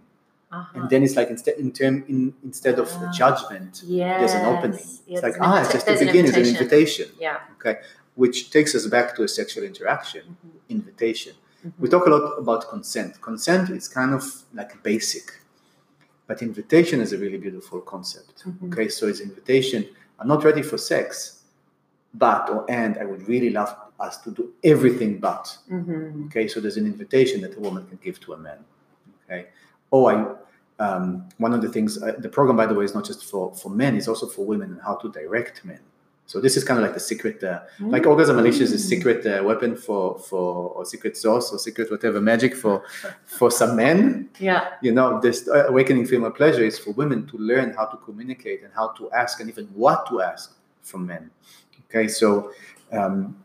Uh-huh. 0.55 0.79
and 0.79 0.89
then 0.91 1.01
it's 1.05 1.15
like 1.19 1.29
instead 1.35 1.55
in 1.65 1.69
term 1.79 1.95
in, 2.13 2.19
instead 2.49 2.77
of 2.83 2.87
Ah. 2.95 3.11
judgment 3.21 3.71
there's 4.19 4.35
an 4.39 4.45
opening 4.53 4.79
Yes. 4.79 5.01
it's 5.15 5.23
like 5.27 5.37
ah 5.47 5.57
it's 5.61 5.71
just 5.75 5.85
the 5.85 5.93
an 5.93 5.99
beginning 6.07 6.31
it's 6.33 6.37
an 6.43 6.49
invitation. 6.55 7.07
yeah 7.27 7.39
okay 7.57 7.75
which 8.23 8.37
takes 8.55 8.71
us 8.77 8.85
back 8.95 9.07
to 9.17 9.21
a 9.27 9.29
sexual 9.39 9.63
interaction 9.71 10.23
Mhm. 10.31 10.75
invitation 10.77 11.33
Mhm. 11.65 11.73
we 11.81 11.85
talk 11.93 12.05
a 12.09 12.11
lot 12.15 12.25
about 12.43 12.61
consent 12.75 13.11
consent 13.29 13.65
is 13.79 13.85
kind 13.99 14.11
of 14.19 14.23
like 14.59 14.71
basic 14.91 15.25
but 16.27 16.37
invitation 16.49 16.97
is 17.05 17.11
a 17.17 17.19
really 17.23 17.39
beautiful 17.47 17.79
concept 17.93 18.35
Mhm. 18.45 18.67
okay 18.67 18.87
so 18.97 19.01
it's 19.11 19.21
invitation 19.29 19.79
i'm 20.19 20.29
not 20.33 20.41
ready 20.49 20.63
for 20.71 20.77
sex 20.93 21.05
but 22.25 22.43
or 22.53 22.61
and 22.81 22.91
i 23.03 23.05
would 23.09 23.23
really 23.33 23.51
love 23.59 23.71
us 24.07 24.15
to 24.23 24.29
do 24.39 24.43
everything 24.73 25.11
but 25.29 25.45
Mhm. 25.69 26.25
okay 26.27 26.45
so 26.51 26.55
there's 26.61 26.77
an 26.83 26.87
invitation 26.95 27.37
that 27.43 27.51
a 27.59 27.61
woman 27.67 27.81
can 27.89 27.99
give 28.07 28.17
to 28.25 28.29
a 28.37 28.39
man 28.47 28.59
okay 29.23 29.41
oh 29.95 30.03
i 30.13 30.15
um, 30.79 31.27
one 31.37 31.53
of 31.53 31.61
the 31.61 31.69
things 31.69 32.01
uh, 32.01 32.13
the 32.19 32.29
program 32.29 32.57
by 32.57 32.65
the 32.65 32.73
way 32.73 32.85
is 32.85 32.93
not 32.93 33.05
just 33.05 33.25
for 33.25 33.53
for 33.55 33.69
men 33.69 33.95
it's 33.95 34.07
also 34.07 34.27
for 34.27 34.45
women 34.45 34.71
and 34.71 34.81
how 34.81 34.95
to 34.95 35.11
direct 35.11 35.63
men 35.63 35.79
So 36.27 36.41
this 36.41 36.57
is 36.57 36.63
kind 36.63 36.79
of 36.79 36.83
like 36.83 36.95
the 36.95 36.99
secret, 36.99 37.43
uh, 37.43 37.61
like 37.79 38.07
orgasm 38.07 38.37
unleashed 38.39 38.61
is 38.61 38.71
a 38.71 38.79
secret 38.79 39.25
uh, 39.25 39.43
weapon 39.43 39.75
for 39.75 40.17
for 40.17 40.69
or 40.75 40.83
secret 40.83 41.15
sauce 41.15 41.51
or 41.53 41.59
secret 41.59 41.91
whatever 41.91 42.19
magic 42.19 42.55
for 42.55 42.83
for 43.25 43.51
some 43.51 43.75
men. 43.75 44.29
Yeah. 44.39 44.71
You 44.81 44.91
know, 44.91 45.21
this 45.21 45.47
awakening 45.47 46.07
female 46.07 46.31
pleasure 46.31 46.63
is 46.63 46.79
for 46.79 46.91
women 46.93 47.27
to 47.27 47.37
learn 47.37 47.73
how 47.73 47.85
to 47.85 47.97
communicate 47.97 48.63
and 48.63 48.73
how 48.73 48.87
to 48.97 49.11
ask 49.11 49.39
and 49.39 49.49
even 49.49 49.65
what 49.67 50.07
to 50.09 50.21
ask 50.21 50.57
from 50.81 51.05
men. 51.05 51.29
Okay, 51.89 52.07
so 52.07 52.51
um, 52.91 53.37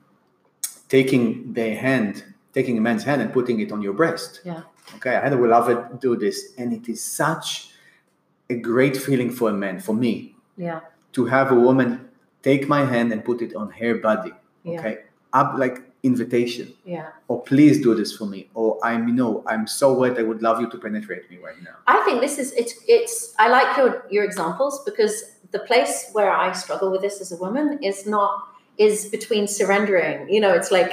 taking 0.89 1.53
their 1.53 1.77
hand, 1.77 2.25
taking 2.55 2.79
a 2.79 2.81
man's 2.81 3.05
hand 3.05 3.21
and 3.21 3.31
putting 3.31 3.61
it 3.61 3.73
on 3.73 3.83
your 3.83 3.93
breast. 3.93 4.41
Yeah. 4.43 4.63
Okay, 4.97 5.15
I 5.17 5.21
had 5.21 5.33
a 5.33 5.37
beloved 5.37 6.01
do 6.01 6.17
this, 6.17 6.53
and 6.59 6.73
it 6.73 6.89
is 6.89 7.03
such 7.03 7.71
a 8.49 8.55
great 8.55 8.97
feeling 8.97 9.31
for 9.31 9.51
a 9.51 9.53
man, 9.53 9.81
for 9.81 9.95
me, 9.95 10.35
Yeah. 10.57 10.81
to 11.13 11.27
have 11.27 11.53
a 11.53 11.55
woman 11.55 12.09
take 12.43 12.69
my 12.69 12.85
hand 12.85 13.13
and 13.13 13.25
put 13.25 13.43
it 13.43 13.55
on 13.55 13.71
her 13.81 13.95
body. 13.97 14.33
Yeah. 14.65 14.79
Okay, 14.81 14.99
up 15.33 15.55
like 15.59 15.83
invitation, 16.03 16.73
Yeah. 16.85 17.09
or 17.29 17.43
please 17.43 17.81
do 17.83 17.95
this 17.95 18.17
for 18.17 18.27
me, 18.27 18.49
or 18.55 18.79
I'm, 18.83 19.07
you 19.09 19.15
know, 19.15 19.43
I'm 19.47 19.67
so 19.67 19.93
wet, 19.93 20.19
I 20.19 20.23
would 20.23 20.43
love 20.43 20.61
you 20.61 20.69
to 20.71 20.79
penetrate 20.79 21.31
me 21.31 21.37
right 21.39 21.61
now. 21.63 21.77
I 21.87 22.03
think 22.05 22.21
this 22.21 22.39
is 22.39 22.53
it's 22.53 22.75
it's 22.89 23.35
I 23.39 23.49
like 23.49 23.77
your 23.77 24.05
your 24.11 24.25
examples 24.25 24.83
because 24.85 25.15
the 25.53 25.59
place 25.61 26.09
where 26.13 26.31
I 26.31 26.53
struggle 26.53 26.91
with 26.91 27.03
this 27.03 27.21
as 27.21 27.31
a 27.33 27.37
woman 27.37 27.79
is 27.83 28.07
not 28.07 28.33
is 28.79 29.07
between 29.11 29.47
surrendering. 29.47 30.29
You 30.35 30.41
know, 30.41 30.53
it's 30.55 30.71
like 30.71 30.91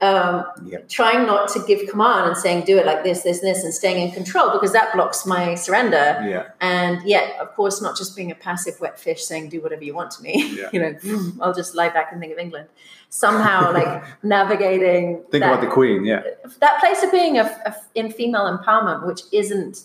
um, 0.00 0.44
Yep. 0.64 0.88
trying 0.88 1.26
not 1.26 1.48
to 1.50 1.60
give 1.66 1.88
command 1.90 2.28
and 2.28 2.36
saying 2.36 2.64
do 2.64 2.78
it 2.78 2.86
like 2.86 3.02
this, 3.02 3.22
this, 3.22 3.40
and 3.42 3.48
this, 3.50 3.64
and 3.64 3.74
staying 3.74 4.06
in 4.06 4.12
control 4.14 4.50
because 4.52 4.72
that 4.72 4.92
blocks 4.94 5.26
my 5.26 5.54
surrender. 5.56 5.96
Yeah, 6.24 6.50
And 6.60 7.02
yet, 7.04 7.36
of 7.40 7.52
course, 7.54 7.82
not 7.82 7.96
just 7.96 8.14
being 8.14 8.30
a 8.30 8.34
passive 8.36 8.80
wet 8.80 8.98
fish 9.00 9.24
saying 9.24 9.48
do 9.48 9.60
whatever 9.60 9.82
you 9.82 9.94
want 9.94 10.12
to 10.12 10.22
me. 10.22 10.54
Yeah. 10.56 10.68
you 10.72 10.80
know, 10.80 10.94
I'll 11.40 11.54
just 11.54 11.74
lie 11.74 11.88
back 11.88 12.12
and 12.12 12.20
think 12.20 12.32
of 12.32 12.38
England. 12.38 12.68
Somehow, 13.10 13.72
like 13.72 14.04
navigating. 14.22 15.22
think 15.30 15.42
that, 15.42 15.50
about 15.52 15.60
the 15.62 15.66
queen. 15.66 16.04
Yeah, 16.04 16.22
that 16.60 16.78
place 16.80 17.02
of 17.02 17.10
being 17.10 17.38
a, 17.38 17.44
a- 17.66 17.76
in 17.94 18.12
female 18.12 18.46
empowerment, 18.56 19.06
which 19.06 19.22
isn't 19.32 19.82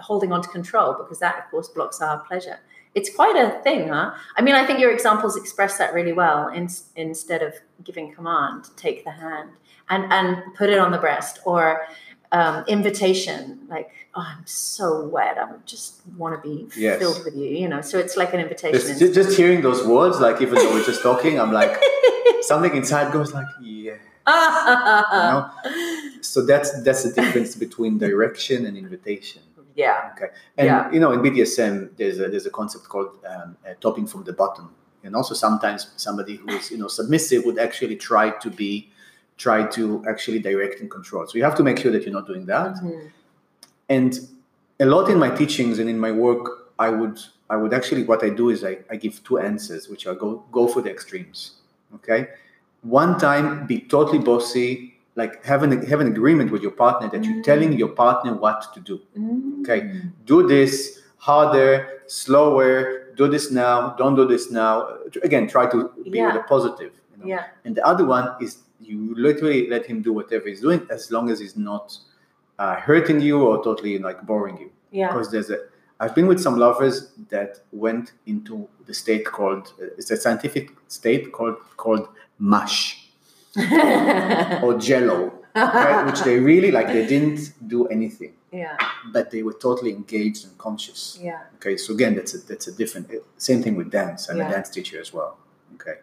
holding 0.00 0.32
on 0.32 0.42
to 0.42 0.48
control, 0.48 0.92
because 0.94 1.20
that, 1.20 1.36
of 1.38 1.50
course, 1.50 1.68
blocks 1.68 2.00
our 2.02 2.18
pleasure. 2.18 2.58
It's 2.94 3.14
quite 3.14 3.36
a 3.36 3.60
thing, 3.62 3.88
huh? 3.88 4.14
I 4.36 4.42
mean, 4.42 4.54
I 4.54 4.64
think 4.66 4.78
your 4.78 4.92
examples 4.92 5.36
express 5.36 5.78
that 5.78 5.92
really 5.94 6.12
well. 6.12 6.48
In, 6.48 6.68
instead 6.96 7.42
of 7.42 7.54
giving 7.82 8.14
command, 8.14 8.70
take 8.76 9.04
the 9.04 9.10
hand 9.10 9.50
and 9.90 10.12
and 10.12 10.54
put 10.54 10.70
it 10.70 10.78
on 10.78 10.92
the 10.92 10.98
breast, 10.98 11.40
or 11.44 11.86
um, 12.32 12.64
invitation, 12.66 13.60
like, 13.68 13.90
oh, 14.14 14.26
I'm 14.26 14.46
so 14.46 15.06
wet, 15.06 15.38
I 15.38 15.48
just 15.66 16.00
want 16.16 16.40
to 16.42 16.48
be 16.48 16.68
Yes. 16.76 16.98
filled 16.98 17.24
with 17.24 17.34
you, 17.36 17.46
you 17.48 17.68
know. 17.68 17.80
So 17.80 17.98
it's 17.98 18.16
like 18.16 18.32
an 18.34 18.40
invitation. 18.40 18.78
just, 18.80 18.98
just, 18.98 19.14
just 19.14 19.36
hearing 19.36 19.60
those 19.62 19.86
words, 19.86 20.20
like 20.20 20.40
even 20.40 20.54
though 20.56 20.72
we're 20.72 20.84
just 20.84 21.02
talking, 21.10 21.38
I'm 21.38 21.52
like, 21.52 21.80
something 22.42 22.74
inside 22.76 23.12
goes 23.12 23.32
like, 23.34 23.46
yeah. 23.60 23.94
You 24.26 25.30
know? 25.30 25.50
So 26.22 26.40
that's 26.44 26.82
that's 26.82 27.02
the 27.04 27.12
difference 27.12 27.54
between 27.54 27.98
direction 27.98 28.64
and 28.64 28.78
invitation. 28.78 29.42
Yeah, 29.76 30.10
Okay, 30.14 30.28
and 30.56 30.66
Yeah. 30.66 30.90
you 30.92 31.00
know 31.00 31.12
in 31.12 31.20
BDSM 31.20 31.90
there's 31.96 32.18
a 32.20 32.28
there's 32.28 32.46
a 32.46 32.50
concept 32.50 32.88
called 32.88 33.18
um, 33.32 33.56
uh, 33.66 33.74
topping 33.80 34.06
from 34.06 34.24
the 34.24 34.32
bottom, 34.32 34.70
and 35.02 35.14
also 35.16 35.34
sometimes 35.34 35.90
somebody 35.96 36.36
who's 36.36 36.70
you 36.70 36.78
know 36.78 36.88
submissive 36.88 37.44
would 37.44 37.58
actually 37.58 37.96
try 37.96 38.30
to 38.30 38.50
be 38.50 38.90
try 39.36 39.66
to 39.66 40.04
actually 40.08 40.38
direct 40.38 40.80
and 40.80 40.90
control. 40.90 41.26
So 41.26 41.36
you 41.38 41.44
have 41.44 41.56
to 41.56 41.64
make 41.64 41.78
sure 41.78 41.90
that 41.90 42.02
you're 42.04 42.12
not 42.20 42.26
doing 42.26 42.46
that. 42.46 42.74
Mhm. 42.76 43.10
And 43.88 44.20
a 44.80 44.86
lot 44.86 45.08
in 45.10 45.18
my 45.18 45.30
teachings 45.30 45.78
and 45.78 45.88
in 45.90 45.98
my 45.98 46.12
work, 46.12 46.70
I 46.78 46.88
would 46.90 47.18
I 47.50 47.56
would 47.56 47.74
actually 47.74 48.04
what 48.04 48.22
I 48.24 48.30
do 48.30 48.50
is 48.50 48.64
I, 48.64 48.78
I 48.90 48.96
give 48.96 49.22
two 49.24 49.38
answers, 49.38 49.88
which 49.88 50.06
are 50.06 50.14
go 50.14 50.44
go 50.52 50.66
for 50.68 50.80
the 50.82 50.90
extremes. 50.90 51.56
Okay, 51.96 52.28
one 52.82 53.18
time 53.18 53.66
be 53.66 53.80
totally 53.80 54.18
bossy. 54.18 54.93
Like 55.16 55.44
have 55.44 55.62
an 55.62 55.86
have 55.86 56.00
an 56.00 56.08
agreement 56.08 56.50
with 56.50 56.62
your 56.62 56.72
partner 56.72 57.08
that 57.10 57.24
you're 57.24 57.36
Mm. 57.40 57.44
telling 57.44 57.72
your 57.82 57.90
partner 58.04 58.34
what 58.34 58.60
to 58.74 58.80
do 58.80 59.00
Mm. 59.16 59.60
Okay. 59.60 59.80
do 60.26 60.46
this 60.48 61.00
harder, 61.18 62.02
slower, 62.06 63.12
do 63.16 63.28
this 63.28 63.50
now, 63.50 63.94
don't 64.00 64.16
do 64.16 64.26
this 64.26 64.50
now. 64.50 64.74
Again, 65.22 65.46
try 65.48 65.66
to 65.70 65.90
be 66.10 66.18
Yeah. 66.18 66.26
with 66.26 66.36
a 66.44 66.46
positive. 66.48 66.92
You 67.12 67.16
know? 67.18 67.26
Yeah. 67.32 67.44
And 67.64 67.74
the 67.76 67.84
other 67.86 68.04
one 68.04 68.26
is 68.40 68.58
you 68.80 69.14
literally 69.16 69.68
let 69.70 69.86
him 69.86 70.02
do 70.02 70.12
whatever 70.12 70.48
he's 70.48 70.60
doing 70.60 70.82
as 70.90 71.10
long 71.10 71.30
as 71.30 71.38
he's 71.40 71.56
not 71.56 71.96
uh, 72.58 72.76
hurting 72.76 73.20
you 73.20 73.42
or 73.42 73.62
totally 73.64 73.98
like 73.98 74.22
boring 74.26 74.56
you. 74.58 74.70
Yeah. 74.92 75.08
Because 75.08 75.30
there's 75.32 75.50
a, 75.50 75.58
I've 76.00 76.14
been 76.14 76.26
with 76.26 76.40
some 76.40 76.56
lovers 76.58 77.12
that 77.30 77.60
went 77.72 78.12
into 78.26 78.68
the 78.86 78.94
state 78.94 79.24
called, 79.24 79.72
uh, 79.80 79.86
it's 79.98 80.10
a 80.10 80.16
scientific 80.16 80.70
state 80.88 81.32
called 81.32 81.56
called 81.76 82.08
mush 82.38 83.03
or 84.62 84.78
jello, 84.78 85.32
okay, 85.56 86.04
which 86.04 86.20
they 86.20 86.38
really 86.38 86.70
like. 86.70 86.88
They 86.88 87.06
didn't 87.06 87.52
do 87.68 87.86
anything, 87.86 88.34
yeah. 88.52 88.76
but 89.12 89.30
they 89.30 89.42
were 89.42 89.52
totally 89.52 89.92
engaged 89.92 90.44
and 90.46 90.56
conscious. 90.58 91.18
Yeah. 91.20 91.42
Okay, 91.56 91.76
so 91.76 91.94
again, 91.94 92.14
that's 92.16 92.34
a 92.34 92.38
that's 92.38 92.66
a 92.66 92.72
different 92.72 93.10
eh, 93.10 93.18
same 93.38 93.62
thing 93.62 93.76
with 93.76 93.90
dance. 93.90 94.28
I'm 94.28 94.38
Yeah. 94.38 94.48
a 94.48 94.52
dance 94.52 94.70
teacher 94.70 95.00
as 95.00 95.12
well. 95.12 95.38
Okay, 95.74 95.98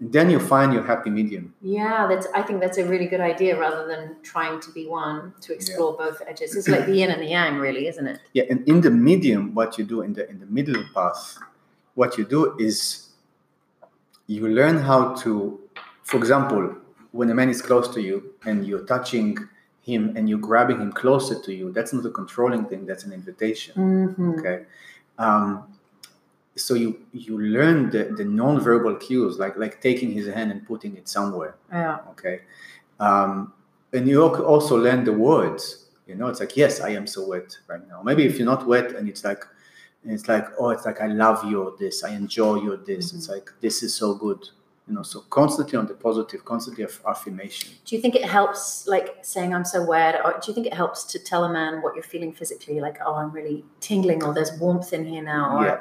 and 0.00 0.12
then 0.12 0.30
you 0.30 0.38
find 0.40 0.72
your 0.72 0.82
happy 0.84 1.10
medium. 1.10 1.54
Yeah, 1.62 2.06
that's. 2.06 2.26
I 2.34 2.42
think 2.42 2.60
that's 2.60 2.78
a 2.78 2.84
really 2.84 3.06
good 3.06 3.20
idea. 3.20 3.58
Rather 3.58 3.86
than 3.86 4.16
trying 4.22 4.60
to 4.60 4.70
be 4.72 4.86
one, 4.86 5.34
to 5.42 5.54
explore 5.54 5.96
both 5.96 6.20
edges. 6.26 6.56
It's 6.56 6.68
like 6.68 6.86
the 6.86 6.96
yin 6.96 7.10
and 7.10 7.22
the 7.22 7.26
yang, 7.26 7.56
really, 7.56 7.86
isn't 7.86 8.06
it? 8.06 8.20
Yeah, 8.32 8.44
and 8.50 8.66
in 8.68 8.80
the 8.80 8.90
medium, 8.90 9.54
what 9.54 9.78
you 9.78 9.84
do 9.84 10.02
in 10.02 10.12
the 10.14 10.28
in 10.28 10.40
the 10.40 10.46
middle 10.46 10.84
path, 10.94 11.38
what 11.94 12.18
you 12.18 12.24
do 12.24 12.56
is 12.58 13.10
you 14.26 14.46
learn 14.46 14.78
how 14.78 15.14
to, 15.16 15.58
for 16.04 16.16
example, 16.16 16.76
when 17.12 17.30
a 17.30 17.34
man 17.34 17.48
is 17.50 17.60
close 17.62 17.88
to 17.94 18.00
you 18.00 18.34
and 18.44 18.66
you're 18.66 18.84
touching 18.86 19.36
him 19.82 20.14
and 20.16 20.28
you're 20.28 20.38
grabbing 20.38 20.78
him 20.80 20.92
closer 20.92 21.40
to 21.40 21.52
you, 21.54 21.72
that's 21.72 21.92
not 21.92 22.04
a 22.06 22.10
controlling 22.10 22.64
thing. 22.66 22.86
That's 22.86 23.04
an 23.04 23.12
invitation. 23.12 23.74
Mm-hmm. 23.74 24.30
okay 24.38 24.64
um, 25.18 25.64
so 26.56 26.74
you 26.74 26.98
you 27.12 27.38
learn 27.38 27.90
the, 27.90 28.04
the 28.16 28.24
non-verbal 28.24 28.96
cues 28.96 29.38
like 29.38 29.56
like 29.56 29.80
taking 29.80 30.10
his 30.12 30.26
hand 30.26 30.50
and 30.50 30.66
putting 30.66 30.96
it 30.96 31.08
somewhere 31.08 31.54
Yeah. 31.72 31.98
okay 32.10 32.40
um, 32.98 33.52
and 33.92 34.06
you 34.08 34.22
also 34.22 34.76
learn 34.76 35.04
the 35.04 35.12
words 35.12 35.86
you 36.06 36.14
know 36.16 36.26
it's 36.28 36.40
like 36.40 36.56
yes 36.56 36.80
i 36.80 36.90
am 36.90 37.06
so 37.06 37.26
wet 37.28 37.56
right 37.68 37.86
now 37.88 38.02
maybe 38.02 38.24
if 38.26 38.36
you're 38.36 38.46
not 38.54 38.66
wet 38.66 38.92
and 38.96 39.08
it's 39.08 39.24
like 39.24 39.44
and 40.02 40.12
it's 40.12 40.26
like 40.28 40.46
oh 40.58 40.70
it's 40.70 40.84
like 40.84 41.00
i 41.00 41.06
love 41.06 41.44
you 41.50 41.62
or 41.62 41.72
this 41.78 42.02
i 42.04 42.10
enjoy 42.10 42.56
you 42.56 42.72
or 42.72 42.76
this 42.78 43.12
it's 43.14 43.28
like 43.28 43.50
this 43.60 43.82
is 43.82 43.94
so 43.94 44.14
good 44.14 44.42
you 44.90 44.96
know 44.96 45.04
so 45.04 45.20
constantly 45.30 45.78
on 45.78 45.86
the 45.86 45.94
positive 45.94 46.44
constantly 46.44 46.82
aff- 46.84 47.00
affirmation 47.06 47.70
Do 47.86 47.94
you 47.94 48.02
think 48.02 48.14
it 48.16 48.24
helps, 48.24 48.88
like 48.94 49.08
saying 49.22 49.54
I'm 49.54 49.64
so 49.64 49.78
weird 49.92 50.16
or 50.24 50.32
do 50.40 50.44
you 50.48 50.54
think 50.54 50.66
it 50.66 50.74
helps 50.74 51.04
to 51.12 51.18
tell 51.30 51.42
a 51.44 51.52
man 51.58 51.80
what 51.82 51.94
you're 51.94 52.10
feeling 52.14 52.32
physically? 52.40 52.80
Like, 52.86 52.98
oh, 53.06 53.14
I'm 53.20 53.30
really 53.38 53.64
tingling, 53.88 54.20
or 54.24 54.30
there's 54.34 54.52
warmth 54.62 54.92
in 54.92 55.02
here 55.12 55.22
now, 55.22 55.42
or 55.56 55.64
Yeah. 55.66 55.78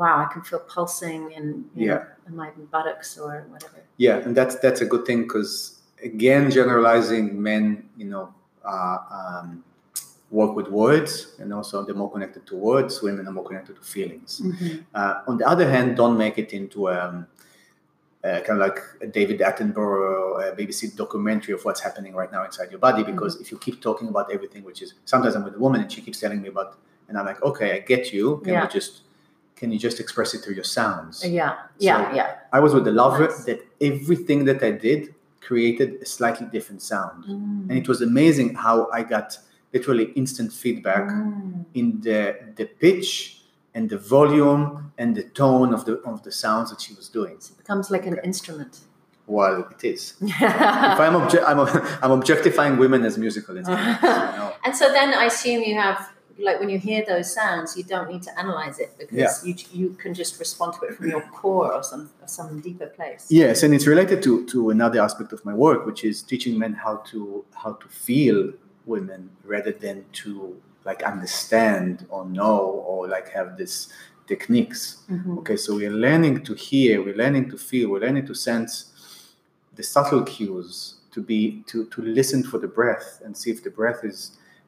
wow, 0.00 0.14
I 0.24 0.26
can 0.32 0.42
feel 0.48 0.60
pulsing 0.74 1.20
in, 1.38 1.44
you 1.74 1.88
know, 1.88 2.02
in 2.28 2.34
my 2.42 2.48
buttocks 2.74 3.18
or 3.18 3.30
whatever. 3.52 3.78
Yeah, 4.06 4.24
and 4.24 4.32
that's 4.38 4.54
that's 4.64 4.80
a 4.86 4.88
good 4.92 5.04
thing 5.08 5.20
because 5.26 5.50
again, 6.10 6.50
generalizing 6.50 7.24
men, 7.50 7.62
you 8.00 8.08
know, 8.12 8.24
uh, 8.72 8.98
um, 9.18 9.46
work 10.30 10.52
with 10.58 10.68
words, 10.84 11.12
and 11.40 11.52
also 11.58 11.74
they're 11.84 12.00
more 12.04 12.12
connected 12.16 12.42
to 12.50 12.54
words. 12.70 13.02
Women 13.02 13.22
are 13.28 13.32
more 13.38 13.44
connected 13.50 13.74
to 13.80 13.82
feelings. 13.96 14.30
Uh, 14.94 15.14
on 15.28 15.34
the 15.40 15.46
other 15.52 15.66
hand, 15.74 15.96
don't 16.02 16.16
make 16.24 16.36
it 16.44 16.50
into 16.60 16.78
um, 16.90 17.26
uh, 18.26 18.40
kind 18.46 18.60
of 18.60 18.66
like 18.68 18.78
a 19.00 19.06
David 19.06 19.38
Attenborough 19.40 20.52
uh, 20.52 20.54
BBC 20.56 20.96
documentary 20.96 21.54
of 21.54 21.64
what's 21.64 21.80
happening 21.80 22.14
right 22.14 22.30
now 22.32 22.44
inside 22.44 22.70
your 22.70 22.80
body. 22.80 23.02
Because 23.04 23.40
if 23.40 23.50
you 23.52 23.58
keep 23.58 23.80
talking 23.80 24.08
about 24.08 24.26
everything, 24.32 24.62
which 24.64 24.82
is 24.82 24.94
sometimes 25.04 25.34
I'm 25.36 25.44
with 25.44 25.54
a 25.54 25.58
woman 25.58 25.80
and 25.82 25.90
she 25.90 26.00
keeps 26.00 26.18
telling 26.20 26.40
me 26.42 26.48
about, 26.48 26.78
and 27.08 27.16
I'm 27.18 27.26
like, 27.26 27.42
okay, 27.42 27.72
I 27.76 27.78
get 27.80 28.12
you. 28.12 28.38
Can 28.44 28.52
Yeah. 28.54 28.62
you 28.64 28.68
just 28.78 29.02
can 29.60 29.72
you 29.72 29.78
just 29.78 30.00
express 30.00 30.34
it 30.34 30.40
through 30.42 30.54
your 30.54 30.64
sounds? 30.64 31.24
Yeah, 31.24 31.54
yeah, 31.78 32.10
So- 32.10 32.16
yeah. 32.16 32.34
I 32.52 32.60
was 32.60 32.74
with 32.74 32.84
the 32.84 32.92
lover 32.92 33.28
Nice. 33.28 33.44
that 33.44 33.60
everything 33.80 34.44
that 34.44 34.62
I 34.62 34.72
did 34.72 35.14
created 35.40 35.88
a 36.02 36.04
slightly 36.04 36.46
different 36.56 36.82
sound. 36.82 37.24
Mm. 37.24 37.70
And 37.70 37.72
it 37.72 37.88
was 37.88 38.02
amazing 38.02 38.54
how 38.56 38.90
I 38.92 39.02
got 39.02 39.38
literally 39.72 40.06
instant 40.14 40.52
feedback 40.52 41.08
Mm. 41.08 41.64
in 41.74 42.00
the 42.02 42.36
the 42.56 42.66
pitch 42.66 43.35
and 43.76 43.90
the 43.90 43.98
volume 43.98 44.92
and 44.96 45.14
the 45.14 45.26
tone 45.42 45.70
of 45.76 45.84
the 45.84 45.94
of 46.10 46.22
the 46.26 46.32
sounds 46.32 46.70
that 46.70 46.80
she 46.80 46.92
was 46.94 47.06
doing. 47.18 47.36
So 47.38 47.52
it 47.52 47.58
becomes 47.58 47.86
like 47.94 48.04
an 48.06 48.18
instrument. 48.30 48.74
Well, 49.26 49.68
it 49.74 49.82
is. 49.94 50.02
If 50.20 51.00
I'm, 51.06 51.16
obje- 51.20 51.44
I'm, 51.50 51.58
I'm 52.02 52.12
objectifying 52.18 52.74
women 52.84 53.00
as 53.04 53.18
musical 53.18 53.56
instruments, 53.56 54.02
you 54.02 54.08
know. 54.40 54.52
And 54.64 54.74
so 54.80 54.84
then 54.92 55.08
I 55.22 55.24
assume 55.24 55.64
you 55.64 55.74
have, 55.74 55.98
like, 56.38 56.60
when 56.60 56.70
you 56.74 56.78
hear 56.78 57.04
those 57.04 57.34
sounds, 57.34 57.76
you 57.76 57.82
don't 57.82 58.08
need 58.12 58.22
to 58.28 58.32
analyze 58.38 58.78
it 58.78 58.90
because 59.00 59.44
you 59.46 59.54
you 59.72 59.86
can 60.02 60.12
just 60.14 60.32
respond 60.44 60.70
to 60.76 60.80
it 60.86 60.94
from 60.96 61.06
your 61.14 61.24
core 61.38 61.70
or 61.76 61.82
some 61.82 62.04
or 62.22 62.28
some 62.38 62.60
deeper 62.68 62.90
place. 62.98 63.22
Yes, 63.42 63.56
and 63.64 63.74
it's 63.74 63.88
related 63.94 64.18
to, 64.26 64.46
to 64.52 64.70
another 64.70 64.98
aspect 65.06 65.30
of 65.36 65.40
my 65.44 65.54
work, 65.66 65.80
which 65.88 66.04
is 66.10 66.22
teaching 66.32 66.54
men 66.62 66.72
how 66.84 66.94
to 67.10 67.44
how 67.62 67.72
to 67.82 67.88
feel 68.06 68.40
women 68.94 69.22
rather 69.54 69.72
than 69.72 70.04
to 70.22 70.62
like 70.86 71.02
understand 71.02 72.06
or 72.08 72.24
know 72.40 72.58
or 72.90 73.08
like 73.08 73.28
have 73.38 73.56
this 73.60 73.74
techniques. 74.26 74.82
Mhm. 75.10 75.38
Okay, 75.40 75.56
so 75.56 75.68
we're 75.80 75.98
learning 76.06 76.36
to 76.48 76.54
hear, 76.54 77.02
we're 77.06 77.20
learning 77.24 77.50
to 77.50 77.56
feel, 77.58 77.90
we're 77.90 78.04
learning 78.08 78.26
to 78.26 78.34
sense 78.34 78.72
the 79.78 79.82
subtle 79.82 80.22
cues 80.22 80.94
to 81.14 81.20
be 81.30 81.62
to 81.70 81.78
to 81.94 81.98
listen 82.18 82.40
for 82.50 82.58
the 82.64 82.68
breath 82.80 83.08
and 83.24 83.36
see 83.40 83.50
if 83.50 83.60
the 83.66 83.70
breath 83.80 84.00
is 84.12 84.18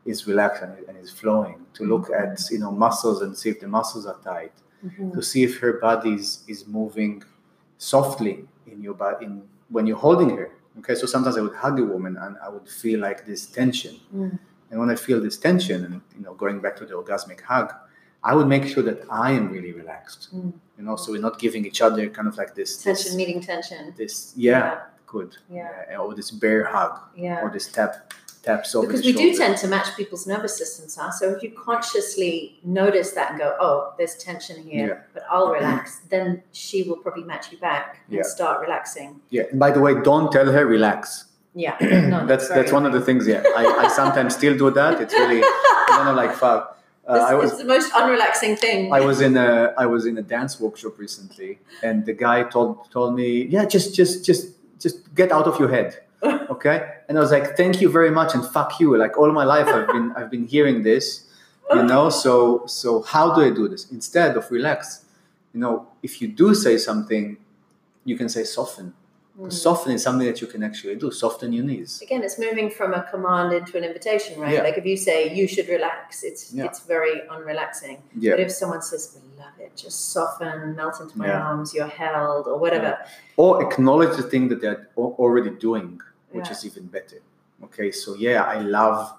is 0.05 0.27
relaxed 0.27 0.63
and, 0.63 0.73
and 0.89 0.97
is 1.05 1.11
flowing. 1.21 1.59
To 1.79 1.83
look 1.93 2.05
at 2.23 2.35
you 2.55 2.59
know 2.63 2.73
muscles 2.87 3.19
and 3.25 3.31
see 3.41 3.51
if 3.55 3.59
the 3.65 3.69
muscles 3.79 4.05
are 4.11 4.19
tight. 4.33 4.53
Mhm. 4.87 5.13
To 5.17 5.21
see 5.31 5.43
if 5.49 5.53
her 5.63 5.75
body 5.89 6.13
is, 6.21 6.29
is 6.53 6.61
moving 6.79 7.15
softly 7.79 8.37
in 8.73 8.79
your 8.87 8.95
body 8.95 9.27
in, 9.27 9.43
when 9.75 9.87
you're 9.89 10.03
holding 10.09 10.31
her. 10.39 10.49
Okay, 10.79 10.95
so 11.01 11.07
sometimes 11.15 11.37
I 11.37 11.43
would 11.47 11.55
hug 11.65 11.77
a 11.81 11.87
woman 11.95 12.17
and 12.25 12.37
I 12.47 12.49
would 12.55 12.69
feel 12.83 13.01
like 13.01 13.21
this 13.31 13.43
tension. 13.59 13.95
And 14.71 14.79
when 14.81 14.91
I 14.91 14.97
feel 14.97 15.21
this 15.21 15.37
tension, 15.39 15.85
and 15.85 16.01
you 16.17 16.23
know, 16.25 16.35
going 16.35 16.61
back 16.61 16.77
to 16.77 16.85
the 16.87 16.95
orgasmic 16.95 17.41
hug, 17.41 17.73
I 18.23 18.35
would 18.35 18.49
make 18.49 18.65
sure 18.67 18.83
that 18.83 19.05
I 19.11 19.33
am 19.33 19.51
really 19.51 19.73
relaxed. 19.73 20.29
Mm. 20.35 20.53
You 20.77 20.85
know, 20.85 20.97
so 20.97 21.13
we're 21.13 21.21
not 21.21 21.39
giving 21.39 21.65
each 21.65 21.81
other 21.81 22.09
kind 22.09 22.29
of 22.29 22.37
like 22.37 22.55
this 22.55 22.83
Tension 22.83 23.05
this, 23.07 23.15
meeting 23.17 23.41
tension. 23.41 23.95
this 23.97 24.33
yeah, 24.37 24.81
good. 25.07 25.37
Yeah. 25.51 25.97
or 25.99 26.15
this 26.15 26.31
bear 26.31 26.65
hug, 26.65 26.99
Yeah. 27.17 27.41
or 27.43 27.51
this 27.51 27.67
tap 27.69 28.13
taps 28.43 28.75
over 28.75 28.87
Because 28.87 29.05
we 29.05 29.13
do 29.13 29.35
tend 29.37 29.57
to 29.59 29.67
match 29.67 29.97
people's 29.97 30.27
nervous 30.27 30.57
systems, 30.57 30.95
huh? 30.97 31.11
So 31.11 31.31
if 31.31 31.43
you 31.43 31.51
consciously 31.51 32.59
notice 32.63 33.11
that 33.13 33.31
and 33.31 33.39
go, 33.39 33.57
oh, 33.61 33.95
there's 33.99 34.15
tension 34.17 34.63
here, 34.63 34.87
Yeah. 34.87 34.99
but 35.13 35.25
I'll 35.29 35.51
relax, 35.51 36.01
then 36.09 36.43
she 36.53 36.85
will 36.85 36.99
probably 36.99 37.25
match 37.25 37.51
you 37.51 37.59
back 37.59 38.01
and 38.09 38.19
Yeah. 38.19 38.23
start 38.23 38.61
relaxing. 38.61 39.21
Yeah. 39.31 39.45
And 39.51 39.59
by 39.59 39.71
the 39.73 39.81
way, 39.81 40.01
don't 40.03 40.31
tell 40.31 40.51
her 40.53 40.65
relax. 40.67 41.25
Yeah. 41.65 41.77
No, 42.13 42.19
that's 42.31 42.47
that's 42.57 42.73
one 42.79 42.87
of 42.89 42.93
the 42.93 43.01
things. 43.09 43.27
Yeah, 43.27 43.43
I, 43.61 43.65
I 43.85 43.89
sometimes 44.01 44.31
still 44.41 44.57
do 44.57 44.71
that. 44.81 45.01
It's 45.03 45.15
really 45.23 45.43
you 45.97 46.05
know 46.05 46.15
like 46.23 46.33
fuck. 46.45 46.61
Uh, 47.07 47.15
This 47.15 47.25
I 47.33 47.35
was 47.41 47.51
is 47.53 47.59
the 47.65 47.71
most 47.75 47.89
unrelaxing 48.01 48.55
thing. 48.65 48.81
I 48.99 49.01
was 49.11 49.19
in 49.29 49.35
a 49.37 49.51
I 49.85 49.87
was 49.95 50.03
in 50.11 50.15
a 50.19 50.23
dance 50.37 50.53
workshop 50.65 50.95
recently, 51.05 51.51
and 51.87 51.97
the 52.09 52.15
guy 52.27 52.39
told 52.55 52.71
told 52.97 53.11
me, 53.21 53.29
yeah, 53.55 53.65
just 53.75 53.89
just 54.01 54.15
just 54.29 54.45
just 54.85 54.97
get 55.21 55.29
out 55.37 55.47
of 55.51 55.55
your 55.61 55.71
head, 55.77 55.89
okay? 56.55 56.77
And 57.09 57.13
I 57.19 57.21
was 57.25 57.33
like, 57.37 57.47
thank 57.61 57.75
you 57.83 57.89
very 57.99 58.13
much, 58.19 58.31
and 58.37 58.43
fuck 58.57 58.71
you. 58.81 58.89
Like 59.05 59.15
all 59.21 59.31
my 59.43 59.47
life, 59.55 59.69
I've 59.77 59.89
been 59.97 60.09
I've 60.19 60.31
been 60.37 60.47
hearing 60.55 60.79
this, 60.91 61.07
you 61.75 61.83
know. 61.93 62.05
So 62.23 62.33
so 62.81 62.89
how 63.13 63.27
do 63.35 63.41
I 63.49 63.51
do 63.61 63.65
this 63.73 63.83
instead 63.99 64.31
of 64.39 64.43
relax? 64.59 64.79
You 65.55 65.61
know, 65.63 65.75
if 66.07 66.13
you 66.21 66.29
do 66.43 66.55
say 66.55 66.75
something, 66.89 67.25
you 68.05 68.17
can 68.21 68.29
say 68.37 68.45
soften. 68.45 68.89
Mm. 69.39 69.53
Soften 69.53 69.93
is 69.93 70.03
something 70.03 70.27
that 70.27 70.41
you 70.41 70.49
can 70.49 70.63
actually 70.65 70.97
do. 70.97 71.11
Soften 71.13 71.53
your 71.53 71.65
knees. 71.65 72.03
Again, 72.03 72.25
it's 72.25 72.39
moving 72.41 72.71
from 72.71 72.93
a 72.93 73.03
command 73.05 73.53
into 73.53 73.79
an 73.79 73.85
invitation, 73.85 74.41
right? 74.41 74.55
Yeah. 74.55 74.63
Like 74.63 74.77
if 74.79 74.85
you 74.85 74.97
say 74.97 75.33
you 75.33 75.47
should 75.47 75.69
relax, 75.69 76.25
it's 76.25 76.53
Yeah. 76.53 76.65
it's 76.65 76.81
very 76.81 77.21
unrelaxing. 77.31 77.99
Yeah. 78.19 78.33
But 78.33 78.41
if 78.41 78.51
someone 78.51 78.83
says, 78.83 79.03
"We 79.15 79.39
love 79.39 79.57
it," 79.61 79.77
just 79.77 80.11
soften, 80.13 80.75
melt 80.75 81.01
into 81.01 81.17
my 81.17 81.31
arms, 81.31 81.73
you're 81.73 81.87
held, 82.05 82.49
or 82.49 82.59
whatever. 82.59 82.99
or 83.37 83.63
acknowledge 83.63 84.17
the 84.17 84.25
thing 84.25 84.49
that 84.49 84.61
they're 84.61 84.89
already 84.97 85.51
doing, 85.51 86.01
which 86.33 86.51
is 86.51 86.67
even 86.67 86.87
better. 86.87 87.19
Okay, 87.63 87.91
so 87.93 88.15
yeah, 88.17 88.43
I 88.43 88.59
love 88.59 89.13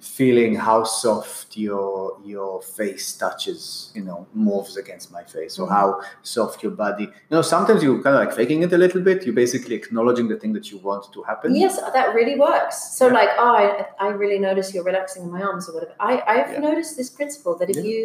feeling 0.00 0.54
how 0.54 0.82
soft 0.84 1.56
your 1.56 2.18
your 2.24 2.62
face 2.62 3.12
touches, 3.16 3.90
you 3.94 4.02
know, 4.02 4.26
moves 4.32 4.76
against 4.76 5.12
my 5.12 5.22
face, 5.22 5.58
or 5.58 5.66
Mhm. 5.66 5.70
how 5.78 6.00
soft 6.22 6.62
your 6.62 6.72
body. 6.72 7.04
You 7.04 7.34
know, 7.36 7.42
sometimes 7.42 7.82
you 7.82 8.02
kind 8.02 8.16
of 8.16 8.20
like 8.24 8.34
faking 8.34 8.62
it 8.62 8.72
a 8.72 8.78
little 8.78 9.02
bit. 9.02 9.24
You're 9.24 9.34
basically 9.34 9.74
acknowledging 9.76 10.28
the 10.28 10.36
thing 10.36 10.52
that 10.54 10.70
you 10.70 10.78
want 10.78 11.12
to 11.12 11.22
happen. 11.22 11.54
Yes, 11.54 11.78
that 11.80 12.14
really 12.14 12.38
works. 12.38 12.76
So, 12.98 13.06
Yeah. 13.08 13.12
like, 13.20 13.30
oh, 13.38 13.54
I, 13.64 13.86
I 13.98 14.08
really 14.08 14.38
notice 14.38 14.72
you're 14.74 14.84
relaxing 14.84 15.22
in 15.24 15.30
my 15.30 15.42
arms 15.42 15.68
or 15.68 15.74
whatever. 15.74 15.94
I, 16.00 16.22
I've 16.26 16.52
Yeah. 16.52 16.60
noticed 16.60 16.96
this 16.96 17.10
principle 17.10 17.54
that 17.58 17.68
if 17.70 17.76
Yeah. 17.76 17.82
you 17.92 18.00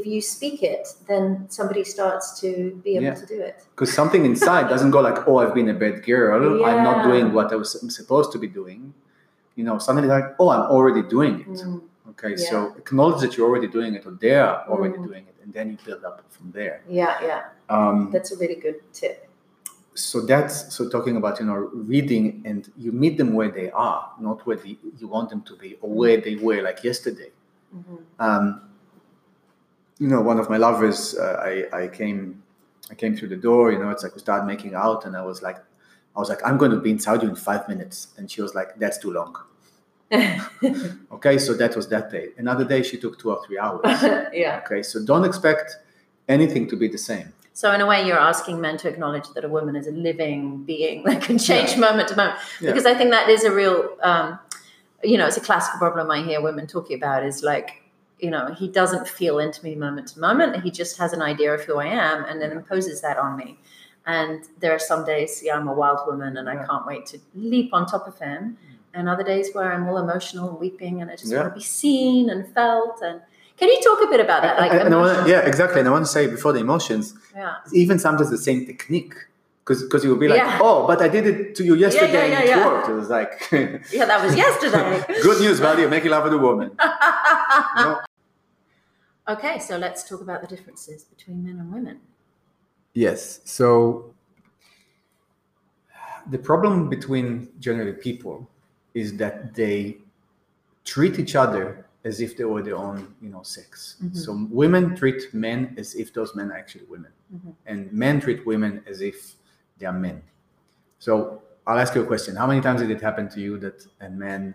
if 0.00 0.06
you 0.06 0.22
speak 0.22 0.62
it, 0.62 0.88
then 1.06 1.44
somebody 1.50 1.84
starts 1.84 2.40
to 2.40 2.80
be 2.82 2.92
able 2.96 3.04
Yeah. 3.04 3.14
to 3.14 3.26
do 3.26 3.38
it. 3.38 3.56
Because 3.74 3.92
something 3.92 4.24
inside 4.24 4.70
doesn't 4.70 4.90
go 4.90 5.00
like, 5.02 5.28
"Oh, 5.28 5.36
I've 5.36 5.52
been 5.52 5.68
a 5.68 5.74
bad 5.74 6.02
girl. 6.02 6.64
I'm 6.64 6.82
not 6.82 7.04
doing 7.04 7.34
what 7.34 7.52
I 7.52 7.56
was 7.56 7.70
supposed 7.94 8.32
to 8.32 8.38
be 8.38 8.46
doing." 8.46 8.94
You 9.56 9.64
know, 9.64 9.78
something 9.78 10.06
like, 10.06 10.34
"Oh, 10.38 10.48
I'm 10.50 10.66
already 10.70 11.02
doing 11.02 11.40
it." 11.40 11.48
Mm, 11.48 11.80
Okay, 12.10 12.30
Yeah. 12.30 12.50
so 12.50 12.56
acknowledge 12.76 13.20
that 13.22 13.36
you're 13.36 13.48
already 13.48 13.68
doing 13.68 13.94
it, 13.94 14.06
or 14.06 14.12
they 14.12 14.34
are 14.34 14.64
already 14.68 14.98
Mm. 14.98 15.04
doing 15.08 15.24
it, 15.30 15.36
and 15.42 15.52
then 15.52 15.70
you 15.70 15.78
build 15.84 16.04
up 16.04 16.22
from 16.30 16.50
there. 16.52 16.82
yeah, 16.88 17.14
yeah, 17.22 17.42
Um, 17.68 18.10
that's 18.12 18.32
a 18.32 18.36
really 18.42 18.56
good 18.66 18.80
tip. 18.92 19.28
so 19.94 20.20
that's 20.22 20.74
so 20.74 20.88
talking 20.88 21.16
about 21.16 21.38
you 21.40 21.46
know 21.46 21.58
reading, 21.94 22.42
and 22.46 22.70
you 22.76 22.90
meet 22.92 23.16
them 23.18 23.30
where 23.34 23.50
they 23.50 23.70
are, 23.70 24.02
not 24.20 24.38
where 24.46 24.56
the, 24.56 24.76
you 24.98 25.06
want 25.06 25.28
them 25.30 25.42
to 25.42 25.54
be, 25.56 25.76
or 25.82 25.90
where 25.90 26.16
they 26.26 26.36
were 26.36 26.60
like 26.62 26.82
yesterday. 26.84 27.30
Mhm. 27.76 27.98
Um, 28.18 28.60
you 29.98 30.08
know, 30.08 30.20
one 30.20 30.38
of 30.38 30.48
my 30.50 30.56
lovers, 30.56 31.14
uh, 31.16 31.36
I, 31.50 31.82
I 31.82 31.88
came, 31.88 32.42
I 32.90 32.94
came 32.94 33.14
through 33.16 33.28
the 33.28 33.36
door. 33.48 33.70
You 33.72 33.78
know, 33.78 33.90
it's 33.90 34.02
like 34.02 34.14
we 34.14 34.20
started 34.20 34.46
making 34.46 34.74
out, 34.74 35.04
and 35.06 35.16
I 35.16 35.22
was 35.22 35.42
like, 35.42 35.58
I 36.14 36.20
was 36.20 36.28
like, 36.28 36.40
I'm 36.44 36.58
going 36.58 36.70
to 36.72 36.78
be 36.80 36.90
inside 36.90 37.22
you 37.22 37.28
in 37.28 37.36
five 37.36 37.68
minutes, 37.68 38.08
and 38.16 38.30
she 38.30 38.42
was 38.42 38.54
like, 38.54 38.76
That's 38.78 38.98
too 38.98 39.12
long. 39.12 39.36
Okay, 41.12 41.38
so 41.38 41.54
that 41.54 41.74
was 41.76 41.88
that 41.88 42.10
day. 42.10 42.28
Another 42.36 42.64
day, 42.64 42.82
she 42.82 42.98
took 42.98 43.18
two 43.18 43.30
or 43.30 43.44
three 43.46 43.58
hours. 43.58 43.80
yeah. 44.32 44.60
Okay, 44.64 44.82
so 44.82 45.04
don't 45.04 45.24
expect 45.24 45.76
anything 46.28 46.68
to 46.68 46.76
be 46.76 46.88
the 46.88 46.98
same. 46.98 47.32
So, 47.54 47.70
in 47.72 47.80
a 47.80 47.86
way, 47.86 48.06
you're 48.06 48.18
asking 48.18 48.60
men 48.60 48.76
to 48.78 48.88
acknowledge 48.88 49.28
that 49.34 49.44
a 49.44 49.48
woman 49.48 49.76
is 49.76 49.86
a 49.86 49.90
living 49.92 50.64
being 50.64 51.04
that 51.04 51.22
can 51.22 51.38
change 51.38 51.72
Yeah. 51.72 51.78
moment 51.78 52.08
to 52.08 52.16
moment. 52.16 52.38
Yeah. 52.60 52.70
Because 52.70 52.86
I 52.86 52.94
think 52.94 53.10
that 53.10 53.28
is 53.28 53.44
a 53.44 53.52
real, 53.52 53.96
um, 54.02 54.38
you 55.02 55.18
know, 55.18 55.26
it's 55.26 55.36
a 55.36 55.40
classical 55.40 55.78
problem 55.78 56.10
I 56.10 56.22
hear 56.22 56.40
women 56.40 56.66
talking 56.66 56.96
about 56.96 57.24
is 57.24 57.42
like, 57.42 57.82
you 58.18 58.30
know, 58.30 58.54
he 58.54 58.68
doesn't 58.68 59.06
feel 59.06 59.38
into 59.38 59.62
me 59.64 59.74
moment 59.74 60.08
to 60.08 60.20
moment. 60.20 60.62
He 60.62 60.70
just 60.70 60.96
has 60.98 61.12
an 61.12 61.20
idea 61.22 61.52
of 61.52 61.62
who 61.64 61.76
I 61.78 61.86
am 61.86 62.24
and 62.24 62.40
then 62.40 62.52
imposes 62.52 63.00
that 63.02 63.18
on 63.18 63.36
me. 63.36 63.58
And 64.06 64.44
there 64.60 64.72
are 64.72 64.78
some 64.80 65.04
days, 65.04 65.42
yeah, 65.44 65.56
I'm 65.56 65.68
a 65.68 65.72
wild 65.74 66.00
woman 66.06 66.36
and 66.36 66.48
I 66.48 66.56
can't 66.66 66.86
wait 66.86 67.06
to 67.06 67.18
leap 67.34 67.72
on 67.72 67.86
top 67.86 68.06
of 68.08 68.18
him. 68.18 68.58
Hmm. 68.60 68.74
And 68.94 69.08
other 69.08 69.22
days 69.22 69.50
where 69.54 69.72
I'm 69.72 69.88
all 69.88 69.96
emotional 69.98 70.50
and 70.50 70.58
weeping 70.58 71.00
and 71.00 71.10
I 71.10 71.16
just 71.16 71.30
Yeah. 71.30 71.40
want 71.42 71.50
to 71.54 71.58
be 71.58 71.64
seen 71.64 72.28
and 72.28 72.46
felt. 72.52 73.00
And 73.02 73.20
can 73.56 73.68
you 73.68 73.80
talk 73.80 74.02
a 74.02 74.08
bit 74.08 74.20
about 74.20 74.42
that? 74.42 74.58
Like, 74.58 74.72
And- 74.72 74.80
and 74.82 74.94
I 74.94 74.98
wanna- 74.98 75.28
yeah, 75.28 75.40
exactly. 75.40 75.78
And 75.80 75.88
I 75.88 75.92
want 75.92 76.04
to 76.04 76.10
say 76.10 76.26
before 76.26 76.52
the 76.52 76.60
emotions, 76.60 77.14
yeah. 77.34 77.56
even 77.72 77.98
sometimes 77.98 78.30
the 78.30 78.38
same 78.38 78.66
technique. 78.66 79.14
Because 79.64 80.02
you 80.02 80.10
will 80.10 80.16
be 80.18 80.26
like, 80.26 80.38
Yeah. 80.42 80.58
oh, 80.60 80.88
but 80.88 81.00
I 81.00 81.06
did 81.06 81.24
it 81.24 81.54
to 81.54 81.62
you 81.64 81.74
yesterday 81.76 82.30
yeah, 82.30 82.34
and 82.40 82.44
it 82.44 82.48
yeah. 82.48 82.66
worked. 82.66 82.88
It 82.88 82.94
was 82.94 83.08
like, 83.08 83.32
Yeah, 83.92 84.06
that 84.06 84.20
was 84.24 84.34
yesterday. 84.34 85.04
good 85.22 85.40
news, 85.40 85.60
buddy. 85.60 85.86
Making 85.86 86.10
love 86.10 86.24
with 86.24 86.32
a 86.34 86.38
woman. 86.38 86.72
No. 87.76 88.00
Okay, 89.28 89.60
so 89.60 89.76
let's 89.78 90.02
talk 90.08 90.20
about 90.20 90.40
the 90.40 90.48
differences 90.48 91.04
between 91.04 91.44
men 91.44 91.58
and 91.60 91.72
women. 91.72 92.00
Yes. 92.94 93.40
So 93.44 94.12
the 96.30 96.38
problem 96.38 96.88
between 96.88 97.48
generally 97.58 97.92
people 97.94 98.48
is 98.94 99.16
that 99.16 99.54
they 99.54 99.98
treat 100.84 101.18
each 101.18 101.34
other 101.36 101.86
as 102.04 102.20
if 102.20 102.36
they 102.36 102.44
were 102.44 102.62
their 102.62 102.76
own, 102.76 103.14
you 103.22 103.28
know, 103.28 103.42
sex. 103.42 103.96
Mhm. 104.02 104.16
So 104.16 104.46
women 104.50 104.96
treat 104.96 105.32
men 105.32 105.74
as 105.78 105.94
if 105.94 106.12
those 106.12 106.34
men 106.34 106.50
are 106.50 106.56
actually 106.56 106.84
women, 106.86 107.12
Mhm. 107.34 107.54
and 107.66 107.92
men 107.92 108.20
treat 108.20 108.44
women 108.44 108.82
as 108.86 109.00
if 109.00 109.36
they 109.78 109.86
are 109.86 109.92
men. 109.92 110.20
So 110.98 111.42
I'll 111.66 111.78
ask 111.78 111.94
you 111.94 112.02
a 112.02 112.06
question: 112.06 112.34
How 112.36 112.46
many 112.46 112.60
times 112.60 112.80
did 112.80 112.90
it 112.90 113.00
happen 113.00 113.28
to 113.30 113.40
you 113.40 113.56
that 113.58 113.86
a 114.00 114.10
man 114.10 114.54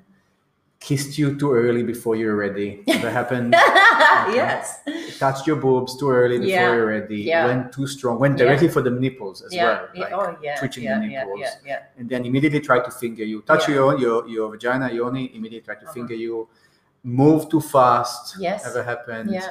kissed 0.79 1.17
you 1.17 1.37
too 1.39 1.53
early 1.53 1.83
before 1.83 2.15
you're 2.17 2.35
ready? 2.35 2.83
That 2.85 3.13
happened. 3.13 3.53
yes. 4.35 4.81
Touched 5.19 5.45
your 5.47 5.55
boobs 5.57 5.97
too 5.99 6.09
early 6.09 6.37
before 6.37 6.49
Yeah. 6.49 6.73
you're 6.73 6.85
ready, 6.87 7.21
Yeah. 7.21 7.45
went 7.47 7.71
too 7.71 7.87
strong, 7.87 8.19
went 8.19 8.37
Yeah. 8.37 8.45
directly 8.45 8.69
for 8.69 8.81
the 8.81 8.89
nipples 8.91 9.41
as 9.41 9.53
Yeah. 9.53 9.63
well, 9.65 9.87
yeah. 9.93 10.01
like 10.03 10.13
oh, 10.13 10.37
yeah. 10.41 10.55
twitching 10.59 10.83
yeah, 10.85 10.99
the 10.99 11.07
nipples, 11.07 11.39
Yeah. 11.41 11.53
Yeah. 11.65 11.79
and 11.99 12.09
then 12.09 12.25
immediately 12.25 12.59
try 12.59 12.79
to 12.79 12.91
finger 12.91 13.23
you, 13.23 13.41
touch 13.41 13.67
Yeah. 13.67 13.75
your, 13.75 13.97
your 13.99 14.27
your 14.27 14.45
vagina, 14.51 14.89
yoni, 14.91 15.23
immediately 15.35 15.65
try 15.69 15.75
to 15.75 15.85
Uh-huh. 15.85 15.93
finger 15.93 16.13
you, 16.15 16.47
move 17.03 17.49
too 17.49 17.61
fast, 17.61 18.35
Yes. 18.39 18.65
ever 18.67 18.83
happened, 18.83 19.31
Yeah. 19.31 19.47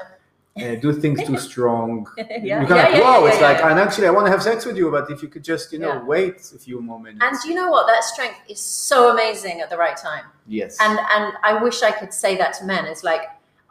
uh, 0.63 0.75
do 0.85 0.93
things 0.93 1.23
too 1.29 1.37
strong. 1.51 2.07
yeah. 2.17 2.25
You're 2.29 2.39
yeah, 2.47 2.59
kind 2.59 2.71
of 2.73 2.77
like, 2.77 2.95
yeah, 2.95 3.01
whoa, 3.05 3.21
yeah, 3.25 3.29
it's 3.31 3.41
yeah, 3.41 3.49
like, 3.49 3.59
yeah. 3.59 3.71
and 3.71 3.81
actually, 3.81 4.07
I 4.07 4.11
want 4.11 4.27
to 4.27 4.33
have 4.33 4.43
sex 4.43 4.65
with 4.67 4.77
you, 4.77 4.91
but 4.91 5.11
if 5.11 5.23
you 5.23 5.29
could 5.29 5.45
just, 5.45 5.73
you 5.73 5.79
know, 5.79 5.95
Yeah. 5.95 6.05
wait 6.15 6.37
a 6.55 6.59
few 6.59 6.81
more 6.81 6.99
minutes. 7.01 7.23
And 7.25 7.37
you 7.49 7.55
know 7.55 7.69
what? 7.71 7.87
That 7.87 8.03
strength 8.05 8.41
is 8.49 8.61
so 8.61 8.97
amazing 9.15 9.61
at 9.61 9.69
the 9.71 9.77
right 9.85 9.97
time. 9.97 10.25
yes. 10.47 10.77
And 10.81 10.97
and 11.15 11.33
I 11.43 11.53
wish 11.67 11.83
I 11.83 11.93
could 12.01 12.13
say 12.23 12.33
that 12.37 12.51
to 12.59 12.65
men. 12.65 12.85
It's 12.93 13.03
like 13.13 13.25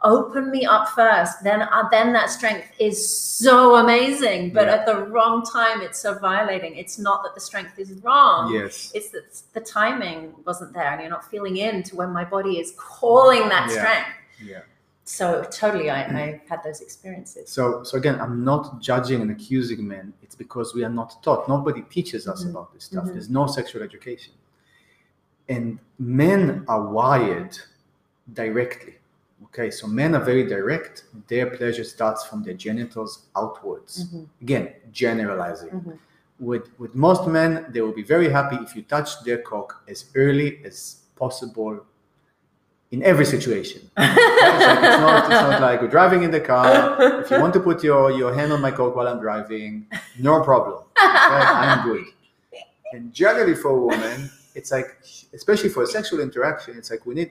open 0.06 0.50
me 0.50 0.64
up 0.64 0.88
first, 0.90 1.42
then 1.42 1.60
uh, 1.62 1.88
then 1.90 2.12
that 2.18 2.30
strength 2.30 2.68
is 2.78 2.96
so 3.42 3.76
amazing. 3.84 4.52
But 4.58 4.66
Yeah. 4.66 4.76
at 4.76 4.86
the 4.86 4.96
wrong 5.12 5.36
time, 5.58 5.82
it's 5.86 6.00
so 6.06 6.10
violating. 6.30 6.72
It's 6.82 6.98
not 6.98 7.22
that 7.24 7.34
the 7.34 7.40
strength 7.50 7.78
is 7.84 7.90
wrong. 8.04 8.52
yes. 8.54 8.92
It's 8.94 9.10
that 9.10 9.26
the 9.56 9.60
timing 9.60 10.20
wasn't 10.48 10.72
there, 10.72 10.90
and 10.92 11.00
you're 11.02 11.10
not 11.18 11.24
feeling 11.34 11.56
in 11.58 11.82
to 11.88 11.96
when 12.00 12.10
my 12.20 12.24
body 12.36 12.54
is 12.62 12.68
calling 12.78 13.44
that 13.54 13.64
Yeah. 13.70 13.76
strength. 13.78 14.08
Yeah. 14.52 14.60
So 15.08 15.26
totally, 15.62 15.88
I, 15.88 16.00
I 16.24 16.40
had 16.50 16.60
those 16.64 16.80
experiences. 16.80 17.44
So, 17.48 17.84
so 17.84 17.96
again, 17.96 18.16
I'm 18.20 18.42
not 18.44 18.80
judging 18.80 19.18
and 19.22 19.30
accusing 19.30 19.86
men. 19.86 20.12
It's 20.24 20.34
because 20.34 20.74
we 20.74 20.82
are 20.84 20.94
not 21.00 21.22
taught. 21.22 21.48
Nobody 21.48 21.82
teaches 21.96 22.26
us 22.32 22.40
Mhm. 22.44 22.50
about 22.50 22.68
this 22.74 22.84
stuff. 22.90 23.04
Mhm. 23.04 23.12
There's 23.14 23.30
no 23.40 23.44
sexual 23.58 23.82
education, 23.90 24.34
and 25.48 25.78
men 25.98 26.64
are 26.72 26.82
wired 26.98 27.56
directly. 28.32 28.94
Okay, 29.58 29.70
so 29.70 29.86
men 29.86 30.14
are 30.14 30.22
very 30.22 30.44
direct. 30.44 31.04
Their 31.28 31.46
pleasure 31.46 31.82
starts 31.84 32.26
from 32.26 32.42
their 32.44 32.52
genitals 32.52 33.22
outwards. 33.34 34.04
Mhm. 34.04 34.28
Again, 34.42 34.66
generalizing. 34.92 35.70
Mhm. 35.70 35.98
With 36.38 36.66
with 36.78 36.94
most 36.94 37.26
men, 37.26 37.64
they 37.72 37.80
will 37.80 37.94
be 37.94 38.02
very 38.02 38.28
happy 38.28 38.56
if 38.56 38.76
you 38.76 38.82
touch 38.82 39.10
their 39.24 39.38
cock 39.38 39.68
as 39.88 39.98
early 40.14 40.60
as 40.68 40.76
possible 41.22 41.86
in 42.90 43.02
every 43.02 43.24
situation. 43.24 43.80
It's, 43.96 44.64
like, 44.66 44.78
it's, 44.90 45.00
not, 45.06 45.24
it's 45.24 45.42
not 45.50 45.60
like 45.62 45.80
we're 45.82 45.88
driving 45.98 46.22
in 46.22 46.30
the 46.30 46.40
car. 46.40 46.70
If 47.22 47.30
you 47.30 47.40
want 47.40 47.54
to 47.54 47.60
put 47.60 47.82
your, 47.82 48.10
your 48.12 48.32
hand 48.34 48.52
on 48.52 48.60
my 48.60 48.70
cock 48.70 48.94
while 48.94 49.08
I'm 49.08 49.20
driving, 49.20 49.86
no 50.18 50.42
problem. 50.42 50.78
Okay, 51.02 51.44
I'm 51.72 51.82
good. 51.90 52.04
And 52.92 53.12
generally 53.12 53.54
for 53.54 53.70
a 53.70 53.80
woman, 53.88 54.30
it's 54.54 54.70
like, 54.70 54.88
especially 55.32 55.70
for 55.70 55.82
a 55.82 55.86
sexual 55.86 56.20
interaction, 56.20 56.76
it's 56.76 56.90
like 56.90 57.04
we 57.06 57.14
need, 57.14 57.30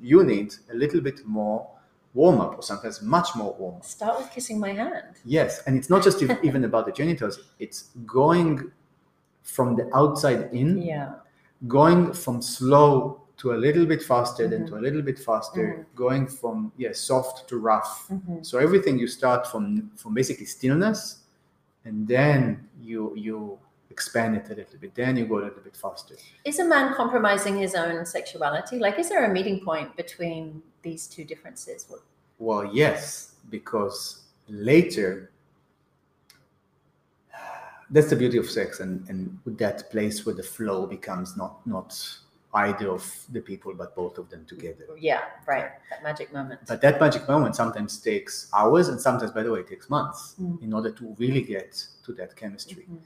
you 0.00 0.24
need 0.24 0.54
a 0.72 0.74
little 0.74 1.00
bit 1.00 1.24
more 1.26 1.66
warm 2.14 2.40
up, 2.40 2.58
or 2.58 2.62
sometimes 2.62 3.00
much 3.02 3.28
more 3.36 3.54
warm 3.58 3.76
up. 3.76 3.84
Start 3.84 4.18
with 4.18 4.30
kissing 4.30 4.58
my 4.58 4.72
hand. 4.72 5.16
Yes, 5.24 5.62
and 5.66 5.76
it's 5.76 5.88
not 5.90 6.02
just 6.02 6.20
even 6.42 6.64
about 6.64 6.86
the 6.86 6.92
genitals, 6.92 7.38
it's 7.58 7.90
going 8.06 8.72
from 9.42 9.76
the 9.76 9.88
outside 9.94 10.50
in, 10.52 10.82
Yeah. 10.82 11.14
going 11.68 12.12
from 12.12 12.42
slow 12.42 13.20
to 13.38 13.52
a 13.54 13.58
little 13.66 13.86
bit 13.86 14.02
faster, 14.02 14.46
then 14.48 14.64
Mhm. 14.64 14.68
to 14.68 14.76
a 14.76 14.82
little 14.86 15.02
bit 15.02 15.18
faster, 15.18 15.86
going 15.94 16.26
from 16.26 16.72
yeah, 16.76 16.92
soft 16.92 17.48
to 17.48 17.58
rough. 17.58 18.08
Mhm. 18.10 18.44
So 18.44 18.58
everything 18.58 18.98
you 18.98 19.06
start 19.06 19.46
from 19.46 19.90
from 19.96 20.12
basically 20.14 20.46
stillness, 20.46 21.24
and 21.84 22.06
then 22.06 22.68
you 22.82 23.14
you 23.16 23.58
expand 23.90 24.36
it 24.36 24.46
a 24.50 24.54
little 24.54 24.78
bit. 24.78 24.94
Then 24.94 25.16
you 25.16 25.26
go 25.26 25.38
a 25.38 25.44
little 25.46 25.62
bit 25.62 25.76
faster. 25.76 26.14
Is 26.44 26.58
a 26.58 26.64
man 26.64 26.94
compromising 26.94 27.58
his 27.58 27.74
own 27.74 28.06
sexuality? 28.06 28.78
Like, 28.78 28.98
is 28.98 29.08
there 29.08 29.24
a 29.24 29.32
meeting 29.32 29.60
point 29.64 29.96
between 29.96 30.62
these 30.82 31.06
two 31.06 31.24
differences? 31.24 31.86
Well, 32.38 32.70
yes, 32.74 33.34
because 33.50 34.22
later, 34.48 35.30
that's 37.90 38.08
the 38.10 38.16
beauty 38.16 38.38
of 38.38 38.48
sex, 38.48 38.80
and 38.80 39.08
and 39.08 39.38
with 39.44 39.58
that 39.58 39.90
place 39.90 40.24
where 40.24 40.34
the 40.34 40.42
flow 40.42 40.86
becomes 40.86 41.36
not 41.36 41.66
not 41.66 41.92
either 42.54 42.88
of 42.90 43.04
the 43.30 43.40
people 43.40 43.72
but 43.74 43.94
both 43.94 44.18
of 44.18 44.28
them 44.28 44.44
together. 44.44 44.84
yeah, 44.98 45.20
right. 45.46 45.70
That 45.88 46.02
magic 46.02 46.32
moment. 46.32 46.60
But 46.66 46.80
that 46.80 47.00
magic 47.00 47.28
moment 47.28 47.54
sometimes 47.54 47.98
takes 48.00 48.48
hours, 48.52 48.88
and 48.88 49.00
sometimes, 49.00 49.30
by 49.30 49.42
the 49.44 49.52
way, 49.52 49.60
it 49.60 49.68
takes 49.68 49.88
months 49.88 50.34
Mm. 50.40 50.60
in 50.62 50.72
order 50.72 50.90
to 50.90 51.14
really 51.18 51.42
get 51.42 51.70
to 52.04 52.12
that 52.14 52.34
chemistry. 52.34 52.86
Mhm. 52.90 52.98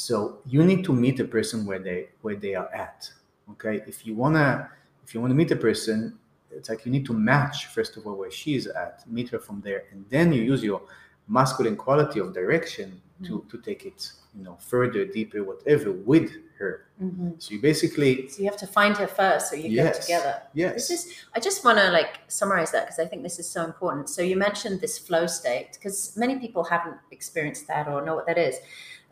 So 0.00 0.38
you 0.46 0.64
need 0.64 0.82
to 0.84 0.92
meet 0.94 1.20
a 1.20 1.24
person 1.36 1.66
where 1.66 1.78
they 1.78 2.08
where 2.22 2.36
they 2.44 2.54
are 2.54 2.70
at. 2.86 3.10
Okay, 3.52 3.82
if 3.86 4.06
you 4.06 4.14
wanna 4.14 4.70
if 5.04 5.12
you 5.14 5.20
wanna 5.20 5.34
meet 5.34 5.50
a 5.50 5.56
person, 5.68 6.18
it's 6.50 6.68
like 6.70 6.86
you 6.86 6.92
need 6.96 7.04
to 7.10 7.12
match 7.12 7.66
first 7.66 7.96
of 7.98 8.06
all 8.06 8.16
where 8.22 8.30
she 8.30 8.54
is 8.54 8.66
at, 8.66 8.94
meet 9.16 9.28
her 9.28 9.38
from 9.38 9.60
there, 9.60 9.84
and 9.92 10.04
then 10.08 10.32
you 10.32 10.42
use 10.42 10.62
your 10.62 10.80
masculine 11.28 11.76
quality 11.76 12.18
of 12.18 12.32
direction 12.32 12.86
to 13.26 13.44
to 13.50 13.56
take 13.58 13.84
it, 13.90 14.00
you 14.36 14.42
know, 14.42 14.56
further, 14.72 15.04
deeper, 15.04 15.40
whatever 15.44 15.92
with 15.92 16.30
her. 16.58 16.72
Mhm. 17.02 17.30
So 17.42 17.46
you 17.54 17.60
basically 17.70 18.12
So 18.28 18.38
you 18.42 18.48
have 18.52 18.60
to 18.66 18.70
find 18.78 18.94
her 19.02 19.06
first, 19.20 19.44
so 19.50 19.54
you 19.62 19.68
get 19.68 20.00
together. 20.00 20.34
yes, 20.54 20.74
This 20.74 20.90
is. 20.96 21.00
I 21.36 21.38
just 21.48 21.58
want 21.66 21.76
to 21.82 21.86
like 21.98 22.12
summarize 22.28 22.70
that 22.72 22.82
because 22.86 22.98
I 23.04 23.06
think 23.10 23.20
this 23.28 23.38
is 23.42 23.48
so 23.56 23.60
important. 23.70 24.08
So 24.16 24.20
you 24.30 24.36
mentioned 24.48 24.80
this 24.80 24.96
flow 25.06 25.26
state 25.26 25.70
because 25.76 25.98
many 26.16 26.34
people 26.44 26.62
haven't 26.74 26.98
experienced 27.10 27.64
that 27.70 27.84
or 27.90 27.96
know 28.06 28.14
what 28.18 28.26
that 28.30 28.38
is. 28.48 28.56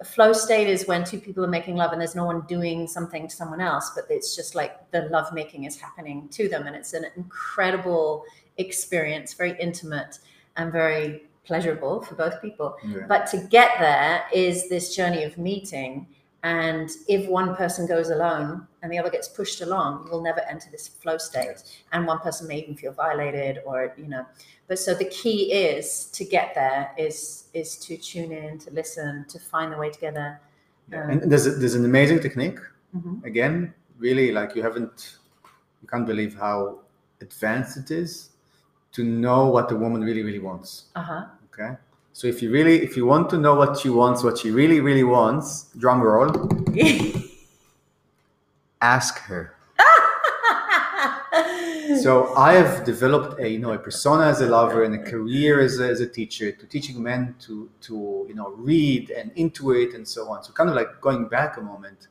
A 0.01 0.05
flow 0.05 0.33
state 0.33 0.69
is 0.69 0.87
when 0.87 1.05
two 1.05 1.19
people 1.19 1.45
are 1.45 1.49
making 1.49 1.75
love 1.75 1.93
and 1.93 2.01
there's 2.01 2.15
no 2.15 2.25
one 2.25 2.43
doing 2.43 2.87
something 2.87 3.27
to 3.27 3.35
someone 3.35 3.61
else, 3.61 3.91
but 3.95 4.05
it's 4.09 4.37
just 4.37 4.55
like 4.55 4.91
the 4.93 5.03
love 5.11 5.33
making 5.33 5.65
is 5.65 5.81
happening 5.81 6.29
to 6.29 6.49
them, 6.49 6.67
and 6.69 6.77
it's 6.77 6.93
an 6.93 7.07
incredible 7.17 8.25
experience, 8.59 9.35
very 9.35 9.59
intimate 9.59 10.21
and 10.57 10.71
very 10.71 11.25
pleasurable 11.45 12.03
for 12.03 12.15
both 12.15 12.41
people. 12.41 12.77
Yeah. 12.85 13.07
But 13.09 13.27
to 13.29 13.39
get 13.39 13.73
there 13.81 14.25
is 14.33 14.69
this 14.69 14.95
journey 14.95 15.25
of 15.25 15.37
meeting. 15.37 16.07
And 16.45 16.89
if 17.09 17.29
one 17.29 17.57
person 17.57 17.87
goes 17.87 18.11
alone 18.11 18.67
and 18.83 18.93
the 18.93 18.99
other 18.99 19.11
gets 19.11 19.27
pushed 19.29 19.61
along, 19.61 20.05
you 20.07 20.13
will 20.13 20.23
never 20.23 20.41
enter 20.49 20.71
this 20.71 20.87
flow 20.87 21.19
state. 21.19 21.65
And 21.93 22.07
one 22.07 22.21
person 22.21 22.47
may 22.47 22.59
even 22.61 22.77
feel 22.77 22.93
violated 22.93 23.59
or, 23.67 23.93
you 23.97 24.07
know. 24.07 24.25
But 24.69 24.79
so 24.79 24.95
the 24.95 25.07
key 25.07 25.53
is 25.53 26.07
to 26.13 26.25
get 26.25 26.55
there 26.55 26.93
is 26.97 27.49
is 27.55 27.77
to 27.79 27.97
tune 27.97 28.31
in, 28.33 28.59
to 28.61 28.71
listen, 28.71 29.25
to 29.29 29.39
find 29.39 29.73
the 29.73 29.77
way 29.79 29.91
together. 29.91 30.41
Yeah. 30.93 31.03
Um, 31.05 31.11
and 31.11 31.33
there's 31.33 31.47
a, 31.47 31.51
there's 31.51 31.75
an 31.75 31.85
amazing 31.85 32.21
technique 32.21 32.59
Mhm. 32.97 33.23
again 33.25 33.75
really 33.99 34.33
like 34.33 34.55
you 34.57 34.63
haven't 34.63 35.19
you 35.83 35.89
can't 35.89 36.07
believe 36.07 36.35
how 36.35 36.79
advanced 37.21 37.77
it 37.77 37.91
is 37.91 38.31
to 38.93 39.05
know 39.05 39.51
what 39.51 39.69
the 39.69 39.77
woman 39.77 40.01
really 40.03 40.23
really 40.23 40.39
wants 40.39 40.85
Uh-huh. 40.97 41.27
okay 41.53 41.77
so 42.19 42.27
if 42.27 42.43
you 42.43 42.51
really 42.51 42.83
if 42.83 42.97
you 42.97 43.07
want 43.07 43.31
to 43.31 43.39
know 43.39 43.55
what 43.55 43.79
she 43.79 43.89
wants 43.89 44.25
what 44.25 44.37
she 44.37 44.51
really 44.51 44.81
really 44.81 45.05
wants 45.05 45.67
drum 45.79 46.01
roll. 46.01 46.31
Ask 48.81 49.21
her. 49.31 49.55
So 52.03 52.35
i 52.35 52.55
have 52.55 52.85
developed 52.85 53.41
a 53.41 53.49
you 53.49 53.61
know 53.61 53.73
a 53.73 53.79
persona 53.79 54.25
as 54.25 54.41
a 54.41 54.47
lover 54.47 54.83
and 54.83 54.95
a 54.97 55.03
career 55.13 55.61
as 55.61 55.79
a, 55.79 55.89
as 55.89 56.01
a 56.01 56.09
teacher 56.09 56.51
to 56.51 56.67
teaching 56.67 57.01
men 57.01 57.37
to 57.45 57.71
to 57.83 57.95
you 58.29 58.35
know 58.35 58.49
read 58.71 59.11
and 59.11 59.33
intuit 59.37 59.95
and 59.95 60.07
so 60.07 60.29
on. 60.29 60.43
So 60.43 60.53
kind 60.53 60.69
of 60.69 60.75
like 60.75 61.01
going 61.01 61.29
back 61.29 61.57
a 61.57 61.61
moment 61.61 62.09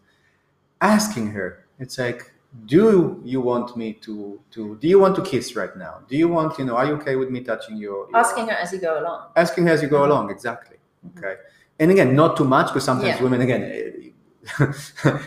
asking 0.80 1.28
her. 1.32 1.65
It's 1.80 1.98
like 1.98 2.32
do 2.66 3.22
you 3.24 3.40
want 3.42 3.76
me 3.78 3.94
to 3.94 4.40
to 4.52 4.78
do 4.78 4.88
you 4.88 5.00
want 5.00 5.16
to 5.16 5.22
kiss 5.22 5.56
right 5.56 5.76
now 5.78 6.00
do 6.10 6.16
you 6.18 6.28
want 6.28 6.58
you 6.58 6.66
know 6.66 6.76
are 6.76 6.86
you 6.86 6.94
okay 6.94 7.16
with 7.16 7.30
me 7.30 7.42
touching 7.42 7.78
your, 7.78 8.08
your 8.10 8.18
Asking 8.18 8.48
her 8.48 8.54
as 8.54 8.72
you 8.74 8.80
go 8.80 9.00
along. 9.00 9.28
asking 9.36 9.68
her 9.68 9.74
as 9.74 9.82
you 9.82 9.90
go 9.90 10.06
along 10.06 10.32
exactly 10.32 10.78
Mhm. 11.06 11.18
okay 11.18 11.36
and 11.80 11.92
again 11.92 12.16
not 12.16 12.38
too 12.38 12.46
much 12.46 12.68
because 12.68 12.84
sometimes 12.86 13.16
Yeah. 13.18 13.24
women 13.24 13.42
again 13.42 14.14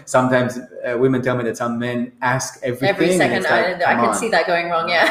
sometimes 0.07 0.59
uh, 0.59 0.97
women 0.99 1.23
tell 1.23 1.37
me 1.37 1.45
that 1.45 1.57
some 1.57 1.79
men 1.79 2.13
ask 2.23 2.59
everything 2.63 2.89
Every 2.89 3.17
second, 3.17 3.43
like, 3.43 3.53
I, 3.87 3.93
I 3.93 3.95
can 3.95 4.09
on. 4.11 4.15
see 4.15 4.31
that 4.31 4.47
going 4.47 4.71
wrong. 4.71 4.89
Yeah. 4.89 5.07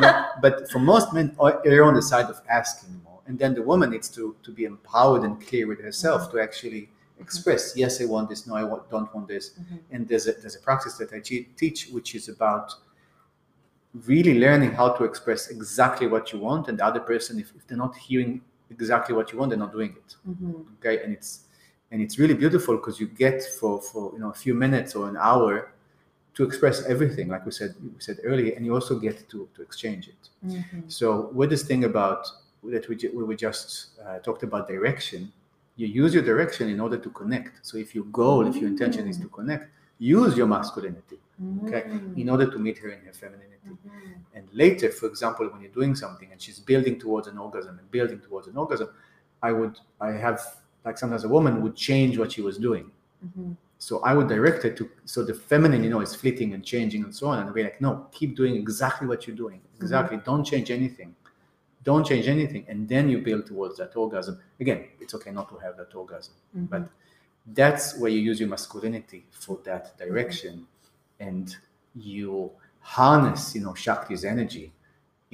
No, 0.00 0.26
but 0.42 0.70
for 0.70 0.78
most 0.78 1.12
men 1.14 1.34
you're 1.64 1.84
on 1.84 1.94
the 1.94 2.02
side 2.02 2.26
of 2.26 2.40
asking 2.48 3.00
more 3.04 3.20
and 3.26 3.38
then 3.38 3.54
the 3.54 3.62
woman 3.62 3.90
needs 3.90 4.08
to 4.10 4.36
to 4.42 4.50
be 4.52 4.64
empowered 4.64 5.22
and 5.22 5.34
clear 5.46 5.66
with 5.66 5.80
herself 5.82 6.22
Mm-hmm. 6.22 6.36
to 6.36 6.42
actually 6.42 6.90
express 7.20 7.76
yes 7.76 8.00
i 8.00 8.04
want 8.04 8.28
this 8.28 8.46
no 8.46 8.54
i 8.54 8.64
want, 8.64 8.88
don't 8.90 9.12
want 9.14 9.26
this 9.28 9.50
Mhm. 9.50 9.78
and 9.92 10.08
there's 10.08 10.26
a 10.28 10.32
there's 10.40 10.56
a 10.56 10.60
practice 10.60 10.94
that 10.98 11.12
i 11.12 11.20
teach 11.20 11.88
which 11.90 12.14
is 12.14 12.28
about 12.28 12.72
really 14.06 14.38
learning 14.38 14.70
how 14.72 14.90
to 14.90 15.04
express 15.04 15.48
exactly 15.48 16.06
what 16.06 16.32
you 16.32 16.38
want 16.38 16.68
and 16.68 16.78
the 16.78 16.84
other 16.84 17.00
person 17.00 17.38
if, 17.40 17.52
if 17.56 17.66
they're 17.66 17.78
not 17.78 17.96
hearing 17.96 18.40
exactly 18.70 19.14
what 19.14 19.32
you 19.32 19.38
want 19.38 19.50
they're 19.50 19.58
not 19.58 19.72
doing 19.72 19.92
it 20.02 20.16
Mhm. 20.28 20.66
okay 20.78 21.02
and 21.02 21.12
it's 21.12 21.44
and 21.90 22.02
it's 22.02 22.18
really 22.18 22.34
beautiful 22.34 22.76
because 22.76 23.00
you 23.00 23.06
get 23.06 23.42
for 23.58 23.80
for 23.80 24.12
you 24.12 24.18
know 24.18 24.30
a 24.30 24.34
few 24.44 24.54
minutes 24.54 24.94
or 24.94 25.08
an 25.08 25.16
hour 25.16 25.72
to 26.34 26.44
express 26.44 26.84
everything 26.84 27.28
like 27.28 27.44
we 27.46 27.50
said 27.60 27.74
we 27.82 28.00
said 28.00 28.18
earlier 28.24 28.52
and 28.54 28.64
you 28.66 28.74
also 28.74 28.98
get 28.98 29.16
to 29.30 29.48
to 29.54 29.62
exchange 29.62 30.04
it 30.14 30.22
Mhm. 30.44 30.82
so 30.98 31.06
with 31.38 31.48
this 31.50 31.62
thing 31.64 31.84
about 31.84 32.22
that 32.64 32.86
we, 32.88 32.94
we 33.30 33.34
just 33.36 33.66
uh, 34.04 34.18
talked 34.18 34.42
about 34.42 34.68
direction 34.68 35.32
you 35.80 35.86
use 36.02 36.12
your 36.16 36.24
direction 36.32 36.64
in 36.74 36.78
order 36.84 36.98
to 37.06 37.10
connect. 37.20 37.52
So 37.68 37.74
if 37.84 37.88
your 37.96 38.06
goal 38.20 38.40
if 38.50 38.56
your 38.60 38.68
intention 38.74 39.02
is 39.12 39.16
to 39.24 39.28
connect 39.38 39.64
use 40.16 40.32
your 40.40 40.48
masculinity 40.56 41.18
okay 41.64 41.82
Mhm. 41.86 42.16
in 42.22 42.26
order 42.32 42.46
to 42.54 42.58
meet 42.66 42.76
her 42.82 42.90
in 42.96 43.00
her 43.08 43.14
femininity. 43.22 43.70
Mhm. 43.72 44.36
and 44.36 44.44
later 44.62 44.88
for 44.98 45.06
example 45.12 45.44
when 45.50 45.60
you're 45.62 45.76
doing 45.80 45.94
something 46.04 46.28
and 46.32 46.38
she's 46.44 46.58
building 46.70 46.94
towards 47.04 47.26
an 47.32 47.36
orgasm 47.46 47.74
and 47.80 47.86
building 47.96 48.20
towards 48.26 48.46
an 48.50 48.56
orgasm 48.62 48.88
i 49.48 49.50
would 49.58 49.74
i 50.08 50.10
have 50.26 50.38
like 50.86 50.96
sometimes 51.02 51.24
a 51.30 51.32
woman 51.36 51.54
would 51.62 51.76
change 51.88 52.12
what 52.20 52.30
she 52.34 52.42
was 52.48 52.56
doing. 52.68 52.86
Mhm. 53.26 53.56
so 53.86 53.92
i 54.10 54.12
would 54.16 54.28
direct 54.36 54.60
her 54.66 54.72
to 54.78 54.84
so 55.12 55.18
the 55.30 55.36
feminine 55.52 55.80
you 55.86 55.90
know 55.94 56.02
is 56.08 56.12
fleeting 56.22 56.50
and 56.54 56.62
changing 56.72 57.00
and 57.06 57.12
so 57.20 57.24
on. 57.30 57.36
And 57.40 57.44
I'd 57.48 57.54
be 57.60 57.64
like 57.70 57.80
no 57.86 57.90
keep 58.18 58.30
doing 58.42 58.54
exactly 58.64 59.06
what 59.10 59.20
you're 59.26 59.40
doing. 59.44 59.60
Exactly. 59.80 60.16
Don't 60.30 60.44
change 60.52 60.68
anything 60.80 61.10
don't 61.88 62.06
change 62.12 62.26
anything 62.36 62.62
and 62.70 62.78
then 62.92 63.04
you 63.12 63.18
build 63.28 63.42
towards 63.52 63.74
that 63.80 63.92
orgasm 64.02 64.34
again 64.64 64.80
it's 65.02 65.14
okay 65.18 65.32
not 65.38 65.46
to 65.52 65.56
have 65.64 65.74
that 65.80 65.92
orgasm 66.02 66.34
Mhm. 66.56 66.68
but 66.74 66.82
that's 67.60 67.86
where 68.00 68.12
you 68.16 68.20
use 68.30 68.38
your 68.42 68.50
masculinity 68.56 69.20
for 69.44 69.54
that 69.68 69.84
direction 70.04 70.54
and 71.28 71.46
you 72.14 72.30
harness 72.96 73.42
you 73.54 73.60
know 73.66 73.74
shakti's 73.86 74.24
energy 74.34 74.66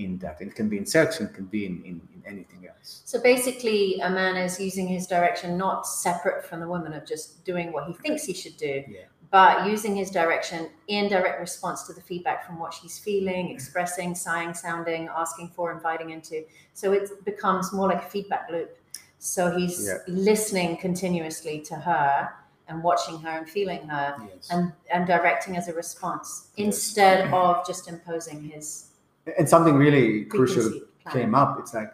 in 0.05 0.11
that 0.25 0.37
it 0.47 0.53
can 0.59 0.69
be 0.73 0.77
in 0.83 0.87
sex 0.97 1.09
and 1.21 1.25
it 1.31 1.35
can 1.39 1.47
be 1.57 1.63
in, 1.71 1.75
in, 1.91 1.97
in 2.15 2.21
anything 2.33 2.63
else 2.73 2.89
So 3.13 3.17
basically, 3.33 3.83
a 4.09 4.11
man 4.21 4.35
is 4.47 4.53
using 4.69 4.87
his 4.97 5.05
direction 5.15 5.49
not 5.67 5.79
separate 6.05 6.41
from 6.49 6.59
the 6.65 6.71
woman 6.75 6.93
of 6.99 7.03
just 7.13 7.27
doing 7.51 7.67
what 7.75 7.85
he 7.89 7.95
thinks 8.05 8.21
he 8.31 8.35
should 8.43 8.57
do, 8.71 8.75
Yeah. 8.97 9.07
But 9.31 9.67
using 9.67 9.97
his 9.97 10.11
direction 10.11 10.69
in 10.89 11.09
direct 11.09 11.41
response 11.41 11.83
to 11.85 11.93
the 11.93 12.01
feedback 12.01 12.47
from 12.47 12.59
what 12.59 12.73
she's 12.75 12.99
feeling, 12.99 13.51
expressing, 13.51 14.15
sighing, 14.15 14.55
sounding, 14.55 15.09
asking 15.15 15.49
for, 15.49 15.73
inviting 15.73 16.11
into. 16.11 16.45
So 16.75 16.93
it 16.93 17.25
becomes 17.25 17.73
more 17.73 17.89
like 17.89 18.03
a 18.05 18.09
feedback 18.09 18.49
loop. 18.51 18.77
So 19.19 19.51
he's 19.57 19.87
Yeah. 19.87 19.99
listening 20.07 20.77
continuously 20.77 21.61
to 21.63 21.75
her 21.77 22.31
and 22.69 22.83
watching 22.83 23.19
her 23.21 23.31
and 23.31 23.49
feeling 23.49 23.87
her 23.89 24.17
yes 24.29 24.49
and, 24.51 24.73
and 24.93 25.07
directing 25.07 25.57
as 25.57 25.69
a 25.69 25.75
response 25.75 26.49
instead 26.57 27.33
of 27.33 27.67
just 27.67 27.89
imposing 27.89 28.43
his 28.43 28.91
and 29.39 29.49
something 29.49 29.75
really 29.77 30.25
crucial 30.27 30.71
plan. 31.03 31.15
came 31.15 31.35
up. 31.35 31.59
It's 31.59 31.73
like 31.75 31.93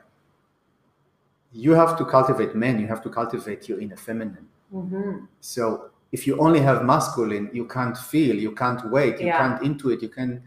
you 1.53 1.72
have 1.72 1.97
to 1.99 2.05
cultivate 2.05 2.55
men. 2.55 2.78
You 2.81 2.87
have 2.87 3.03
to 3.03 3.11
cultivate 3.11 3.68
your 3.68 3.81
inner 3.81 3.97
feminine. 3.97 4.49
Mhm. 4.72 5.26
So 5.41 5.91
if 6.13 6.27
you 6.27 6.37
only 6.39 6.61
have 6.61 6.85
masculine, 6.85 7.51
you 7.53 7.65
can't 7.67 7.97
feel, 7.97 8.35
you 8.37 8.53
can't 8.53 8.91
wait, 8.91 9.21
you 9.21 9.27
Yeah. 9.27 9.39
can't 9.39 9.63
intuit, 9.63 10.03
you 10.03 10.09
can 10.09 10.43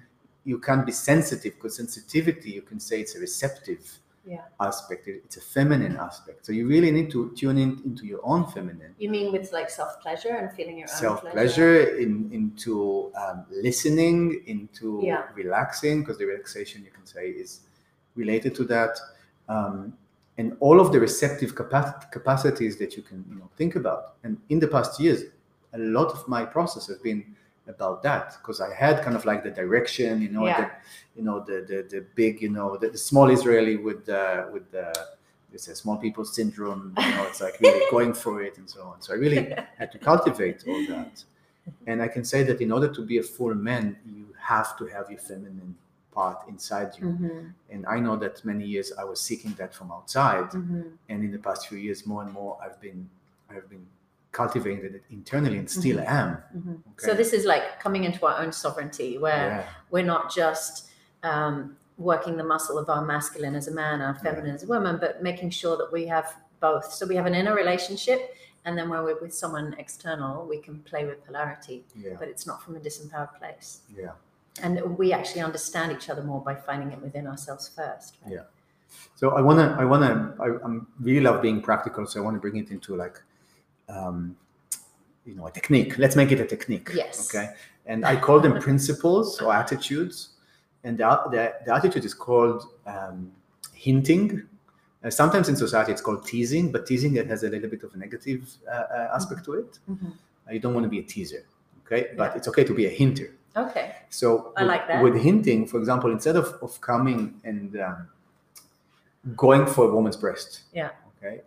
you 0.45 0.59
can't 0.59 0.85
be 0.85 0.91
sensitive 0.91 1.53
because 1.55 1.77
sensitivity, 1.77 2.49
you 2.51 2.61
can 2.61 2.77
say 2.77 2.99
it's 2.99 3.15
a 3.15 3.19
receptive 3.19 3.79
Yeah. 4.25 4.41
aspect. 4.59 5.07
It's 5.07 5.37
a 5.37 5.41
feminine 5.41 5.95
aspect. 5.95 6.45
So 6.45 6.51
you 6.51 6.67
really 6.67 6.91
need 6.91 7.09
to 7.11 7.31
tune 7.39 7.57
in 7.57 7.81
into 7.85 8.05
your 8.05 8.19
own 8.23 8.45
feminine. 8.47 8.93
You 8.97 9.09
mean 9.09 9.31
with 9.31 9.53
like 9.53 9.69
self 9.69 10.01
pleasure 10.01 10.35
and 10.35 10.51
feeling 10.51 10.77
your 10.77 10.89
own 10.89 10.97
Self 11.05 11.21
pleasure, 11.21 11.95
in, 12.03 12.29
into 12.33 13.11
um, 13.21 13.45
listening, 13.67 14.43
into 14.47 14.99
Yeah. 15.01 15.23
relaxing, 15.33 16.01
because 16.01 16.17
the 16.17 16.25
relaxation 16.25 16.83
you 16.83 16.91
can 16.91 17.05
say 17.05 17.29
is 17.29 17.61
related 18.15 18.53
to 18.55 18.63
that, 18.65 18.99
um, 19.47 19.97
and 20.37 20.57
all 20.59 20.81
of 20.81 20.91
the 20.91 20.99
receptive 20.99 21.55
capa- 21.55 22.07
capacities 22.11 22.75
that 22.79 22.97
you 22.97 23.03
can 23.03 23.23
you 23.29 23.35
know 23.35 23.49
think 23.55 23.75
about. 23.77 24.15
And 24.23 24.37
in 24.49 24.59
the 24.59 24.67
past 24.67 24.99
years, 24.99 25.23
a 25.73 25.77
lot 25.79 26.09
of 26.09 26.27
my 26.27 26.43
process 26.45 26.87
has 26.87 26.97
been 26.99 27.23
about 27.67 28.03
that 28.03 28.25
because 28.41 28.59
I 28.61 28.73
had 28.73 29.01
kind 29.03 29.15
of 29.15 29.23
like 29.25 29.41
the 29.43 29.51
direction, 29.51 30.21
you 30.21 30.29
know, 30.29 30.45
Yeah. 30.45 30.61
the, 30.61 30.71
you 31.17 31.23
know, 31.27 31.39
the, 31.39 31.57
the 31.69 31.77
the 31.93 32.01
big, 32.15 32.41
you 32.41 32.49
know, 32.49 32.77
the, 32.77 32.89
the 32.89 32.97
small 32.97 33.29
Israeli 33.29 33.77
with 33.77 34.05
the 34.05 34.49
with 34.53 34.69
the 34.71 34.87
it's 35.53 35.67
a 35.67 35.75
small 35.75 35.97
people 35.97 36.25
syndrome, 36.25 36.93
you 36.97 37.11
know, 37.15 37.23
it's 37.29 37.39
like 37.39 37.55
really 37.61 37.83
going 37.95 38.13
for 38.13 38.41
it 38.41 38.57
and 38.57 38.67
so 38.69 38.81
on. 38.91 39.01
So 39.01 39.13
I 39.13 39.17
really 39.17 39.53
had 39.77 39.91
to 39.91 39.99
cultivate 39.99 40.63
all 40.67 40.83
that. 40.87 41.23
And 41.87 42.01
I 42.01 42.07
can 42.15 42.23
say 42.25 42.41
that 42.43 42.59
in 42.59 42.71
order 42.71 42.89
to 42.97 43.01
be 43.05 43.19
a 43.19 43.23
full 43.23 43.53
man, 43.53 43.95
you 44.05 44.25
have 44.39 44.75
to 44.79 44.85
have 44.87 45.05
your 45.11 45.19
feminine 45.19 45.75
part 46.11 46.39
inside 46.49 46.91
you. 46.99 47.05
Mhm. 47.05 47.53
And 47.73 47.85
I 47.85 47.97
know 48.05 48.15
that 48.17 48.43
many 48.43 48.65
years 48.65 48.91
I 49.01 49.03
was 49.11 49.19
seeking 49.21 49.53
that 49.61 49.71
from 49.77 49.91
outside. 49.91 50.49
Mhm. 50.51 50.91
And 51.09 51.23
in 51.23 51.31
the 51.31 51.39
past 51.47 51.67
few 51.69 51.77
years, 51.77 51.99
more 52.05 52.21
and 52.23 52.31
more 52.33 52.57
I've 52.63 52.79
been 52.81 53.01
I've 53.53 53.69
been 53.69 53.85
cultivating 54.33 54.83
it 54.83 55.03
internally 55.09 55.57
and 55.57 55.69
still 55.69 55.99
am. 56.01 56.37
Mhm. 56.57 56.73
Okay. 56.73 57.07
So 57.07 57.13
this 57.13 57.31
is 57.31 57.45
like 57.45 57.79
coming 57.79 58.03
into 58.03 58.25
our 58.25 58.37
own 58.41 58.51
sovereignty 58.51 59.17
where 59.17 59.47
yeah. 59.47 59.63
we're 59.91 60.09
not 60.15 60.33
just 60.33 60.89
um, 61.21 61.77
working 61.97 62.35
the 62.35 62.43
muscle 62.43 62.77
of 62.77 62.89
our 62.89 63.05
masculine 63.05 63.55
as 63.55 63.67
a 63.67 63.71
man, 63.71 64.01
our 64.01 64.15
feminine 64.15 64.53
as 64.55 64.63
a 64.63 64.67
woman, 64.67 64.97
but 64.99 65.23
making 65.23 65.51
sure 65.51 65.77
that 65.77 65.89
we 65.91 66.07
have 66.07 66.35
both. 66.59 66.91
So 66.91 67.05
we 67.05 67.15
have 67.15 67.27
an 67.27 67.35
inner 67.35 67.55
relationship, 67.55 68.35
and 68.65 68.77
then 68.77 68.89
when 68.89 69.03
we're 69.03 69.21
with 69.21 69.33
someone 69.33 69.75
external, 69.77 70.45
we 70.47 70.57
can 70.57 70.79
play 70.79 71.05
with 71.05 71.23
polarity, 71.25 71.85
Yeah. 71.95 72.15
but 72.19 72.27
it's 72.27 72.45
not 72.47 72.63
from 72.63 72.75
a 72.75 72.79
disempowered 72.79 73.37
place. 73.37 73.81
Yeah. 73.95 74.13
And 74.61 74.97
we 74.97 75.13
actually 75.13 75.41
understand 75.41 75.91
each 75.91 76.09
other 76.09 76.23
more 76.23 76.41
by 76.41 76.55
finding 76.55 76.91
it 76.91 77.01
within 77.01 77.27
ourselves 77.27 77.69
first. 77.69 78.17
Right? 78.23 78.33
Yeah. 78.33 78.43
So 79.15 79.31
I 79.31 79.41
wanna, 79.41 79.75
I 79.79 79.85
wanna, 79.85 80.35
I, 80.39 80.47
I'm 80.63 80.87
really 80.99 81.21
love 81.21 81.41
being 81.41 81.61
practical. 81.61 82.05
So 82.05 82.19
I 82.19 82.23
want 82.23 82.35
to 82.35 82.39
bring 82.39 82.57
it 82.57 82.69
into 82.71 82.95
like, 82.95 83.21
um, 83.89 84.35
you 85.25 85.35
know, 85.35 85.47
a 85.47 85.51
technique. 85.51 85.97
Let's 85.97 86.15
make 86.15 86.31
it 86.31 86.39
a 86.39 86.45
technique. 86.45 86.89
Yes. 86.93 87.33
Okay. 87.33 87.49
And 87.85 88.05
I 88.05 88.15
call 88.15 88.39
them 88.39 88.59
principles 88.59 89.41
or 89.41 89.53
attitudes. 89.53 90.29
And 90.83 90.97
the, 90.97 91.05
the, 91.31 91.53
the 91.65 91.73
attitude 91.75 92.05
is 92.05 92.13
called 92.13 92.67
um, 92.85 93.31
hinting. 93.73 94.43
Uh, 95.03 95.09
sometimes 95.09 95.49
in 95.49 95.55
society 95.55 95.91
it's 95.91 96.01
called 96.01 96.25
teasing, 96.25 96.71
but 96.71 96.85
teasing 96.85 97.15
it 97.17 97.27
has 97.27 97.43
a 97.43 97.49
little 97.49 97.69
bit 97.69 97.83
of 97.83 97.93
a 97.93 97.97
negative 97.97 98.49
uh, 98.69 98.71
uh, 98.75 99.11
aspect 99.15 99.43
to 99.45 99.53
it. 99.53 99.79
Mhm. 99.89 100.13
Uh, 100.47 100.51
you 100.53 100.59
don't 100.59 100.73
want 100.73 100.83
to 100.85 100.89
be 100.89 100.99
a 100.99 101.03
teaser. 101.03 101.43
Okay. 101.85 102.11
But 102.17 102.31
Yeah. 102.31 102.37
it's 102.37 102.47
okay 102.49 102.63
to 102.63 102.73
be 102.73 102.85
a 102.85 102.89
hinter. 102.89 103.33
Okay. 103.55 103.95
So 104.09 104.53
I 104.57 104.61
with, 104.63 104.67
like 104.69 104.87
that. 104.87 105.03
with 105.03 105.15
hinting, 105.15 105.67
for 105.67 105.77
example, 105.77 106.11
instead 106.11 106.35
of, 106.35 106.47
of 106.61 106.79
coming 106.81 107.39
and 107.43 107.79
um, 107.79 108.07
going 109.35 109.65
for 109.65 109.89
a 109.89 109.93
woman's 109.93 110.17
breast, 110.17 110.61
Yeah. 110.73 110.89
okay, 111.17 111.41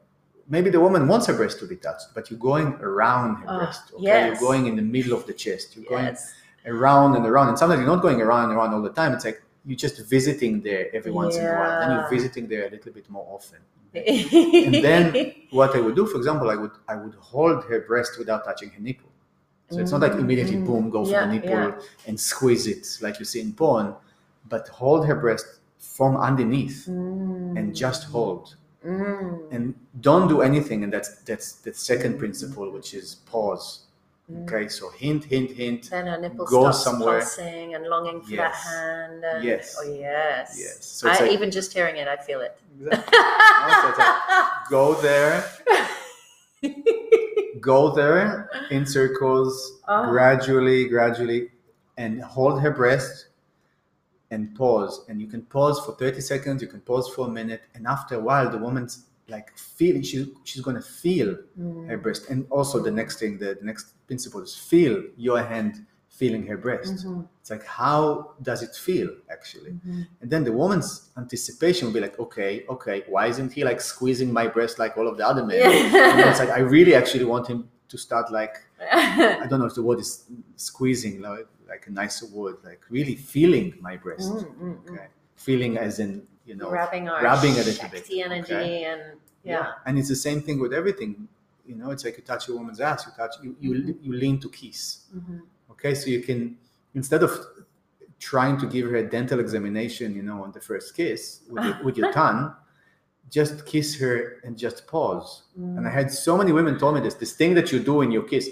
maybe 0.49 0.70
the 0.70 0.80
woman 0.80 1.09
wants 1.09 1.26
her 1.26 1.34
breast 1.34 1.59
to 1.61 1.66
be 1.66 1.76
touched, 1.76 2.09
but 2.14 2.30
you're 2.30 2.38
going 2.38 2.74
around 2.80 3.36
her 3.36 3.47
Oh, 3.49 3.59
breast. 3.59 3.82
Okay, 3.94 4.03
yes. 4.05 4.40
you're 4.40 4.49
going 4.49 4.66
in 4.66 4.76
the 4.76 4.82
middle 4.82 5.14
of 5.18 5.26
the 5.26 5.32
chest. 5.32 5.76
You're 5.76 5.86
going 5.86 6.16
around 6.66 7.16
and 7.16 7.24
around, 7.26 7.49
and 7.51 7.59
sometimes 7.59 7.80
you're 7.80 7.94
not 7.94 8.03
going 8.03 8.20
around 8.20 8.44
and 8.51 8.53
around 8.59 8.74
all 8.74 8.82
the 8.82 8.90
time. 9.01 9.12
It's 9.14 9.24
like 9.24 9.42
you're 9.64 9.76
just 9.76 9.99
visiting 10.09 10.61
there 10.62 10.88
every 10.94 11.11
once 11.12 11.36
in 11.36 11.44
a 11.47 11.53
while. 11.53 11.82
And 11.82 11.92
you're 11.94 12.09
visiting 12.11 12.49
there 12.49 12.66
a 12.66 12.70
little 12.70 12.92
bit 12.92 13.09
more 13.11 13.26
often. 13.36 13.59
And 13.97 14.74
then 14.74 15.34
what 15.51 15.74
I 15.74 15.80
would 15.80 15.97
do, 15.97 16.07
for 16.07 16.18
example, 16.18 16.51
I 16.51 16.57
would 16.57 16.72
I 16.88 16.97
would 16.97 17.14
hold 17.14 17.64
her 17.64 17.80
breast 17.80 18.12
without 18.18 18.44
touching 18.44 18.70
her 18.70 18.80
nipple. 18.80 19.11
So 19.70 19.78
it's 19.80 19.90
not 19.90 20.01
like 20.01 20.12
immediately 20.12 20.57
Mm, 20.59 20.66
boom, 20.66 20.90
go 20.90 21.05
for 21.05 21.11
yeah, 21.11 21.26
the 21.26 21.32
nipple 21.32 21.51
yeah. 21.51 21.80
and 22.07 22.20
squeeze 22.20 22.66
it 22.68 22.86
like 23.01 23.18
you 23.18 23.24
see 23.24 23.40
in 23.40 23.53
porn, 23.53 23.94
but 24.49 24.68
hold 24.68 25.07
her 25.07 25.16
breast 25.16 25.47
from 25.78 26.16
underneath 26.16 26.86
and 27.57 27.74
just 27.74 28.05
hold 28.05 28.55
Mm. 28.87 29.53
and 29.53 29.74
don't 30.01 30.28
do 30.28 30.43
anything. 30.43 30.84
And 30.84 30.93
that's 30.93 31.11
that's 31.22 31.53
the 31.66 31.74
second 31.74 32.18
principle, 32.18 32.70
which 32.70 32.95
is 32.95 33.16
pause. 33.26 33.82
Okay, 34.43 34.66
so 34.68 34.91
hint, 34.91 35.24
hint, 35.24 35.53
hint. 35.53 35.89
Then 35.91 36.07
her 36.09 36.20
nipple 36.20 36.47
Go 36.47 36.62
stops 36.62 36.82
somewhere. 36.82 37.20
pulsing 37.20 37.74
and 37.74 37.87
longing 37.87 38.20
for 38.22 38.30
that 38.37 38.55
Yes. 38.55 38.64
hand. 38.64 39.24
And, 39.24 39.45
Yes. 39.45 39.76
Oh 39.80 39.93
yes. 39.95 40.57
Yes. 40.59 40.84
So 40.84 41.09
I, 41.09 41.20
like- 41.20 41.30
even 41.30 41.51
just 41.51 41.72
hearing 41.72 41.97
it, 41.97 42.09
I 42.09 42.16
feel 42.16 42.41
it. 42.41 42.59
Exactly. 42.80 43.18
so 43.82 43.95
like, 43.99 44.16
go 44.70 44.95
there, 45.01 45.45
go 47.61 47.91
there 47.95 48.51
in 48.70 48.84
circles, 48.87 49.80
Oh. 49.89 50.11
gradually, 50.11 50.89
gradually, 50.89 51.51
and 51.97 52.20
hold 52.22 52.61
her 52.61 52.70
breast 52.70 53.26
and 54.31 54.55
pause. 54.57 55.05
And 55.09 55.20
you 55.20 55.27
can 55.29 55.43
pause 55.43 55.79
for 55.85 55.93
30 55.93 56.20
seconds, 56.20 56.62
you 56.62 56.68
can 56.68 56.81
pause 56.81 57.09
for 57.14 57.27
a 57.29 57.31
minute, 57.31 57.62
and 57.74 57.87
after 57.87 58.16
a 58.16 58.20
while, 58.20 58.51
the 58.51 58.59
woman's 58.59 59.05
like 59.29 59.57
feeling, 59.59 60.03
she, 60.03 60.33
she's 60.45 60.62
gonna 60.62 60.81
feel 60.83 61.37
Mm. 61.59 61.89
her 61.89 61.99
breast. 61.99 62.29
And 62.31 62.47
also, 62.51 62.81
the 62.83 62.91
next 62.91 63.18
thing, 63.18 63.39
the, 63.39 63.57
the 63.59 63.64
next 63.64 63.95
principle 64.07 64.41
is 64.43 64.55
feel 64.57 65.03
your 65.16 65.43
hand 65.43 65.85
feeling 66.09 66.47
her 66.47 66.57
breast. 66.57 67.05
Mhm. 67.05 67.27
It's 67.41 67.51
like, 67.51 67.64
how 67.66 68.33
does 68.43 68.62
it 68.62 68.74
feel 68.74 69.11
actually? 69.31 69.72
Mhm. 69.72 70.07
And 70.20 70.31
then 70.31 70.45
the 70.45 70.53
woman's 70.53 71.11
anticipation 71.16 71.87
will 71.87 71.93
be 71.95 72.01
like, 72.01 72.18
okay, 72.18 72.64
okay, 72.70 73.05
why 73.09 73.27
isn't 73.27 73.53
he 73.53 73.64
like 73.64 73.81
squeezing 73.81 74.33
my 74.33 74.47
breast 74.47 74.79
like 74.79 74.97
all 74.97 75.09
of 75.09 75.16
the 75.18 75.27
other 75.27 75.45
men? 75.45 75.61
And 75.62 76.20
it's 76.31 76.39
like, 76.39 76.49
I 76.51 76.61
really 76.61 76.95
actually 76.95 77.24
want 77.24 77.49
him 77.49 77.68
to 77.89 77.99
start 77.99 78.31
like, 78.33 78.55
I 78.93 79.47
don't 79.49 79.59
know 79.61 79.66
if 79.66 79.74
the 79.74 79.83
word 79.83 79.99
is 79.99 80.24
squeezing, 80.57 81.20
like, 81.20 81.47
like 81.69 81.87
a 81.87 81.91
nicer 81.91 82.27
word, 82.27 82.57
like 82.64 82.81
really 82.89 83.14
feeling 83.14 83.75
my 83.81 83.97
breast. 83.97 84.33
Mm, 84.33 84.57
mm, 84.57 84.85
mm. 84.85 84.91
Okay. 84.91 85.07
Feeling 85.37 85.79
as 85.79 85.99
in, 85.99 86.27
you 86.45 86.55
know, 86.55 86.69
grabbing 86.69 87.09
our 87.09 87.21
grabbing 87.21 87.53
a 87.53 87.62
little 87.62 87.89
bit, 87.89 88.07
energy 88.11 88.55
okay? 88.55 88.85
and 88.85 89.03
yeah. 89.45 89.73
And 89.85 89.99
it's 89.99 90.09
the 90.09 90.17
same 90.17 90.41
thing 90.43 90.59
with 90.59 90.73
everything. 90.73 91.29
You 91.67 91.77
know, 91.77 91.91
it's 91.91 92.05
like 92.05 92.17
you 92.17 92.23
touch 92.23 92.49
a 92.49 92.55
woman's 92.55 92.81
ass, 92.81 93.07
you 93.07 93.12
touch, 93.17 93.35
you, 93.43 93.57
you, 93.61 93.99
you 94.01 94.12
lean 94.12 94.39
to 94.41 94.49
kiss. 94.49 95.07
Mhm. 95.14 95.43
Okay, 95.73 95.95
so 95.95 96.09
you 96.09 96.23
can 96.23 96.57
instead 96.95 97.23
of 97.23 97.33
trying 98.19 98.57
to 98.59 98.67
give 98.67 98.89
her 98.91 98.97
a 98.97 99.09
dental 99.09 99.41
examination, 99.41 100.14
you 100.14 100.23
know, 100.23 100.43
on 100.43 100.53
the 100.53 100.61
first 100.61 100.97
kiss 100.97 101.43
with 101.51 101.64
your, 101.64 101.83
with 101.85 101.97
your 101.99 102.12
tongue, 102.21 102.55
just 103.31 103.67
kiss 103.67 103.99
her 103.99 104.41
and 104.45 104.57
just 104.57 104.87
pause. 104.87 105.43
And 105.57 105.87
I 105.87 105.91
had 105.91 106.11
so 106.11 106.37
many 106.37 106.53
women 106.53 106.79
told 106.79 106.95
me 106.95 107.01
this: 107.01 107.14
this 107.14 107.35
thing 107.35 107.55
that 107.55 107.73
you 107.73 107.81
do 107.81 108.01
in 108.03 108.11
your 108.11 108.23
kiss. 108.23 108.49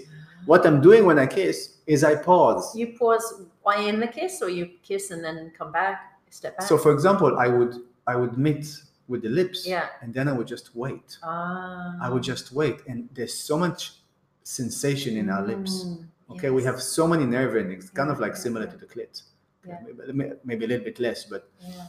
What 0.47 0.67
I'm 0.67 0.83
doing 0.83 1.07
when 1.07 1.19
I 1.19 1.27
kiss 1.27 1.74
is 1.87 2.03
I 2.05 2.15
pause. 2.17 2.75
You 2.77 2.97
pause 2.99 3.43
while 3.63 3.87
in 3.87 4.01
the 4.01 4.07
kiss, 4.09 4.41
or 4.43 4.49
you 4.49 4.71
kiss 4.83 5.11
and 5.11 5.23
then 5.25 5.53
come 5.57 5.71
back, 5.73 6.19
step 6.31 6.57
back. 6.59 6.67
So, 6.67 6.79
for 6.79 6.93
example, 6.93 7.39
I 7.39 7.49
would 7.49 7.75
I 8.07 8.17
would 8.17 8.37
meet 8.39 8.67
with 9.09 9.23
the 9.23 9.29
lips, 9.29 9.67
Yeah. 9.67 9.89
and 10.03 10.13
then 10.15 10.29
I 10.29 10.33
would 10.33 10.47
just 10.47 10.75
wait. 10.75 11.19
ah. 11.23 11.97
I 12.01 12.09
would 12.09 12.23
just 12.23 12.53
wait, 12.53 12.81
and 12.89 13.09
there's 13.15 13.35
so 13.35 13.59
much 13.59 13.99
sensation 14.43 15.17
in 15.17 15.31
our 15.31 15.45
lips. 15.47 15.85
Mm, 15.85 16.07
Okay, 16.31 16.49
we 16.51 16.63
have 16.65 16.81
so 16.83 17.07
many 17.07 17.27
nerve 17.27 17.55
endings, 17.55 17.91
kind 17.91 18.11
of 18.11 18.19
like 18.19 18.33
yeah, 18.33 18.39
similar 18.39 18.65
yeah. 18.65 18.73
to 18.73 18.77
the 18.79 18.87
clit. 18.87 19.23
Yeah. 19.67 19.79
Maybe, 20.13 20.33
maybe 20.43 20.65
a 20.65 20.69
little 20.69 20.85
bit 20.85 20.99
less, 20.99 21.25
but 21.25 21.49
Yeah. 21.61 21.87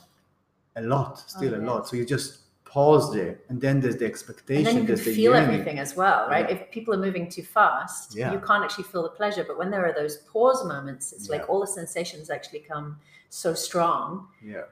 a 0.76 0.82
lot, 0.82 1.18
still 1.20 1.54
Oh, 1.56 1.58
a 1.58 1.62
yeah. 1.62 1.72
lot. 1.72 1.88
So 1.88 1.96
you 1.96 2.06
just 2.06 2.39
pause 2.76 3.06
there, 3.18 3.34
and 3.50 3.58
then 3.66 3.76
there's 3.82 3.96
the 4.02 4.06
expectation 4.14 4.68
And 4.68 4.68
then 4.68 4.78
you 4.82 4.88
can 4.94 4.98
feel 5.18 5.32
yearning. 5.32 5.44
everything 5.50 5.78
as 5.86 5.92
well, 6.02 6.20
right? 6.34 6.48
If 6.56 6.60
people 6.78 6.92
are 6.96 7.04
moving 7.08 7.26
too 7.36 7.46
fast, 7.58 8.08
Yeah. 8.16 8.34
you 8.34 8.40
can't 8.48 8.64
actually 8.66 8.88
feel 8.94 9.04
the 9.10 9.16
pleasure. 9.22 9.44
But 9.50 9.56
when 9.62 9.70
there 9.74 9.86
are 9.90 9.96
those 10.02 10.16
pause 10.34 10.62
moments, 10.74 11.06
it's 11.16 11.28
Yeah. 11.28 11.36
like 11.36 11.44
all 11.50 11.62
the 11.66 11.72
sensations 11.82 12.26
actually 12.30 12.64
come 12.74 12.88
so 13.30 13.50
strong. 13.68 14.28
Yeah, 14.54 14.66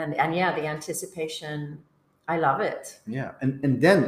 And 0.00 0.10
and 0.22 0.30
yeah, 0.40 0.50
the 0.58 0.66
anticipation, 0.76 1.56
I 2.34 2.36
love 2.46 2.60
it. 2.72 2.84
yeah, 3.18 3.30
and 3.42 3.50
and 3.64 3.74
then 3.86 4.00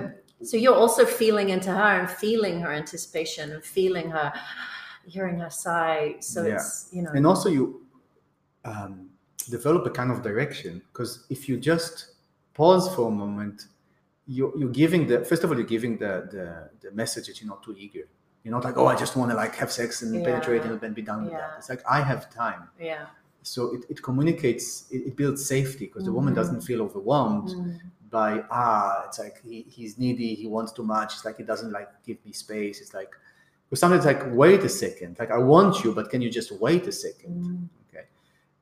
So 0.53 0.57
you're 0.63 0.81
also 0.85 1.05
feeling 1.23 1.49
into 1.57 1.71
her 1.81 1.93
and 2.01 2.09
feeling 2.25 2.57
her 2.65 2.73
anticipation 2.83 3.45
and 3.55 3.63
feeling 3.79 4.09
her, 4.17 4.29
hearing 5.15 5.37
her 5.45 5.51
sigh. 5.51 6.17
So 6.21 6.39
Yeah. 6.41 6.55
it's 6.55 6.71
you 6.97 7.03
know, 7.03 7.13
and 7.17 7.25
also 7.27 7.49
you 7.59 7.65
um, 8.73 8.93
develop 9.57 9.83
a 9.87 9.93
kind 10.01 10.11
of 10.15 10.19
direction 10.31 10.73
because 10.89 11.11
if 11.35 11.41
you 11.49 11.55
just 11.73 11.95
pause 12.61 12.87
for 12.95 13.05
a 13.13 13.15
moment, 13.25 13.59
you 14.37 14.43
you're 14.61 14.77
giving 14.83 15.03
the 15.11 15.19
first 15.29 15.41
of 15.45 15.47
all 15.51 15.57
you're 15.61 15.73
giving 15.77 15.95
the 16.05 16.13
the, 16.35 16.45
the 16.85 16.91
message 17.03 17.25
that 17.29 17.35
you're 17.41 17.53
not 17.55 17.61
too 17.67 17.75
eager. 17.85 18.05
You're 18.43 18.55
not 18.59 18.65
like 18.69 18.77
oh 18.81 18.87
I 18.95 18.97
just 19.05 19.15
want 19.19 19.29
to 19.33 19.37
like 19.45 19.55
have 19.63 19.71
sex 19.81 19.91
and 20.03 20.11
Yeah. 20.15 20.25
penetrate 20.29 20.63
and 20.67 20.73
then 20.85 20.93
be 21.01 21.05
done 21.13 21.21
with 21.25 21.33
Yeah. 21.35 21.41
that. 21.43 21.53
It's 21.59 21.71
like 21.75 21.83
I 21.97 21.99
have 22.11 22.23
time. 22.45 22.63
yeah, 22.91 23.05
so 23.55 23.61
it, 23.77 23.83
it 23.93 23.99
communicates 24.09 24.67
it, 24.95 25.01
it 25.09 25.15
builds 25.21 25.41
safety 25.57 25.85
because 25.89 26.05
the 26.09 26.15
woman 26.19 26.33
Mhm. 26.33 26.41
doesn't 26.41 26.63
feel 26.69 26.81
overwhelmed 26.89 27.49
Mm. 27.57 27.81
by 28.19 28.31
ah 28.63 28.95
it's 29.07 29.19
like 29.25 29.37
he, 29.51 29.59
he's 29.77 29.93
needy 30.03 30.31
he 30.43 30.47
wants 30.57 30.71
too 30.79 30.87
much 30.97 31.11
it's 31.15 31.25
like 31.29 31.37
he 31.43 31.47
doesn't 31.53 31.73
like 31.79 31.91
give 32.09 32.19
me 32.27 32.33
space 32.45 32.77
it's 32.83 32.95
like 33.01 33.13
because 33.65 33.81
sometimes 33.85 34.05
like 34.13 34.23
wait 34.43 34.61
a 34.71 34.73
second 34.85 35.13
like 35.23 35.31
i 35.39 35.41
want 35.53 35.73
you 35.83 35.91
but 35.99 36.05
can 36.13 36.21
you 36.25 36.31
just 36.41 36.51
wait 36.67 36.85
a 36.93 36.95
second 37.07 37.35
Mm. 37.45 37.63
okay 37.80 37.80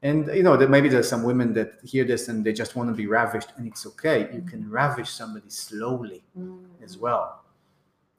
and 0.03 0.29
you 0.29 0.43
know 0.43 0.57
that 0.57 0.71
maybe 0.71 0.89
there's 0.89 1.09
some 1.09 1.23
women 1.25 1.53
that 1.55 1.73
hear 1.83 2.05
this 2.05 2.29
and 2.29 2.45
they 2.45 2.53
just 2.53 2.77
want 2.77 2.89
to 2.89 2.95
be 2.95 3.07
ravished 3.07 3.51
and 3.57 3.67
it's 3.67 3.85
okay 3.87 4.29
you 4.33 4.43
can 4.43 4.69
ravish 4.71 5.11
somebody 5.11 5.51
slowly 5.51 6.23
Mm. 6.39 6.65
as 6.85 6.97
well 6.97 7.45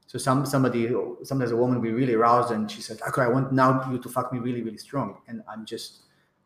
so 0.07 0.17
some 0.17 0.45
somebody 0.45 0.89
sometimes 1.23 1.51
a 1.51 1.55
woman 1.55 1.75
will 1.77 1.83
be 1.83 1.91
really 2.01 2.15
aroused 2.15 2.51
and 2.51 2.69
she 2.69 2.81
says 2.81 3.01
okay 3.07 3.21
i 3.21 3.27
want 3.27 3.53
now 3.53 3.89
you 3.91 3.97
to 3.99 4.09
fuck 4.09 4.33
me 4.33 4.39
really 4.39 4.61
really 4.61 4.77
strong 4.77 5.17
and 5.29 5.41
i'm 5.47 5.63
just 5.65 5.99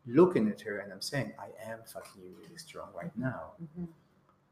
looking 0.06 0.48
at 0.48 0.60
her 0.60 0.78
and 0.78 0.92
i'm 0.92 1.00
saying 1.00 1.32
i 1.38 1.48
am 1.72 1.78
fucking 1.92 2.22
you 2.22 2.30
really 2.42 2.58
strong 2.58 2.88
right 2.94 3.14
now 3.16 3.52
Mhm. 3.62 3.88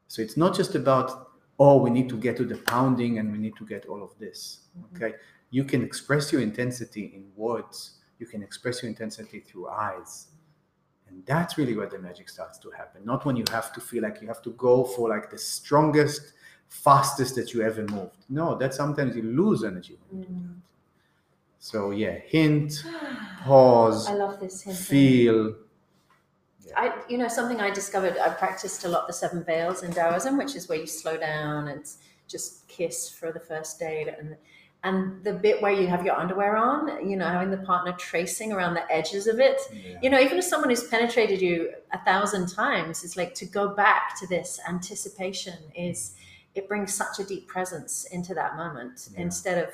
so 0.07 0.21
it's 0.21 0.35
not 0.37 0.53
just 0.55 0.75
about, 0.75 1.31
oh, 1.59 1.77
we 1.81 1.89
need 1.89 2.09
to 2.09 2.17
get 2.17 2.35
to 2.37 2.45
the 2.45 2.57
pounding 2.57 3.19
and 3.19 3.31
we 3.31 3.37
need 3.37 3.55
to 3.57 3.65
get 3.65 3.85
all 3.85 4.01
of 4.03 4.11
this. 4.19 4.39
Mhm. 4.77 4.95
Okay. 4.95 5.11
You 5.51 5.63
can 5.63 5.81
express 5.83 6.31
your 6.31 6.41
intensity 6.41 7.05
in 7.15 7.23
words, 7.35 7.99
you 8.19 8.25
can 8.27 8.41
express 8.43 8.81
your 8.83 8.89
intensity 8.89 9.39
through 9.39 9.69
eyes. 9.69 10.27
And 11.13 11.25
that's 11.25 11.57
really 11.59 11.75
where 11.75 11.87
the 11.87 11.99
magic 11.99 12.27
starts 12.29 12.57
to 12.59 12.71
happen. 12.71 13.05
Not 13.05 13.23
when 13.25 13.35
you 13.35 13.43
have 13.51 13.71
to 13.73 13.79
feel 13.81 14.01
like 14.03 14.19
you 14.21 14.27
have 14.27 14.41
to 14.41 14.49
go 14.51 14.83
for 14.83 15.09
like 15.09 15.29
the 15.29 15.37
strongest, 15.37 16.33
fastest 16.67 17.35
that 17.35 17.53
you 17.53 17.61
ever 17.61 17.83
moved. 17.85 18.17
No, 18.29 18.55
that 18.57 18.73
sometimes 18.73 19.15
you 19.15 19.21
lose 19.21 19.63
energy. 19.63 19.97
when 20.09 20.21
you 20.21 20.27
do 20.27 20.33
Mm. 20.33 20.47
that. 20.47 20.55
So 21.59 21.91
yeah, 21.91 22.11
hint, 22.35 22.83
pause, 23.43 24.09
I 24.09 24.15
love 24.15 24.39
this 24.39 24.61
hint. 24.63 24.77
feel. 24.77 25.55
I, 26.75 26.93
you 27.07 27.17
know, 27.19 27.27
something 27.27 27.59
I 27.61 27.69
discovered. 27.69 28.17
I 28.17 28.29
practiced 28.29 28.83
a 28.85 28.87
lot 28.87 29.05
the 29.05 29.13
seven 29.13 29.43
veils 29.43 29.83
in 29.83 29.91
Taoism, 29.93 30.37
which 30.37 30.55
is 30.55 30.67
where 30.67 30.79
you 30.79 30.87
slow 30.87 31.17
down 31.17 31.67
and 31.67 31.85
just 32.27 32.67
kiss 32.67 33.09
for 33.09 33.31
the 33.31 33.39
first 33.39 33.79
date, 33.79 34.07
and 34.07 34.35
and 34.85 35.23
the 35.23 35.33
bit 35.33 35.61
where 35.61 35.71
you 35.71 35.87
have 35.87 36.05
your 36.05 36.15
underwear 36.15 36.57
on. 36.57 37.07
You 37.09 37.15
know, 37.15 37.27
having 37.27 37.51
the 37.51 37.57
partner 37.57 37.93
tracing 37.93 38.51
around 38.51 38.73
the 38.73 38.91
edges 38.91 39.27
of 39.27 39.39
it. 39.39 39.61
Yeah. 39.71 39.97
You 40.01 40.09
know, 40.09 40.19
even 40.19 40.37
if 40.37 40.43
someone 40.43 40.69
who's 40.69 40.83
penetrated 40.87 41.41
you 41.41 41.71
a 41.93 41.99
thousand 41.99 42.47
times, 42.49 43.03
it's 43.03 43.15
like 43.15 43.33
to 43.35 43.45
go 43.45 43.69
back 43.69 44.19
to 44.19 44.27
this 44.27 44.59
anticipation 44.67 45.55
is 45.75 46.15
it 46.55 46.67
brings 46.67 46.93
such 46.93 47.19
a 47.19 47.23
deep 47.23 47.47
presence 47.47 48.05
into 48.11 48.33
that 48.33 48.55
moment 48.57 49.09
Yeah. 49.13 49.21
instead 49.21 49.63
of, 49.67 49.73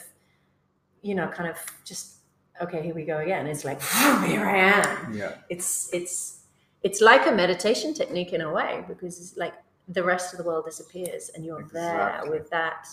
you 1.01 1.15
know, 1.15 1.27
kind 1.27 1.49
of 1.49 1.57
just 1.83 2.15
okay, 2.61 2.81
here 2.83 2.93
we 2.93 3.03
go 3.05 3.17
again. 3.19 3.47
It's 3.47 3.65
like 3.65 3.81
here 4.25 4.45
I 4.45 4.57
am 4.57 5.13
Yeah. 5.13 5.35
it's 5.49 5.89
it's 5.93 6.41
it's 6.83 7.01
like 7.01 7.25
a 7.27 7.31
meditation 7.31 7.93
technique 7.93 8.31
in 8.31 8.41
a 8.41 8.51
way 8.51 8.83
because 8.87 9.19
it's 9.19 9.35
like 9.37 9.53
the 9.87 10.03
rest 10.03 10.33
of 10.33 10.37
the 10.37 10.43
world 10.43 10.65
disappears 10.65 11.29
and 11.33 11.43
you're 11.43 11.67
there 11.73 12.21
with 12.27 12.49
that 12.51 12.87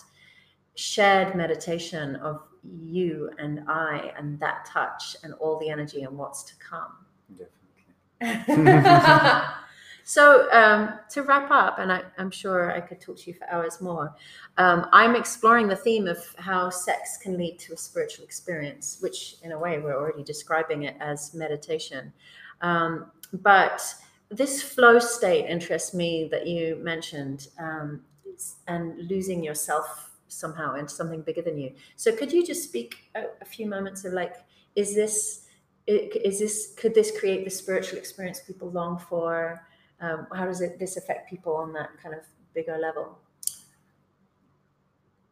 shared 0.77 1.35
meditation 1.35 2.15
of 2.17 2.43
you 2.63 3.31
and 3.39 3.63
I 3.67 4.13
and 4.15 4.39
that 4.39 4.65
touch 4.65 5.15
and 5.23 5.33
all 5.35 5.59
the 5.59 5.69
energy 5.69 6.03
and 6.03 6.15
what's 6.15 6.43
to 6.43 6.53
come. 6.57 6.91
Definitely. 8.21 9.41
so 10.03 10.51
um, 10.51 10.99
to 11.09 11.23
wrap 11.23 11.49
up, 11.49 11.79
and 11.79 11.91
I, 11.91 12.03
I'm 12.19 12.29
sure 12.29 12.71
I 12.71 12.79
could 12.79 13.01
talk 13.01 13.17
to 13.17 13.31
you 13.31 13.33
for 13.33 13.49
hours 13.49 13.81
more. 13.81 14.13
Um, 14.59 14.85
I'm 14.91 15.15
exploring 15.15 15.67
the 15.67 15.75
theme 15.75 16.07
of 16.07 16.19
how 16.37 16.69
sex 16.69 17.17
can 17.17 17.37
lead 17.37 17.57
to 17.59 17.73
a 17.73 17.77
spiritual 17.77 18.23
experience, 18.23 18.99
which 19.01 19.37
in 19.41 19.53
a 19.53 19.59
way 19.59 19.79
we're 19.79 19.97
already 19.97 20.23
describing 20.23 20.83
it 20.83 20.95
as 20.99 21.33
meditation. 21.33 22.13
Um, 22.61 23.11
but 23.33 23.81
this 24.29 24.61
flow 24.61 24.99
state 24.99 25.49
interests 25.49 25.95
me 25.95 26.27
that 26.29 26.45
you 26.45 26.77
mentioned, 26.83 27.47
um, 27.57 28.01
and 28.67 29.09
losing 29.09 29.43
yourself 29.43 30.06
somehow 30.27 30.75
into 30.75 30.93
something 30.93 31.21
bigger 31.21 31.41
than 31.41 31.57
you. 31.57 31.73
So 31.95 32.15
could 32.15 32.31
you 32.31 32.45
just 32.45 32.63
speak 32.63 33.09
a, 33.15 33.25
a 33.41 33.45
few 33.45 33.67
moments 33.67 34.05
of 34.05 34.13
like, 34.13 34.35
is 34.75 34.95
this 34.95 35.43
is 35.87 36.39
this 36.39 36.73
could 36.75 36.93
this 36.93 37.17
create 37.17 37.45
the 37.45 37.49
spiritual 37.49 37.97
experience 37.97 38.41
people 38.41 38.69
long 38.69 38.99
for? 38.99 39.65
Um, 40.01 40.27
how 40.33 40.45
does 40.45 40.61
it 40.61 40.79
this 40.79 40.97
affect 40.97 41.29
people 41.29 41.55
on 41.55 41.73
that 41.73 41.89
kind 42.01 42.13
of 42.13 42.21
bigger 42.53 42.77
level? 42.77 43.17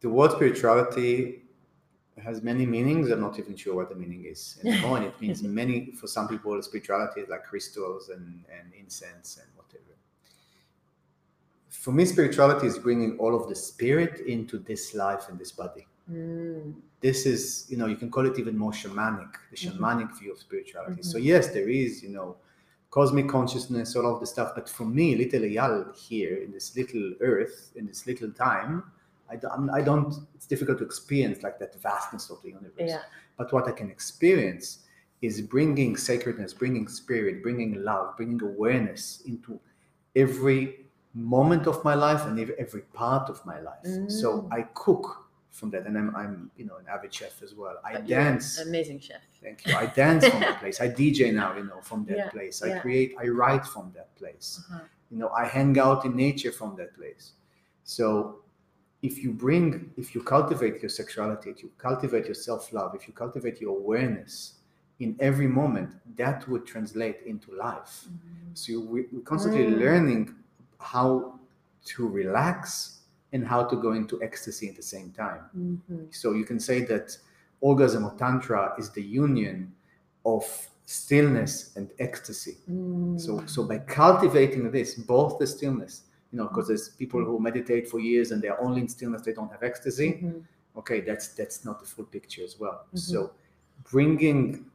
the 0.00 0.08
word 0.08 0.30
spirituality 0.30 1.42
has 2.22 2.42
many 2.42 2.64
meanings. 2.64 3.10
I'm 3.10 3.20
not 3.20 3.40
even 3.40 3.56
sure 3.56 3.74
what 3.74 3.88
the 3.88 3.96
meaning 3.96 4.24
is 4.24 4.58
anymore. 4.64 4.96
and 4.98 5.06
it 5.06 5.20
means 5.20 5.42
many, 5.42 5.92
for 5.92 6.06
some 6.06 6.28
people, 6.28 6.60
spirituality 6.62 7.22
is 7.22 7.28
like 7.28 7.44
crystals 7.44 8.08
and, 8.10 8.44
and 8.56 8.72
incense 8.78 9.38
and 9.38 9.48
whatever. 9.56 9.95
For 11.86 11.92
me, 11.92 12.04
spirituality 12.04 12.66
is 12.66 12.80
bringing 12.80 13.16
all 13.16 13.32
of 13.40 13.48
the 13.48 13.54
spirit 13.54 14.18
into 14.26 14.58
this 14.58 14.92
life 14.92 15.28
and 15.28 15.38
this 15.38 15.52
body. 15.52 15.86
Mm, 16.12 16.74
This 17.00 17.26
is, 17.26 17.64
you 17.68 17.76
know, 17.76 17.86
you 17.86 17.94
can 17.94 18.10
call 18.10 18.26
it 18.26 18.36
even 18.40 18.58
more 18.58 18.72
shamanic, 18.72 19.32
the 19.52 19.56
Mhm. 19.56 19.76
shamanic 19.78 20.18
view 20.18 20.32
of 20.32 20.38
spirituality. 20.46 21.02
So, 21.02 21.16
Mhm. 21.16 21.24
yes, 21.32 21.44
there 21.56 21.68
is, 21.68 22.02
you 22.02 22.08
know, 22.08 22.38
cosmic 22.90 23.28
consciousness, 23.28 23.94
all 23.94 24.12
of 24.12 24.18
the 24.18 24.26
stuff. 24.26 24.50
But 24.56 24.68
for 24.68 24.84
me, 24.84 25.14
little 25.14 25.42
Eyal 25.42 25.94
here 25.94 26.34
in 26.44 26.50
this 26.50 26.74
little 26.74 27.06
earth, 27.20 27.70
in 27.76 27.86
this 27.86 28.04
little 28.04 28.32
time, 28.32 28.82
I 29.30 29.36
don't, 29.36 29.70
I 29.70 29.80
don't, 29.80 30.12
it's 30.34 30.46
difficult 30.46 30.78
to 30.78 30.84
experience 30.84 31.44
like 31.44 31.60
that 31.60 31.72
vastness 31.80 32.30
of 32.30 32.42
the 32.42 32.48
universe. 32.48 32.94
yeah. 32.96 33.02
But 33.38 33.52
what 33.52 33.68
I 33.68 33.72
can 33.80 33.90
experience 33.90 34.66
is 35.22 35.40
bringing 35.40 35.96
sacredness, 35.96 36.52
bringing 36.52 36.88
spirit, 36.88 37.44
bringing 37.44 37.72
love, 37.90 38.16
bringing 38.16 38.42
awareness 38.42 39.22
into 39.24 39.60
every 40.16 40.85
moment 41.16 41.66
of 41.66 41.82
my 41.84 41.94
life 41.94 42.26
and 42.26 42.38
every 42.58 42.82
part 42.92 43.28
of 43.30 43.44
my 43.46 43.58
life. 43.60 43.86
So 44.08 44.42
Mm. 44.42 44.48
I 44.52 44.62
cook 44.74 45.04
from 45.50 45.70
that, 45.70 45.86
and 45.86 45.96
I'm, 45.96 46.14
I'm, 46.14 46.50
you 46.56 46.66
know, 46.66 46.76
an 46.76 46.86
avid 46.88 47.12
chef 47.14 47.42
as 47.42 47.54
well. 47.54 47.76
I 47.84 48.00
dance. 48.00 48.58
Amazing 48.60 49.00
chef. 49.00 49.22
Thank 49.42 49.66
you. 49.66 49.74
I 49.74 49.86
dance 49.86 50.26
from 50.26 50.40
that 50.40 50.58
place. 50.62 50.80
I 50.80 50.88
DJ 50.88 51.32
now, 51.32 51.56
you 51.56 51.64
know, 51.64 51.80
from 51.80 52.04
that 52.06 52.16
Yeah, 52.16 52.28
place. 52.30 52.62
I 52.62 52.68
yeah. 52.68 52.80
create. 52.80 53.14
I 53.18 53.28
write 53.28 53.64
from 53.66 53.92
that 53.94 54.14
place 54.16 54.48
Uh-huh. 54.70 54.80
you 55.10 55.18
know 55.20 55.30
i 55.42 55.44
hang 55.58 55.78
out 55.86 56.00
in 56.04 56.12
nature 56.26 56.50
from 56.60 56.70
that 56.80 56.90
place 56.98 57.24
so 57.84 58.06
if 59.08 59.14
you 59.22 59.30
bring 59.46 59.66
if 60.02 60.06
you 60.14 60.20
cultivate 60.34 60.76
your 60.82 60.88
sexuality 61.00 61.48
if 61.54 61.58
you 61.62 61.70
cultivate 61.88 62.24
your 62.30 62.34
self-love 62.48 62.90
if 62.98 63.02
you 63.08 63.14
cultivate 63.14 63.56
your 63.60 63.74
awareness 63.78 64.32
in 65.04 65.10
every 65.28 65.46
moment 65.60 65.90
that 66.16 66.38
would 66.48 66.64
translate 66.74 67.18
into 67.32 67.48
life 67.68 67.94
Mhm. 68.08 68.50
so 68.60 68.64
you, 68.72 68.80
we- 68.92 69.08
we're 69.12 69.28
constantly 69.32 69.64
Mm. 69.66 69.78
learning 69.84 70.22
how 70.78 71.38
to 71.84 72.08
relax 72.08 73.00
and 73.32 73.46
how 73.46 73.62
to 73.64 73.76
go 73.76 73.92
into 73.92 74.22
ecstasy 74.22 74.68
at 74.68 74.76
the 74.76 74.82
same 74.82 75.10
time 75.10 75.42
Mhm. 75.56 76.14
so 76.14 76.32
you 76.32 76.44
can 76.44 76.58
say 76.60 76.84
that 76.84 77.16
orgasm 77.60 78.04
or 78.04 78.12
tantra 78.18 78.74
is 78.78 78.90
the 78.90 79.02
union 79.02 79.72
of 80.24 80.44
stillness 80.84 81.76
and 81.76 81.90
ecstasy 81.98 82.56
Mm. 82.70 83.20
so, 83.20 83.44
so 83.46 83.64
by 83.64 83.78
cultivating 83.78 84.70
this, 84.70 84.94
both 84.94 85.38
the 85.38 85.46
stillness, 85.46 86.02
you 86.30 86.38
know, 86.38 86.46
because 86.48 86.68
there's 86.68 86.88
people 86.90 87.20
Mm-hmm. 87.20 87.30
who 87.30 87.40
meditate 87.40 87.88
for 87.88 87.98
years 88.00 88.30
and 88.32 88.40
they're 88.42 88.60
only 88.60 88.80
in 88.82 88.88
stillness, 88.88 89.22
they 89.22 89.32
don't 89.32 89.50
have 89.50 89.62
ecstasy. 89.62 90.10
Mhm. 90.22 90.44
Okay, 90.76 91.00
that's 91.00 91.28
that's 91.38 91.64
not 91.64 91.80
the 91.80 91.86
full 91.86 92.04
picture 92.04 92.44
as 92.44 92.54
well. 92.60 92.78
Mhm. 92.92 92.98
So, 92.98 93.32
bringing 93.90 94.66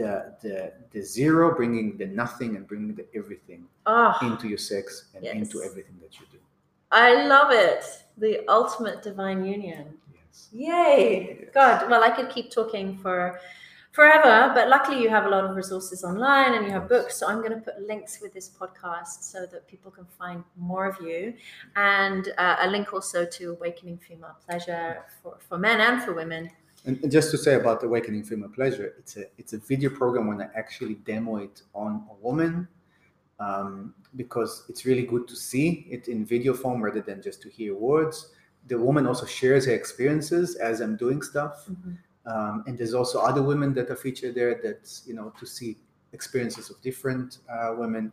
the 0.00 0.10
the 0.44 0.56
the 0.94 1.02
zero, 1.16 1.44
bringing 1.60 1.96
the 2.00 2.06
nothing, 2.22 2.50
and 2.56 2.64
bringing 2.70 2.94
the 3.00 3.06
everything 3.20 3.62
Ah, 3.86 4.14
into 4.28 4.46
your 4.52 4.62
sex 4.72 4.84
and 5.14 5.22
Yes. 5.24 5.34
into 5.40 5.56
everything 5.68 5.96
that 6.04 6.12
you 6.18 6.26
do. 6.34 6.38
I 7.06 7.08
love 7.34 7.50
it. 7.66 7.82
The 8.24 8.32
ultimate 8.58 8.98
divine 9.10 9.40
union. 9.44 9.84
Yes. 10.18 10.48
Yay! 10.52 11.02
Yes. 11.42 11.50
God, 11.58 11.76
well, 11.90 12.02
I 12.08 12.10
could 12.16 12.30
keep 12.36 12.50
talking 12.50 12.86
for 13.04 13.18
forever, 13.98 14.34
but 14.56 14.64
luckily 14.68 14.98
you 15.02 15.08
have 15.16 15.24
a 15.26 15.32
lot 15.36 15.44
of 15.48 15.56
resources 15.56 16.04
online 16.10 16.50
and 16.54 16.62
you 16.66 16.72
have 16.78 16.86
books. 16.88 17.12
So 17.18 17.22
I'm 17.30 17.40
going 17.44 17.56
to 17.58 17.62
put 17.68 17.76
links 17.92 18.12
with 18.22 18.32
this 18.32 18.48
podcast 18.60 19.14
so 19.32 19.38
that 19.52 19.66
people 19.72 19.90
can 19.90 20.06
find 20.20 20.44
more 20.70 20.84
of 20.92 20.96
you, 21.08 21.34
and 21.76 22.22
uh, 22.44 22.56
a 22.66 22.68
link 22.74 22.92
also 22.96 23.20
to 23.38 23.42
Awakening 23.56 23.98
Female 24.06 24.36
Pleasure 24.46 24.88
for, 25.22 25.32
for 25.46 25.56
men 25.58 25.78
and 25.80 25.96
for 26.04 26.12
women. 26.22 26.44
And 26.88 27.10
just 27.12 27.30
to 27.32 27.36
say 27.38 27.54
about 27.56 27.84
awakening 27.84 28.24
female 28.24 28.48
pleasure, 28.48 28.94
it's 28.98 29.18
a 29.18 29.24
it's 29.36 29.52
a 29.52 29.58
video 29.58 29.90
program 29.90 30.26
when 30.26 30.40
I 30.40 30.48
actually 30.54 30.94
demo 31.12 31.36
it 31.36 31.60
on 31.74 32.02
a 32.10 32.14
woman, 32.26 32.66
um, 33.38 33.94
because 34.16 34.64
it's 34.70 34.86
really 34.86 35.02
good 35.02 35.28
to 35.28 35.36
see 35.36 35.86
it 35.90 36.08
in 36.08 36.24
video 36.24 36.54
form 36.54 36.82
rather 36.82 37.02
than 37.02 37.20
just 37.20 37.42
to 37.42 37.50
hear 37.50 37.74
words. 37.74 38.32
The 38.68 38.78
woman 38.78 39.06
also 39.06 39.26
shares 39.26 39.66
her 39.66 39.72
experiences 39.72 40.56
as 40.56 40.80
I'm 40.80 40.96
doing 40.96 41.20
stuff, 41.20 41.68
um, 42.24 42.64
and 42.66 42.78
there's 42.78 42.94
also 42.94 43.18
other 43.20 43.42
women 43.42 43.74
that 43.74 43.90
are 43.90 43.96
featured 44.06 44.34
there 44.34 44.54
that 44.62 44.82
you 45.04 45.12
know 45.12 45.30
to 45.38 45.44
see 45.44 45.76
experiences 46.14 46.70
of 46.70 46.80
different 46.80 47.38
uh, 47.52 47.74
women. 47.76 48.12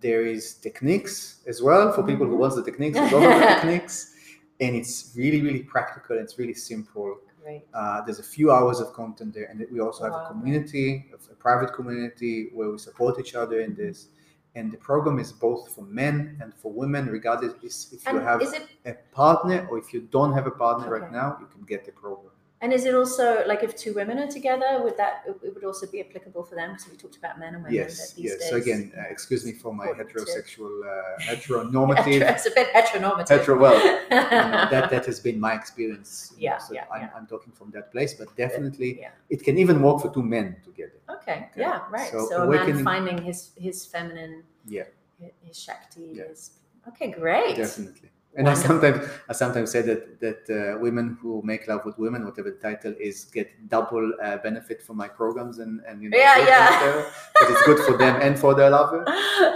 There 0.00 0.24
is 0.24 0.54
techniques 0.54 1.42
as 1.48 1.60
well 1.60 1.92
for 1.92 2.04
people 2.04 2.26
who 2.28 2.36
Mhm. 2.36 2.42
wants 2.42 2.54
the 2.54 2.62
techniques. 2.62 2.96
Lot 3.12 3.42
techniques, 3.54 4.14
and 4.60 4.76
it's 4.76 5.12
really 5.16 5.40
really 5.42 5.64
practical. 5.64 6.16
It's 6.16 6.38
really 6.38 6.54
simple 6.54 7.18
Great. 7.44 7.66
Uh, 7.74 8.00
there's 8.00 8.20
a 8.20 8.22
few 8.36 8.50
hours 8.50 8.80
of 8.80 8.94
content 8.94 9.34
there, 9.34 9.44
and 9.44 9.64
we 9.70 9.78
also 9.78 10.04
have 10.04 10.14
Wow. 10.14 10.24
a 10.24 10.28
community, 10.28 11.12
a 11.30 11.34
private 11.34 11.74
community 11.74 12.48
where 12.54 12.70
we 12.70 12.78
support 12.78 13.20
each 13.20 13.34
other 13.34 13.60
in 13.60 13.74
this. 13.74 14.08
And 14.56 14.72
the 14.72 14.78
program 14.78 15.18
is 15.18 15.30
both 15.32 15.74
for 15.74 15.82
men 15.82 16.38
and 16.40 16.54
for 16.54 16.72
women, 16.72 17.08
regardless 17.08 17.52
if 17.92 18.06
you 18.06 18.18
And 18.18 18.22
have 18.22 18.40
it 18.40 18.62
a 18.86 18.94
partner 19.12 19.66
or 19.70 19.78
if 19.78 19.92
you 19.92 20.00
don't 20.16 20.32
have 20.32 20.46
a 20.46 20.56
partner 20.64 20.88
right 20.88 21.10
now, 21.12 21.36
you 21.40 21.46
can 21.46 21.62
get 21.64 21.84
the 21.84 21.92
program. 21.92 22.33
And 22.64 22.72
is 22.72 22.86
it 22.86 22.94
also 22.94 23.26
like 23.46 23.62
if 23.62 23.76
two 23.76 23.92
women 23.92 24.18
are 24.18 24.26
together, 24.38 24.80
would 24.82 24.96
that 24.96 25.14
it 25.46 25.52
would 25.54 25.64
also 25.70 25.86
be 25.86 26.00
applicable 26.00 26.42
for 26.44 26.54
them? 26.54 26.68
Because 26.72 26.88
we 26.90 26.96
talked 26.96 27.16
about 27.22 27.38
men 27.38 27.52
and 27.56 27.62
women. 27.62 27.74
Yes, 27.74 28.12
these 28.14 28.24
yes. 28.24 28.38
Days, 28.38 28.48
So 28.50 28.56
again, 28.56 28.82
uh, 28.96 29.02
excuse 29.14 29.44
me 29.44 29.52
for 29.52 29.74
my 29.74 29.88
heterosexual, 29.88 30.72
uh, 30.82 31.20
heteronormative. 31.30 32.22
it's 32.22 32.46
a 32.46 32.54
bit 32.58 32.68
heteronormative. 32.72 33.28
hetero, 33.28 33.58
well, 33.58 33.78
you 33.84 33.94
know, 34.10 34.66
that 34.74 34.88
that 34.94 35.04
has 35.10 35.20
been 35.20 35.38
my 35.48 35.52
experience. 35.60 36.10
you 36.32 36.36
know, 36.48 36.54
Yeah, 36.54 36.58
so 36.58 36.72
yeah, 36.72 36.86
I'm, 36.94 37.02
yeah. 37.02 37.10
I'm 37.16 37.26
talking 37.26 37.52
from 37.52 37.70
that 37.72 37.92
place, 37.92 38.14
but 38.14 38.34
definitely 38.44 38.90
Yeah. 38.98 39.10
it 39.28 39.40
can 39.44 39.58
even 39.58 39.82
work 39.82 40.00
for 40.00 40.10
two 40.16 40.22
men 40.22 40.56
together. 40.64 40.98
Okay. 41.16 41.38
Okay. 41.52 41.60
Yeah. 41.66 41.80
Right. 41.90 42.10
So 42.14 42.18
So, 42.30 42.36
a 42.42 42.46
man 42.50 42.82
finding 42.92 43.18
his 43.28 43.38
his 43.66 43.84
feminine, 43.94 44.34
Yeah. 44.76 44.86
his, 45.20 45.32
his 45.46 45.56
shakti. 45.64 46.06
Yeah. 46.14 46.28
His, 46.28 46.40
okay. 46.88 47.08
Great. 47.10 47.56
Definitely. 47.56 48.08
And 48.36 48.48
I 48.48 48.54
sometimes 48.54 49.06
I 49.28 49.32
sometimes 49.32 49.70
say 49.70 49.82
that 49.82 50.20
that 50.20 50.42
uh, 50.50 50.78
women 50.80 51.16
who 51.20 51.40
make 51.44 51.68
love 51.68 51.84
with 51.84 51.98
women, 51.98 52.24
whatever 52.24 52.50
the 52.50 52.56
title 52.58 52.94
is, 52.98 53.24
get 53.26 53.68
double 53.68 54.12
uh, 54.22 54.38
benefit 54.38 54.82
from 54.82 54.96
my 54.96 55.08
programs 55.08 55.58
and 55.58 55.80
and 55.86 56.02
you 56.02 56.10
know 56.10 56.18
Yeah, 56.18 56.38
yeah. 56.38 57.04
But 57.38 57.50
it's 57.50 57.62
good 57.62 57.80
for 57.86 57.96
them 57.96 58.20
and 58.20 58.38
for 58.38 58.54
their 58.54 58.70
lover. 58.70 59.04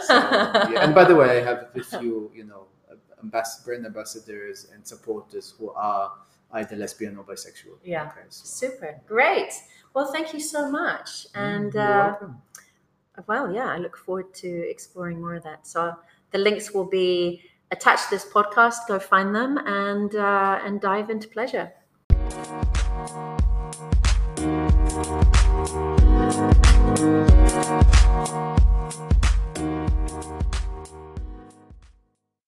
So, 0.03 0.14
yeah. 0.72 0.85
And 0.85 0.95
by 0.95 1.05
the 1.05 1.14
way, 1.14 1.41
I 1.41 1.45
have 1.45 1.68
a 1.74 1.83
few 1.83 2.31
you 2.35 2.45
know 2.45 2.66
ambas- 3.22 3.64
brand 3.64 3.85
ambassadors 3.87 4.68
and 4.72 4.87
supporters 4.87 5.55
who 5.59 5.70
are 5.70 6.12
either 6.53 6.76
lesbian 6.76 7.16
or 7.18 7.24
bisexual. 7.24 7.79
Yeah. 7.85 8.07
Okay, 8.07 8.26
so. 8.31 8.45
Super. 8.45 9.01
Great. 9.07 9.53
Well, 9.95 10.12
thank 10.12 10.33
you 10.33 10.41
so 10.41 10.70
much. 10.70 11.26
And 11.35 11.74
You're 11.74 12.24
uh, 12.24 12.29
well, 13.26 13.53
yeah, 13.53 13.66
I 13.66 13.79
look 13.79 13.97
forward 13.97 14.33
to 14.35 14.49
exploring 14.70 15.20
more 15.20 15.35
of 15.35 15.43
that. 15.43 15.66
So 15.66 15.97
the 16.31 16.39
links 16.39 16.72
will 16.72 16.85
be 16.85 17.43
attached 17.70 18.04
to 18.04 18.10
this 18.10 18.24
podcast. 18.24 18.86
Go 18.88 18.98
find 18.98 19.34
them 19.34 19.58
and 19.58 20.14
uh, 20.14 20.60
and 20.64 20.80
dive 20.80 21.10
into 21.10 21.28
pleasure. 21.28 21.72